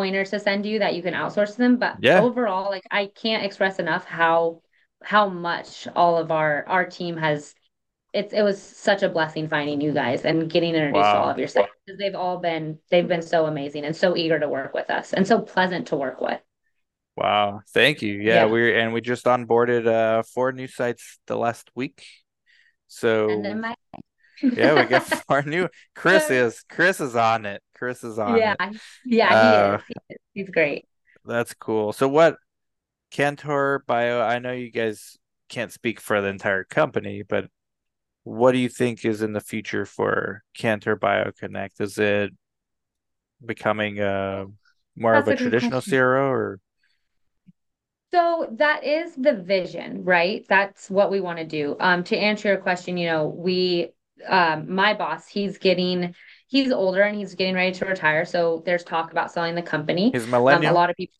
pointers 0.00 0.30
to 0.30 0.40
send 0.40 0.64
you 0.64 0.78
that 0.78 0.94
you 0.94 1.02
can 1.02 1.14
outsource 1.14 1.52
to 1.52 1.58
them. 1.58 1.76
But 1.76 1.96
Yeah. 2.00 2.20
overall, 2.20 2.70
like 2.70 2.86
I 2.90 3.06
can't 3.06 3.44
express 3.44 3.78
enough 3.78 4.04
how 4.04 4.62
how 5.02 5.28
much 5.28 5.86
all 5.94 6.16
of 6.18 6.30
our 6.30 6.64
our 6.66 6.86
team 6.86 7.16
has 7.16 7.54
it's 8.12 8.32
it 8.32 8.42
was 8.42 8.60
such 8.60 9.02
a 9.02 9.08
blessing 9.08 9.48
finding 9.48 9.80
you 9.80 9.92
guys 9.92 10.24
and 10.24 10.50
getting 10.50 10.74
introduced 10.74 11.10
to 11.10 11.18
all 11.18 11.30
of 11.30 11.38
your 11.38 11.48
sites 11.48 11.70
because 11.86 11.98
they've 11.98 12.14
all 12.14 12.38
been 12.38 12.78
they've 12.90 13.06
been 13.08 13.22
so 13.22 13.46
amazing 13.46 13.84
and 13.84 13.94
so 13.94 14.16
eager 14.16 14.38
to 14.38 14.48
work 14.48 14.74
with 14.74 14.90
us 14.90 15.12
and 15.12 15.26
so 15.26 15.40
pleasant 15.40 15.86
to 15.88 15.96
work 15.96 16.20
with. 16.20 16.40
Wow. 17.16 17.60
Thank 17.72 18.02
you. 18.02 18.14
Yeah, 18.14 18.44
Yeah. 18.44 18.46
we're 18.46 18.78
and 18.78 18.92
we 18.92 19.00
just 19.00 19.26
onboarded 19.26 19.86
uh 19.86 20.22
four 20.22 20.52
new 20.52 20.66
sites 20.66 21.18
the 21.26 21.36
last 21.36 21.70
week. 21.74 22.04
So 22.88 23.42
my 23.42 23.74
yeah, 24.42 24.74
we 24.74 24.86
got 24.86 25.02
four 25.28 25.42
new. 25.42 25.68
Chris 25.94 26.30
is 26.30 26.64
Chris 26.68 27.00
is 27.00 27.14
on 27.14 27.46
it. 27.46 27.62
Chris 27.80 28.04
is 28.04 28.18
on 28.20 28.38
yeah, 28.38 28.54
it. 28.60 28.80
yeah, 29.04 29.32
Uh, 29.32 29.40
he 29.40 29.54
is. 29.56 29.80
He 29.88 29.94
is. 30.10 30.18
He's 30.34 30.50
great. 30.50 30.86
that's 31.24 31.54
cool. 31.54 31.92
So 31.94 32.08
what 32.08 32.36
Cantor 33.10 33.82
Bio, 33.86 34.20
I 34.22 34.38
know 34.38 34.52
you 34.52 34.70
guys 34.70 35.16
can't 35.48 35.72
speak 35.72 36.00
for 36.00 36.20
the 36.20 36.28
entire 36.28 36.64
company, 36.64 37.22
but 37.22 37.46
what 38.24 38.52
do 38.52 38.58
you 38.58 38.68
think 38.68 39.04
is 39.04 39.22
in 39.22 39.32
the 39.32 39.40
future 39.40 39.86
for 39.86 40.42
Cantor 40.54 40.96
BioConnect? 40.96 41.80
Is 41.80 41.98
it 41.98 42.32
becoming 43.44 44.00
uh 44.00 44.44
more 44.96 45.14
of 45.16 45.28
a 45.28 45.32
a 45.32 45.36
traditional 45.36 45.80
question. 45.80 45.98
CRO 45.98 46.30
or 46.30 46.60
So 48.12 48.48
that 48.58 48.84
is 48.84 49.14
the 49.14 49.34
vision, 49.34 50.04
right? 50.04 50.44
That's 50.48 50.90
what 50.90 51.10
we 51.10 51.20
want 51.20 51.38
to 51.38 51.46
do. 51.46 51.76
Um, 51.80 52.04
to 52.04 52.16
answer 52.16 52.48
your 52.48 52.58
question, 52.58 52.96
you 52.96 53.06
know, 53.06 53.28
we, 53.28 53.90
um, 54.28 54.74
my 54.74 54.94
boss, 54.94 55.28
he's 55.28 55.58
getting, 55.58 56.14
he's 56.50 56.72
older 56.72 57.02
and 57.02 57.16
he's 57.16 57.34
getting 57.34 57.54
ready 57.54 57.72
to 57.72 57.86
retire. 57.86 58.24
So 58.24 58.62
there's 58.66 58.84
talk 58.84 59.12
about 59.12 59.32
selling 59.32 59.54
the 59.54 59.62
company. 59.62 60.10
he's 60.12 60.24
Um, 60.24 60.34
a 60.34 60.72
lot 60.72 60.90
of 60.90 60.96
people, 60.96 61.14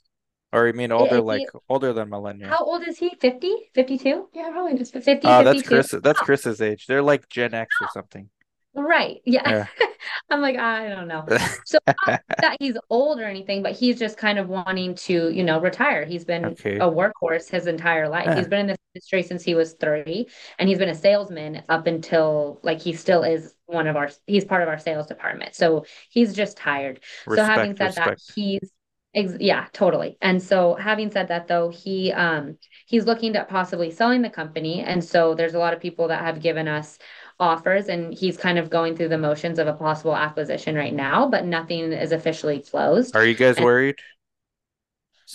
Or 0.53 0.67
you 0.67 0.73
mean 0.73 0.93
older, 0.93 1.17
if 1.19 1.25
like 1.25 1.43
he, 1.53 1.59
older 1.69 1.93
than 1.93 2.11
millennial? 2.11 2.51
how 2.51 2.65
old 2.65 2.87
is 2.87 2.99
he? 2.99 3.11
50? 3.21 3.55
52? 3.75 4.29
Yeah, 4.35 4.51
probably 4.51 4.77
just 4.77 4.93
50. 4.93 5.13
50, 5.13 5.27
Oh, 5.29 5.43
that's 5.45 5.63
52? 5.63 5.69
Chris. 5.69 5.95
That's 6.03 6.21
Chris's 6.21 6.61
age. 6.61 6.87
They're 6.87 7.03
like 7.03 7.29
Gen 7.29 7.55
X 7.55 7.81
or 7.81 7.89
something. 7.89 8.29
Right. 8.75 9.21
Yeah. 9.25 9.43
Yeah. 9.45 9.67
I'm 10.31 10.41
like, 10.41 10.57
I 10.57 10.89
don't 10.89 11.09
know. 11.09 11.29
So 11.65 11.79
not 12.07 12.15
that 12.43 12.57
he's 12.61 12.77
old 12.91 13.21
or 13.21 13.25
anything, 13.25 13.63
but 13.63 13.73
he's 13.73 13.99
just 13.99 14.17
kind 14.17 14.39
of 14.39 14.49
wanting 14.49 14.95
to, 14.97 15.31
you 15.31 15.45
know, 15.45 15.61
retire. 15.61 16.05
He's 16.05 16.25
been 16.25 16.45
Okay. 16.45 16.79
a 16.79 16.89
workhorse 16.91 17.49
his 17.51 17.67
entire 17.67 18.09
life. 18.09 18.33
Yeah. 18.33 18.35
He's 18.35 18.49
been 18.49 18.61
in 18.61 18.67
this 18.69 18.79
industry 18.95 19.23
since 19.23 19.45
he 19.45 19.55
was 19.55 19.75
30, 19.75 20.29
and 20.59 20.69
he's 20.69 20.79
been 20.79 20.89
a 20.89 20.95
salesman 20.95 21.63
up 21.69 21.87
until 21.87 22.61
like 22.63 22.81
he 22.81 22.93
still 22.95 23.23
is 23.25 23.55
one 23.67 23.87
of 23.87 23.97
our 23.97 24.11
he's 24.27 24.45
part 24.45 24.63
of 24.63 24.69
our 24.69 24.79
sales 24.79 25.07
department. 25.07 25.55
So 25.55 25.85
he's 26.11 26.35
just 26.35 26.57
tired. 26.57 27.01
So 27.29 27.45
having 27.45 27.71
Respect, 27.73 27.77
said 27.77 27.97
that, 27.97 28.19
he's 28.35 28.71
ex 29.15 29.33
yeah, 29.41 29.67
totally. 29.73 30.17
And 30.21 30.43
so 30.43 30.75
having 30.75 31.11
said 31.11 31.29
that 31.29 31.49
though, 31.49 31.71
he 31.71 32.13
um 32.13 32.57
he's 32.87 33.07
looking 33.07 33.37
at 33.37 33.49
possibly 33.49 33.91
selling 33.91 34.23
the 34.23 34.31
company. 34.31 34.83
And 34.83 35.03
so 35.05 35.35
there's 35.35 35.55
a 35.55 35.59
lot 35.59 35.75
of 35.75 35.81
people 35.81 36.09
that 36.09 36.23
have 36.23 36.41
given 36.41 36.69
us 36.69 36.99
offers 37.41 37.89
and 37.89 38.15
he's 38.15 38.37
kind 38.37 38.59
of 38.59 38.71
going 38.71 38.97
through 38.97 39.09
the 39.09 39.19
motions 39.19 39.59
of 39.59 39.67
a 39.67 39.73
possible 39.73 40.15
acquisition 40.15 40.75
right 40.77 40.95
now, 40.95 41.29
but 41.29 41.45
nothing 41.45 41.93
is 41.93 42.13
officially 42.13 42.61
closed. 42.61 43.17
Are 43.17 43.25
you 43.27 43.35
guys 43.35 43.57
And 43.57 43.65
worried? 43.65 43.97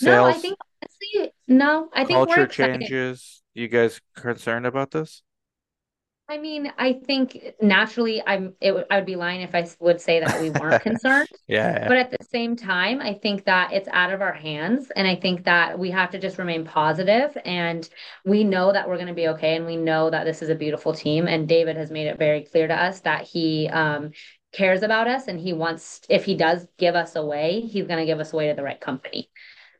no, 0.00 0.24
I 0.26 0.32
think 0.34 0.58
honestly, 0.82 1.32
no, 1.48 1.88
I 1.92 2.04
think 2.04 2.16
culture 2.16 2.46
changes. 2.46 3.42
You 3.54 3.68
guys 3.68 4.00
concerned 4.14 4.66
about 4.66 4.90
this? 4.90 5.22
I 6.28 6.38
mean, 6.38 6.72
I 6.76 6.92
think 6.92 7.38
naturally 7.62 8.20
I'm 8.26 8.54
it 8.60 8.74
I 8.90 8.96
would 8.96 9.06
be 9.06 9.14
lying 9.14 9.42
if 9.42 9.54
I 9.54 9.68
would 9.78 10.00
say 10.00 10.18
that 10.20 10.40
we 10.40 10.50
weren't 10.50 10.80
concerned. 10.82 11.28
Yeah, 11.46 11.78
yeah. 11.82 11.88
But 11.88 11.98
at 11.98 12.10
the 12.10 12.24
same 12.24 12.56
time, 12.56 13.00
I 13.00 13.14
think 13.14 13.44
that 13.44 13.72
it's 13.72 13.88
out 13.92 14.12
of 14.12 14.20
our 14.20 14.32
hands. 14.32 14.90
And 14.96 15.06
I 15.06 15.14
think 15.14 15.44
that 15.44 15.78
we 15.78 15.90
have 15.92 16.10
to 16.10 16.18
just 16.18 16.38
remain 16.38 16.64
positive 16.64 17.36
and 17.44 17.88
we 18.24 18.42
know 18.42 18.72
that 18.72 18.88
we're 18.88 18.96
going 18.96 19.06
to 19.06 19.14
be 19.14 19.28
okay. 19.28 19.54
And 19.54 19.66
we 19.66 19.76
know 19.76 20.10
that 20.10 20.24
this 20.24 20.42
is 20.42 20.48
a 20.48 20.56
beautiful 20.56 20.92
team. 20.92 21.28
And 21.28 21.48
David 21.48 21.76
has 21.76 21.92
made 21.92 22.08
it 22.08 22.18
very 22.18 22.42
clear 22.42 22.66
to 22.66 22.74
us 22.74 23.00
that 23.02 23.22
he 23.22 23.68
um, 23.68 24.10
cares 24.52 24.82
about 24.82 25.06
us 25.06 25.28
and 25.28 25.38
he 25.38 25.52
wants, 25.52 26.00
if 26.08 26.24
he 26.24 26.34
does 26.34 26.66
give 26.76 26.96
us 26.96 27.14
away, 27.14 27.60
he's 27.60 27.86
going 27.86 28.00
to 28.00 28.06
give 28.06 28.18
us 28.18 28.32
away 28.32 28.48
to 28.48 28.54
the 28.54 28.64
right 28.64 28.80
company. 28.80 29.30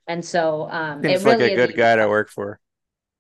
And 0.07 0.25
so 0.25 0.69
um, 0.71 1.05
it 1.05 1.09
Seems 1.09 1.25
like 1.25 1.39
really 1.41 1.55
a 1.55 1.55
good 1.57 1.75
guy 1.77 1.97
to 1.97 2.09
work 2.09 2.31
for. 2.31 2.61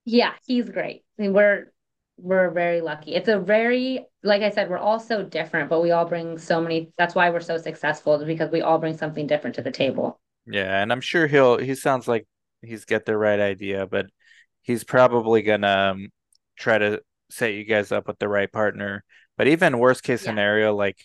yeah, 0.05 0.33
he's 0.47 0.69
great. 0.71 1.05
I 1.19 1.23
mean, 1.23 1.33
we're 1.33 1.73
we're 2.19 2.51
very 2.51 2.81
lucky. 2.81 3.15
It's 3.15 3.29
a 3.29 3.39
very, 3.39 4.07
like 4.23 4.43
I 4.43 4.51
said, 4.51 4.71
we're 4.71 4.79
all 4.79 4.99
so 4.99 5.23
different, 5.23 5.69
but 5.69 5.83
we 5.83 5.91
all 5.91 6.07
bring 6.07 6.39
so 6.39 6.61
many. 6.61 6.91
That's 6.97 7.15
why 7.15 7.31
we're 7.31 7.41
so 7.41 7.59
successful, 7.59 8.25
because 8.25 8.51
we 8.51 8.63
all 8.63 8.79
bring 8.79 8.97
something 8.97 9.27
different 9.27 9.57
to 9.57 9.63
the 9.63 9.71
table. 9.71 10.19
Yeah, 10.47 10.81
and 10.83 10.93
I'm 10.93 11.01
sure 11.01 11.27
he'll 11.27 11.59
he 11.59 11.75
sounds 11.75 12.09
like 12.09 12.27
he's 12.63 12.85
got 12.85 13.05
the 13.05 13.17
right 13.17 13.41
idea, 13.41 13.87
but 13.87 14.07
he's 14.63 14.85
probably 14.85 15.43
gonna 15.43 15.93
um, 15.93 16.09
try 16.57 16.79
to 16.79 17.03
set 17.31 17.55
you 17.55 17.65
guys 17.65 17.93
up 17.93 18.07
with 18.07 18.19
the 18.19 18.29
right 18.29 18.51
partner. 18.51 19.05
But 19.37 19.49
even 19.49 19.79
worst 19.79 20.03
case 20.03 20.23
Yeah. 20.23 20.31
scenario, 20.31 20.75
like 20.75 20.99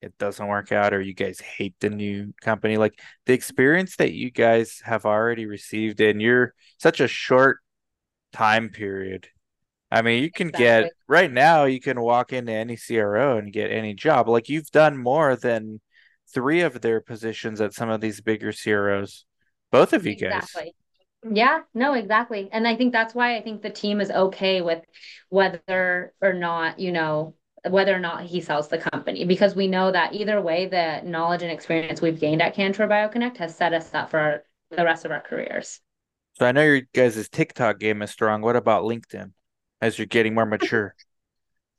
it 0.00 0.16
doesn't 0.18 0.46
work 0.46 0.72
out 0.72 0.94
or 0.94 1.00
you 1.00 1.14
guys 1.14 1.40
hate 1.40 1.74
the 1.80 1.90
new 1.90 2.32
company 2.40 2.76
like 2.78 2.98
the 3.26 3.34
experience 3.34 3.96
that 3.96 4.12
you 4.12 4.30
guys 4.30 4.80
have 4.84 5.04
already 5.04 5.46
received 5.46 6.00
in 6.00 6.20
your 6.20 6.54
such 6.78 7.00
a 7.00 7.08
short 7.08 7.58
time 8.32 8.70
period 8.70 9.28
i 9.90 10.02
mean 10.02 10.22
you 10.22 10.30
can 10.30 10.48
Exactly. 10.48 10.64
get 10.84 10.92
right 11.08 11.32
now 11.32 11.64
you 11.64 11.80
can 11.80 12.00
walk 12.00 12.32
into 12.32 12.52
any 12.52 12.76
cro 12.76 13.38
and 13.38 13.52
get 13.52 13.70
any 13.70 13.94
job. 13.94 14.28
Like 14.28 14.48
you've 14.48 14.70
done 14.70 14.96
more 14.96 15.36
than 15.36 15.80
three 16.32 16.60
of 16.60 16.80
their 16.80 17.00
positions 17.00 17.60
at 17.60 17.74
some 17.74 17.88
of 17.90 18.00
these 18.00 18.20
bigger 18.20 18.52
cros 18.52 19.24
both 19.72 19.92
of 19.92 20.06
you 20.06 20.16
guys. 20.16 20.48
Yeah, 21.30 21.60
no, 21.74 21.92
exactly. 21.94 22.48
And 22.50 22.66
I 22.66 22.76
think 22.76 22.92
that's 22.92 23.14
why 23.14 23.36
I 23.36 23.42
think 23.42 23.60
the 23.62 23.70
team 23.70 24.00
is 24.00 24.10
okay 24.10 24.62
with 24.62 24.82
whether 25.28 26.14
or 26.22 26.32
not, 26.32 26.78
you 26.80 26.92
know, 26.92 27.34
whether 27.68 27.94
or 27.94 27.98
not 27.98 28.22
he 28.24 28.40
sells 28.40 28.68
the 28.68 28.78
company. 28.78 29.24
Because 29.26 29.54
we 29.54 29.66
know 29.68 29.92
that 29.92 30.14
either 30.14 30.40
way, 30.40 30.66
the 30.66 31.02
knowledge 31.04 31.42
and 31.42 31.52
experience 31.52 32.00
we've 32.00 32.18
gained 32.18 32.40
at 32.40 32.54
Cantor 32.54 32.88
BioConnect 32.88 33.36
has 33.36 33.54
set 33.54 33.74
us 33.74 33.92
up 33.92 34.10
for 34.10 34.18
our, 34.18 34.44
the 34.70 34.84
rest 34.84 35.04
of 35.04 35.10
our 35.10 35.20
careers. 35.20 35.80
so 36.38 36.46
i 36.46 36.52
know 36.52 36.62
your 36.62 36.82
guys' 36.94 37.28
tiktok 37.28 37.78
game 37.78 38.02
is 38.02 38.10
strong. 38.10 38.40
What 38.40 38.56
about 38.56 38.84
linkedin 38.84 39.32
as 39.80 39.98
you're 39.98 40.06
getting 40.06 40.34
more 40.34 40.46
mature 40.46 40.94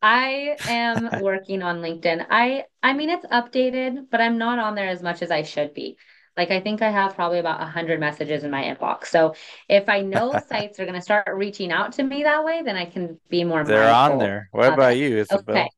I 0.01 0.59
am 0.65 1.11
working 1.15 1.61
on 1.61 1.81
LinkedIn. 1.81 2.25
I 2.29 2.65
I 2.81 2.93
mean 2.93 3.09
it's 3.09 3.25
updated, 3.27 4.09
but 4.09 4.19
I'm 4.21 4.37
not 4.37 4.59
on 4.59 4.75
there 4.75 4.87
as 4.89 5.03
much 5.03 5.21
as 5.21 5.31
I 5.31 5.43
should 5.43 5.73
be. 5.73 5.97
Like 6.37 6.49
I 6.49 6.59
think 6.61 6.81
I 6.81 6.89
have 6.89 7.13
probably 7.15 7.39
about 7.39 7.61
a 7.61 7.65
hundred 7.65 7.99
messages 7.99 8.43
in 8.43 8.51
my 8.51 8.63
inbox. 8.63 9.07
So 9.07 9.35
if 9.69 9.89
I 9.89 10.01
know 10.01 10.33
sites 10.37 10.79
are 10.79 10.85
gonna 10.85 11.01
start 11.01 11.27
reaching 11.35 11.71
out 11.71 11.93
to 11.93 12.03
me 12.03 12.23
that 12.23 12.43
way, 12.43 12.63
then 12.63 12.75
I 12.77 12.85
can 12.85 13.19
be 13.29 13.43
more 13.43 13.63
they're 13.63 13.89
on 13.89 14.17
there 14.17 14.49
what 14.51 14.67
of 14.67 14.73
about 14.73 14.97
it. 14.97 14.97
you 14.97 15.17
isabel 15.17 15.67
Okay. 15.67 15.71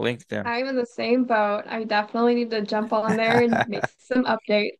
linkedin 0.00 0.46
I'm 0.46 0.66
in 0.68 0.76
the 0.76 0.86
same 0.86 1.24
boat. 1.24 1.64
I 1.68 1.84
definitely 1.84 2.34
need 2.36 2.50
to 2.52 2.62
jump 2.62 2.92
on 2.92 3.16
there 3.16 3.40
and 3.42 3.62
make 3.68 3.86
some 3.98 4.24
updates. 4.26 4.78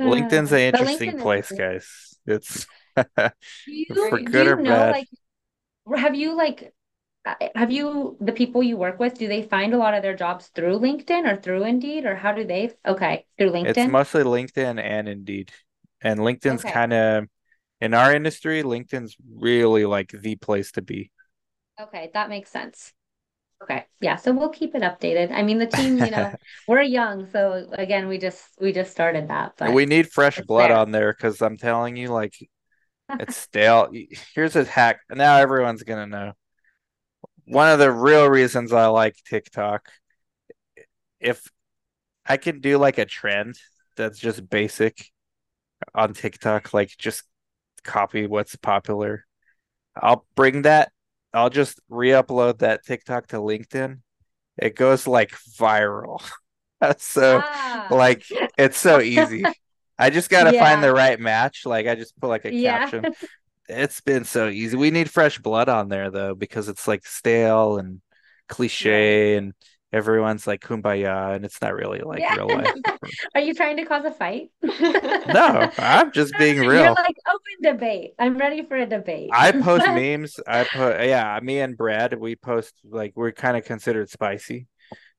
LinkedIn's 0.00 0.52
an 0.52 0.58
interesting 0.60 1.14
LinkedIn 1.14 1.14
place, 1.14 1.50
good. 1.50 1.52
guys. 1.52 2.16
It's 2.26 2.66
Do 3.66 3.72
for 4.08 4.18
you 4.18 4.20
Great. 4.20 4.30
do 4.30 4.38
good 4.38 4.46
you 4.46 4.48
or 4.48 4.56
know 4.56 4.86
bad. 4.86 4.96
like 4.96 5.08
have 5.96 6.14
you 6.14 6.36
like 6.36 6.74
uh, 7.26 7.34
have 7.54 7.70
you 7.72 8.16
the 8.20 8.32
people 8.32 8.62
you 8.62 8.76
work 8.76 8.98
with, 9.00 9.18
do 9.18 9.28
they 9.28 9.42
find 9.42 9.74
a 9.74 9.78
lot 9.78 9.94
of 9.94 10.02
their 10.02 10.16
jobs 10.16 10.48
through 10.48 10.78
LinkedIn 10.80 11.30
or 11.32 11.40
through 11.40 11.64
Indeed 11.64 12.06
or 12.06 12.16
how 12.16 12.32
do 12.32 12.44
they? 12.44 12.72
Okay, 12.86 13.26
through 13.38 13.50
linkedin 13.50 13.74
It's 13.74 13.86
mostly 13.86 14.22
LinkedIn 14.24 14.80
and 14.80 15.08
Indeed. 15.08 15.52
And 16.00 16.20
LinkedIn's 16.20 16.64
Okay. 16.64 16.64
kind 16.64 16.92
of 16.92 17.28
in 17.80 17.94
our 17.94 18.14
industry, 18.14 18.62
LinkedIn's 18.62 19.16
really 19.30 19.84
like 19.86 20.10
the 20.12 20.36
place 20.36 20.72
to 20.72 20.82
be. 20.82 21.10
Okay, 21.80 22.10
that 22.14 22.28
makes 22.28 22.50
sense. 22.50 22.92
Okay. 23.62 23.86
Yeah, 24.00 24.16
so 24.16 24.32
we'll 24.32 24.50
keep 24.50 24.74
it 24.74 24.82
updated. 24.82 25.32
I 25.32 25.42
mean, 25.42 25.58
the 25.58 25.66
team, 25.66 25.98
you 25.98 26.10
know, 26.10 26.36
we're 26.66 26.82
young, 26.82 27.26
so 27.30 27.70
again, 27.72 28.08
we 28.08 28.18
just 28.18 28.50
we 28.60 28.72
just 28.72 28.92
started 28.92 29.28
that, 29.28 29.54
but 29.58 29.72
We 29.72 29.86
need 29.86 30.10
fresh 30.12 30.40
blood 30.42 30.70
there. 30.70 30.72
on 30.72 30.90
there 30.90 31.12
because 31.12 31.40
I'm 31.40 31.56
telling 31.56 31.96
you, 31.96 32.08
like, 32.08 32.34
it's 33.18 33.36
stale. 33.36 33.90
Here's 34.34 34.56
a 34.56 34.64
hack. 34.64 35.00
Now 35.10 35.36
everyone's 35.36 35.82
gonna 35.82 36.06
know. 36.06 36.32
One 37.46 37.68
of 37.68 37.78
the 37.78 37.90
real 37.92 38.28
reasons 38.28 38.72
I 38.72 38.86
like 38.86 39.16
TikTok, 39.28 39.88
if 41.20 41.42
I 42.26 42.36
can 42.36 42.60
do 42.60 42.78
like 42.78 42.98
a 42.98 43.04
trend 43.06 43.56
that's 43.96 44.18
just 44.18 44.48
basic 44.48 45.06
on 45.94 46.14
TikTok, 46.14 46.74
like 46.74 46.90
just 46.98 47.24
copy 47.84 48.26
what's 48.26 48.56
popular. 48.56 49.26
I'll 49.96 50.26
bring 50.36 50.62
that. 50.62 50.92
I'll 51.34 51.50
just 51.50 51.80
re-upload 51.90 52.60
that 52.60 52.84
TikTok 52.84 53.28
to 53.28 53.38
LinkedIn. 53.38 54.00
It 54.58 54.76
goes 54.76 55.06
like 55.06 55.32
viral. 55.58 56.22
So 56.98 57.44
Ah, 57.44 57.88
like 57.90 58.24
it's 58.58 58.78
so 58.78 59.00
easy. 59.00 59.44
I 60.02 60.10
just 60.10 60.30
gotta 60.30 60.52
find 60.52 60.82
the 60.82 60.92
right 60.92 61.18
match. 61.18 61.64
Like 61.66 61.86
I 61.86 61.94
just 61.94 62.18
put 62.20 62.28
like 62.28 62.44
a 62.44 62.54
Yeah. 62.54 62.78
caption. 62.80 63.14
It's 63.68 64.00
been 64.00 64.24
so 64.24 64.48
easy. 64.48 64.76
We 64.76 64.90
need 64.90 65.08
fresh 65.08 65.38
blood 65.38 65.68
on 65.68 65.88
there 65.88 66.10
though, 66.10 66.34
because 66.34 66.68
it's 66.68 66.86
like 66.88 67.06
stale 67.06 67.78
and 67.78 68.00
cliche 68.48 69.36
and 69.36 69.54
everyone's 69.92 70.46
like 70.46 70.60
kumbaya 70.60 71.34
and 71.34 71.44
it's 71.44 71.62
not 71.62 71.74
really 71.74 72.00
like 72.00 72.20
Yeah. 72.20 72.34
real 72.36 72.48
life. 72.48 72.74
Are 73.34 73.40
you 73.40 73.54
trying 73.54 73.76
to 73.76 73.84
cause 73.84 74.04
a 74.04 74.10
fight? 74.10 74.50
No, 74.62 75.70
I'm 75.78 76.12
just 76.12 76.34
being 76.38 76.56
You're 76.56 76.68
real. 76.70 76.94
like 76.94 77.16
open 77.28 77.74
debate. 77.74 78.14
I'm 78.18 78.36
ready 78.36 78.62
for 78.66 78.76
a 78.76 78.86
debate. 78.86 79.30
I 79.32 79.52
post 79.52 79.86
memes. 79.88 80.38
I 80.46 80.64
put 80.64 81.00
yeah, 81.06 81.38
me 81.42 81.60
and 81.60 81.76
Brad, 81.76 82.14
we 82.18 82.36
post 82.36 82.74
like 82.84 83.12
we're 83.14 83.32
kind 83.32 83.56
of 83.56 83.64
considered 83.64 84.10
spicy 84.10 84.66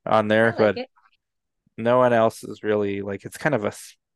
on 0.05 0.27
there, 0.27 0.51
like 0.51 0.57
but 0.59 0.77
it. 0.77 0.89
no 1.77 1.97
one 1.97 2.13
else 2.13 2.43
is 2.43 2.63
really 2.63 3.01
like 3.01 3.25
it's 3.25 3.37
kind 3.37 3.55
of 3.55 3.63
a 3.65 3.73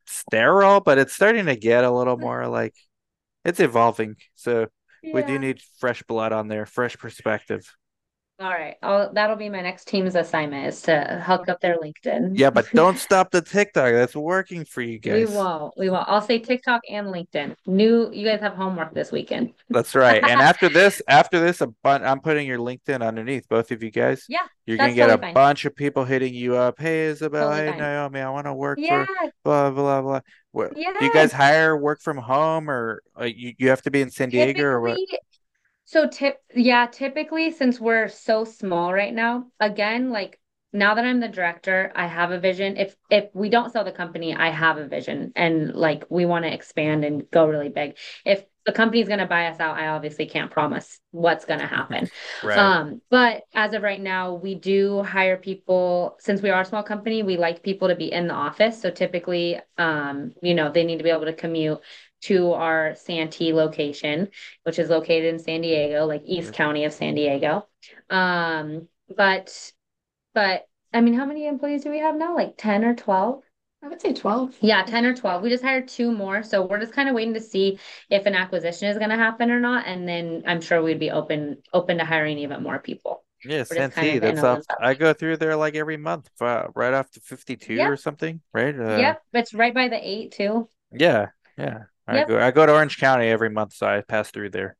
sterile, 0.08 0.80
but 0.80 0.98
it's 0.98 1.14
starting 1.14 1.46
to 1.48 1.56
get 1.56 1.84
a 1.84 1.92
little 1.92 2.18
more 2.18 2.48
like 2.48 2.74
it's 3.46 3.60
evolving. 3.60 4.16
So 4.36 4.68
we 5.04 5.24
do 5.24 5.40
need 5.40 5.62
fresh 5.80 6.04
blood 6.04 6.32
on 6.32 6.48
there, 6.48 6.66
fresh 6.66 6.98
perspective. 6.98 7.70
All 8.40 8.50
right. 8.52 8.76
I'll, 8.84 9.12
that'll 9.14 9.36
be 9.36 9.50
my 9.50 9.62
next 9.62 9.88
team's 9.88 10.14
assignment 10.14 10.68
is 10.68 10.84
to 10.84 11.24
hook 11.26 11.50
up 11.50 11.60
their 11.60 11.78
LinkedIn. 11.78 12.38
Yeah, 12.38 12.52
but 12.52 12.68
don't 12.74 13.00
stop 13.00 13.32
the 13.32 13.42
TikTok. 13.42 13.94
That's 13.94 14.16
working 14.16 14.64
for 14.64 14.84
you 14.84 15.00
guys. 15.00 15.28
We 15.30 15.36
won't. 15.36 15.74
We 15.76 15.90
won't. 15.90 16.08
I'll 16.08 16.22
say 16.22 16.38
TikTok 16.38 16.82
and 16.88 17.08
LinkedIn. 17.08 17.56
New, 17.66 18.12
you 18.14 18.24
guys 18.24 18.40
have 18.42 18.54
homework 18.54 18.94
this 18.94 19.12
weekend. 19.12 19.54
That's 19.70 19.96
right. 19.96 20.24
And 20.24 20.40
after 20.42 20.70
this, 20.70 21.02
after 21.08 21.40
this, 21.40 21.62
a 21.62 21.68
bun- 21.82 22.04
I'm 22.06 22.20
putting 22.20 22.46
your 22.46 22.60
LinkedIn 22.60 23.02
underneath 23.06 23.50
both 23.50 23.72
of 23.72 23.82
you 23.82 23.90
guys. 23.90 24.24
Yeah, 24.30 24.40
You're 24.68 24.78
gonna 24.78 24.94
get 24.94 25.10
a 25.10 25.18
fine. 25.18 25.34
bunch 25.34 25.66
of 25.66 25.76
people 25.76 26.06
hitting 26.06 26.36
you 26.36 26.56
up. 26.58 26.80
Hey, 26.80 27.06
Isabel. 27.08 27.50
Totally 27.50 27.66
Hey, 27.66 27.72
fine. 27.72 27.80
Naomi. 27.80 28.20
I 28.20 28.30
want 28.30 28.46
to 28.46 28.54
work 28.54 28.78
Yeah, 28.80 29.06
for 29.06 29.32
blah 29.44 29.72
blah 29.72 30.02
blah. 30.04 30.20
What, 30.52 30.76
do 30.76 30.82
you 30.82 31.12
guys 31.12 31.32
hire 31.32 31.76
work 31.76 32.02
from 32.02 32.18
home 32.18 32.70
or 32.70 33.02
uh, 33.20 33.26
you 33.26 33.54
you 33.58 33.70
have 33.70 33.82
to 33.84 33.92
be 33.92 34.02
in 34.02 34.12
San 34.12 34.30
Diego 34.30 34.64
or 34.64 34.82
what? 34.82 35.00
So 35.88 36.08
tip, 36.08 36.42
yeah, 36.54 36.88
typically 36.88 37.52
since 37.52 37.80
we're 37.80 38.10
so 38.10 38.44
small 38.44 38.94
right 38.94 39.14
now, 39.14 39.46
again, 39.60 40.10
like 40.10 40.38
now 40.74 40.96
that 40.96 41.06
I'm 41.06 41.22
the 41.22 41.30
director, 41.30 41.94
I 41.96 42.08
have 42.08 42.32
a 42.32 42.40
vision. 42.40 42.76
If 42.76 42.94
if 43.10 43.30
we 43.34 43.50
don't 43.50 43.72
sell 43.72 43.86
the 43.86 43.94
company, 43.94 44.36
I 44.36 44.50
have 44.50 44.78
a 44.78 44.86
vision 44.86 45.32
and 45.34 45.74
like 45.74 46.04
we 46.10 46.26
want 46.26 46.44
to 46.44 46.54
expand 46.54 47.06
and 47.06 47.24
go 47.32 47.48
really 47.48 47.70
big. 47.70 47.96
If 48.26 48.44
the 48.66 48.74
company's 48.74 49.08
going 49.08 49.20
to 49.20 49.26
buy 49.26 49.48
us 49.48 49.62
out, 49.62 49.78
I 49.78 49.88
obviously 49.88 50.26
can't 50.26 50.52
promise 50.52 51.00
what's 51.12 51.46
going 51.46 51.62
to 51.62 51.66
happen. 51.66 52.10
Right. 52.44 52.58
Um, 52.58 53.02
but 53.10 53.44
as 53.56 53.74
of 53.74 53.82
right 53.82 54.02
now, 54.02 54.34
we 54.34 54.56
do 54.56 55.04
hire 55.04 55.38
people, 55.38 56.18
since 56.20 56.42
we 56.42 56.50
are 56.50 56.60
a 56.60 56.66
small 56.66 56.84
company, 56.84 57.24
we 57.24 57.38
like 57.38 57.64
people 57.64 57.88
to 57.88 57.96
be 57.96 58.12
in 58.12 58.28
the 58.28 58.34
office. 58.34 58.82
So 58.82 58.92
typically, 58.92 59.58
um, 59.78 60.34
you 60.44 60.54
know, 60.54 60.70
they 60.70 60.84
need 60.84 60.98
to 60.98 61.06
be 61.06 61.12
able 61.12 61.26
to 61.26 61.34
commute 61.34 61.80
to 62.22 62.54
our 62.54 62.96
Santee 62.96 63.54
location, 63.54 64.30
which 64.64 64.80
is 64.80 64.90
located 64.90 65.34
in 65.34 65.40
San 65.40 65.62
Diego, 65.62 66.06
like 66.06 66.24
East 66.26 66.54
County 66.54 66.86
of 66.86 66.94
San 66.94 67.16
Diego. 67.16 67.68
Um, 68.10 68.88
but 69.16 69.72
but 70.34 70.68
I 70.94 71.02
mean, 71.02 71.14
how 71.14 71.26
many 71.26 71.48
employees 71.48 71.84
do 71.84 71.90
we 71.90 72.00
have 72.00 72.16
now? 72.16 72.36
Like 72.36 72.56
10 72.58 72.84
or 72.86 72.96
12? 72.96 73.44
I 73.84 73.88
would 73.90 74.02
say 74.02 74.14
12. 74.14 74.56
Yeah, 74.62 74.84
10 74.84 75.06
or 75.06 75.16
12. 75.16 75.42
We 75.44 75.50
just 75.50 75.64
hired 75.64 75.88
two 75.88 76.12
more. 76.12 76.44
So 76.44 76.66
we're 76.66 76.80
just 76.80 76.94
kind 76.94 77.10
of 77.10 77.16
waiting 77.16 77.34
to 77.36 77.42
see 77.42 77.80
if 78.10 78.26
an 78.26 78.36
acquisition 78.36 78.88
is 78.90 78.98
going 78.98 79.10
to 79.12 79.16
happen 79.16 79.52
or 79.52 79.60
not. 79.60 79.86
And 79.86 80.08
then 80.08 80.44
I'm 80.48 80.62
sure 80.62 80.82
we'd 80.82 81.00
be 81.00 81.12
open 81.12 81.62
open 81.74 81.98
to 82.00 82.06
hiring 82.06 82.40
even 82.40 82.64
more 82.64 82.80
people. 82.80 83.24
Yeah, 83.44 83.64
We're 83.70 83.78
just 83.78 83.92
kind 83.92 84.10
Santee. 84.10 84.18
of 84.18 84.22
That's 84.22 84.44
a 84.44 84.48
off. 84.48 84.66
I 84.80 84.94
go 84.96 85.14
through 85.14 85.38
there 85.38 85.56
like 85.56 85.76
every 85.76 85.98
month, 85.98 86.30
uh, 86.42 86.68
right 86.76 86.94
off 86.94 87.12
to 87.12 87.20
52 87.20 87.76
Yep. 87.76 87.88
or 87.88 87.96
something, 87.96 88.42
right? 88.54 88.78
Uh, 88.78 88.98
Yep, 89.00 89.22
it's 89.34 89.54
right 89.54 89.74
by 89.74 89.88
the 89.90 90.00
eight 90.02 90.32
too. 90.32 90.68
Yeah, 90.92 91.32
yeah. 91.58 91.86
I 92.08 92.16
Yep. 92.18 92.28
go 92.28 92.40
I 92.40 92.52
go 92.52 92.66
to 92.66 92.74
Orange 92.74 92.98
County 93.00 93.28
every 93.28 93.50
month, 93.50 93.74
so 93.74 93.86
I 93.88 94.02
pass 94.02 94.32
through 94.32 94.52
there. 94.52 94.76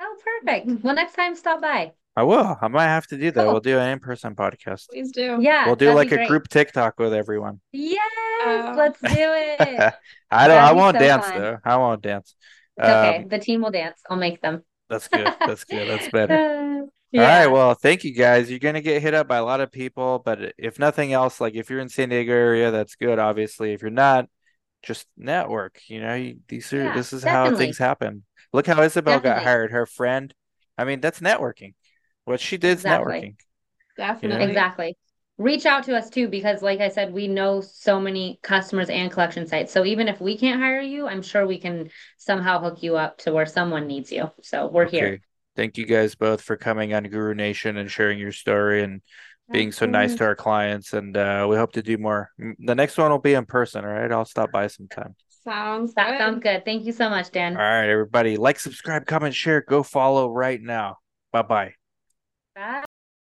Oh, 0.00 0.16
perfect. 0.44 0.82
Well, 0.84 0.94
next 0.94 1.14
time 1.14 1.34
stop 1.34 1.60
by. 1.60 1.92
I 2.16 2.22
will. 2.24 2.56
I 2.60 2.68
might 2.68 2.86
have 2.88 3.06
to 3.08 3.16
do 3.16 3.30
that. 3.30 3.42
Cool. 3.44 3.52
We'll 3.52 3.60
do 3.60 3.78
an 3.78 3.88
in-person 3.90 4.34
podcast. 4.34 4.88
Please 4.90 5.12
do. 5.12 5.38
Yeah, 5.40 5.66
We'll 5.66 5.76
do 5.76 5.92
like 5.92 6.10
a 6.12 6.26
group 6.26 6.48
TikTok 6.48 6.98
with 6.98 7.14
everyone. 7.14 7.60
Yes, 7.72 8.00
Oh. 8.42 8.74
let's 8.76 9.00
do 9.00 9.08
it. 9.10 9.94
I 10.30 10.48
don't. 10.48 10.58
I 10.58 10.72
won't 10.72 10.96
so 10.96 11.00
dance 11.00 11.26
fun. 11.26 11.38
though. 11.38 11.58
I 11.64 11.76
won't 11.76 12.02
dance. 12.02 12.34
It's 12.76 12.86
okay. 12.88 13.18
Um, 13.22 13.28
The 13.28 13.38
team 13.38 13.62
will 13.62 13.70
dance. 13.70 14.00
I'll 14.08 14.16
make 14.16 14.40
them. 14.42 14.64
that's 14.88 15.08
good. 15.08 15.26
That's 15.40 15.64
good. 15.64 15.88
That's 15.88 16.08
better. 16.10 16.34
Uh, 16.34 17.18
All 17.18 17.24
right. 17.26 17.46
Well, 17.46 17.74
thank 17.74 18.02
you 18.04 18.12
guys. 18.14 18.50
You're 18.50 18.58
gonna 18.58 18.80
get 18.80 19.02
hit 19.02 19.14
up 19.14 19.28
by 19.28 19.36
a 19.36 19.44
lot 19.44 19.60
of 19.60 19.70
people, 19.70 20.20
but 20.24 20.52
if 20.58 20.78
nothing 20.78 21.12
else, 21.12 21.40
like 21.40 21.54
if 21.54 21.70
you're 21.70 21.80
in 21.80 21.88
San 21.88 22.08
Diego 22.08 22.32
area, 22.32 22.70
that's 22.70 22.96
good. 22.96 23.18
Obviously, 23.18 23.72
if 23.72 23.82
you're 23.82 23.90
not, 23.90 24.28
just 24.82 25.06
network. 25.16 25.80
You 25.88 26.00
know, 26.00 26.14
you, 26.14 26.38
these 26.48 26.72
are 26.72 26.84
Yeah, 26.84 26.96
this 26.96 27.12
is 27.12 27.22
how 27.22 27.56
things 27.56 27.78
happen. 27.78 28.24
Look 28.52 28.66
how 28.66 28.82
Isabel 28.82 29.20
got 29.20 29.42
hired. 29.42 29.70
Her 29.70 29.86
friend. 29.86 30.32
I 30.76 30.84
mean, 30.84 31.00
that's 31.00 31.20
networking. 31.20 31.74
What 32.24 32.40
she 32.40 32.56
did 32.56 32.78
is 32.78 32.84
Exactly. 32.84 33.14
networking. 33.14 33.34
Definitely. 33.96 34.46
Exactly. 34.46 34.96
Reach 35.38 35.64
out 35.64 35.84
to 35.84 35.96
us 35.96 36.10
too, 36.10 36.28
because 36.28 36.60
like 36.60 36.80
I 36.80 36.88
said, 36.88 37.12
we 37.12 37.26
know 37.26 37.62
so 37.62 37.98
many 37.98 38.38
customers 38.42 38.90
and 38.90 39.10
collection 39.10 39.46
sites. 39.46 39.72
So 39.72 39.84
even 39.84 40.06
if 40.06 40.20
we 40.20 40.36
can't 40.36 40.60
hire 40.60 40.80
you, 40.80 41.06
I'm 41.06 41.22
sure 41.22 41.46
we 41.46 41.58
can 41.58 41.90
somehow 42.18 42.60
hook 42.60 42.82
you 42.82 42.96
up 42.96 43.18
to 43.18 43.32
where 43.32 43.46
someone 43.46 43.86
needs 43.86 44.12
you. 44.12 44.30
So 44.42 44.66
we're 44.66 44.88
here. 44.88 45.20
Thank 45.56 45.78
you 45.78 45.86
guys 45.86 46.14
both 46.14 46.42
for 46.42 46.56
coming 46.56 46.94
on 46.94 47.04
Guru 47.04 47.34
Nation 47.34 47.76
and 47.76 47.90
sharing 47.90 48.18
your 48.18 48.32
story 48.32 48.82
and 48.82 49.00
being 49.52 49.72
so 49.72 49.86
nice 49.86 50.14
to 50.16 50.24
our 50.24 50.34
clients, 50.36 50.92
and 50.92 51.16
uh, 51.16 51.46
we 51.48 51.56
hope 51.56 51.72
to 51.72 51.82
do 51.82 51.98
more. 51.98 52.30
The 52.38 52.74
next 52.74 52.96
one 52.98 53.10
will 53.10 53.18
be 53.18 53.34
in 53.34 53.46
person, 53.46 53.84
all 53.84 53.90
right? 53.90 54.10
I'll 54.10 54.24
stop 54.24 54.52
by 54.52 54.66
sometime. 54.68 55.14
Sounds 55.44 55.94
That 55.94 56.10
good. 56.10 56.18
sounds 56.18 56.42
good. 56.42 56.64
Thank 56.64 56.84
you 56.84 56.92
so 56.92 57.08
much, 57.08 57.30
Dan. 57.30 57.56
All 57.56 57.62
right, 57.62 57.88
everybody, 57.88 58.36
like, 58.36 58.60
subscribe, 58.60 59.06
comment, 59.06 59.34
share, 59.34 59.62
go 59.62 59.82
follow 59.82 60.30
right 60.30 60.60
now. 60.60 60.98
Bye 61.32 61.42
bye. 61.42 61.74
Bye. 62.54 62.84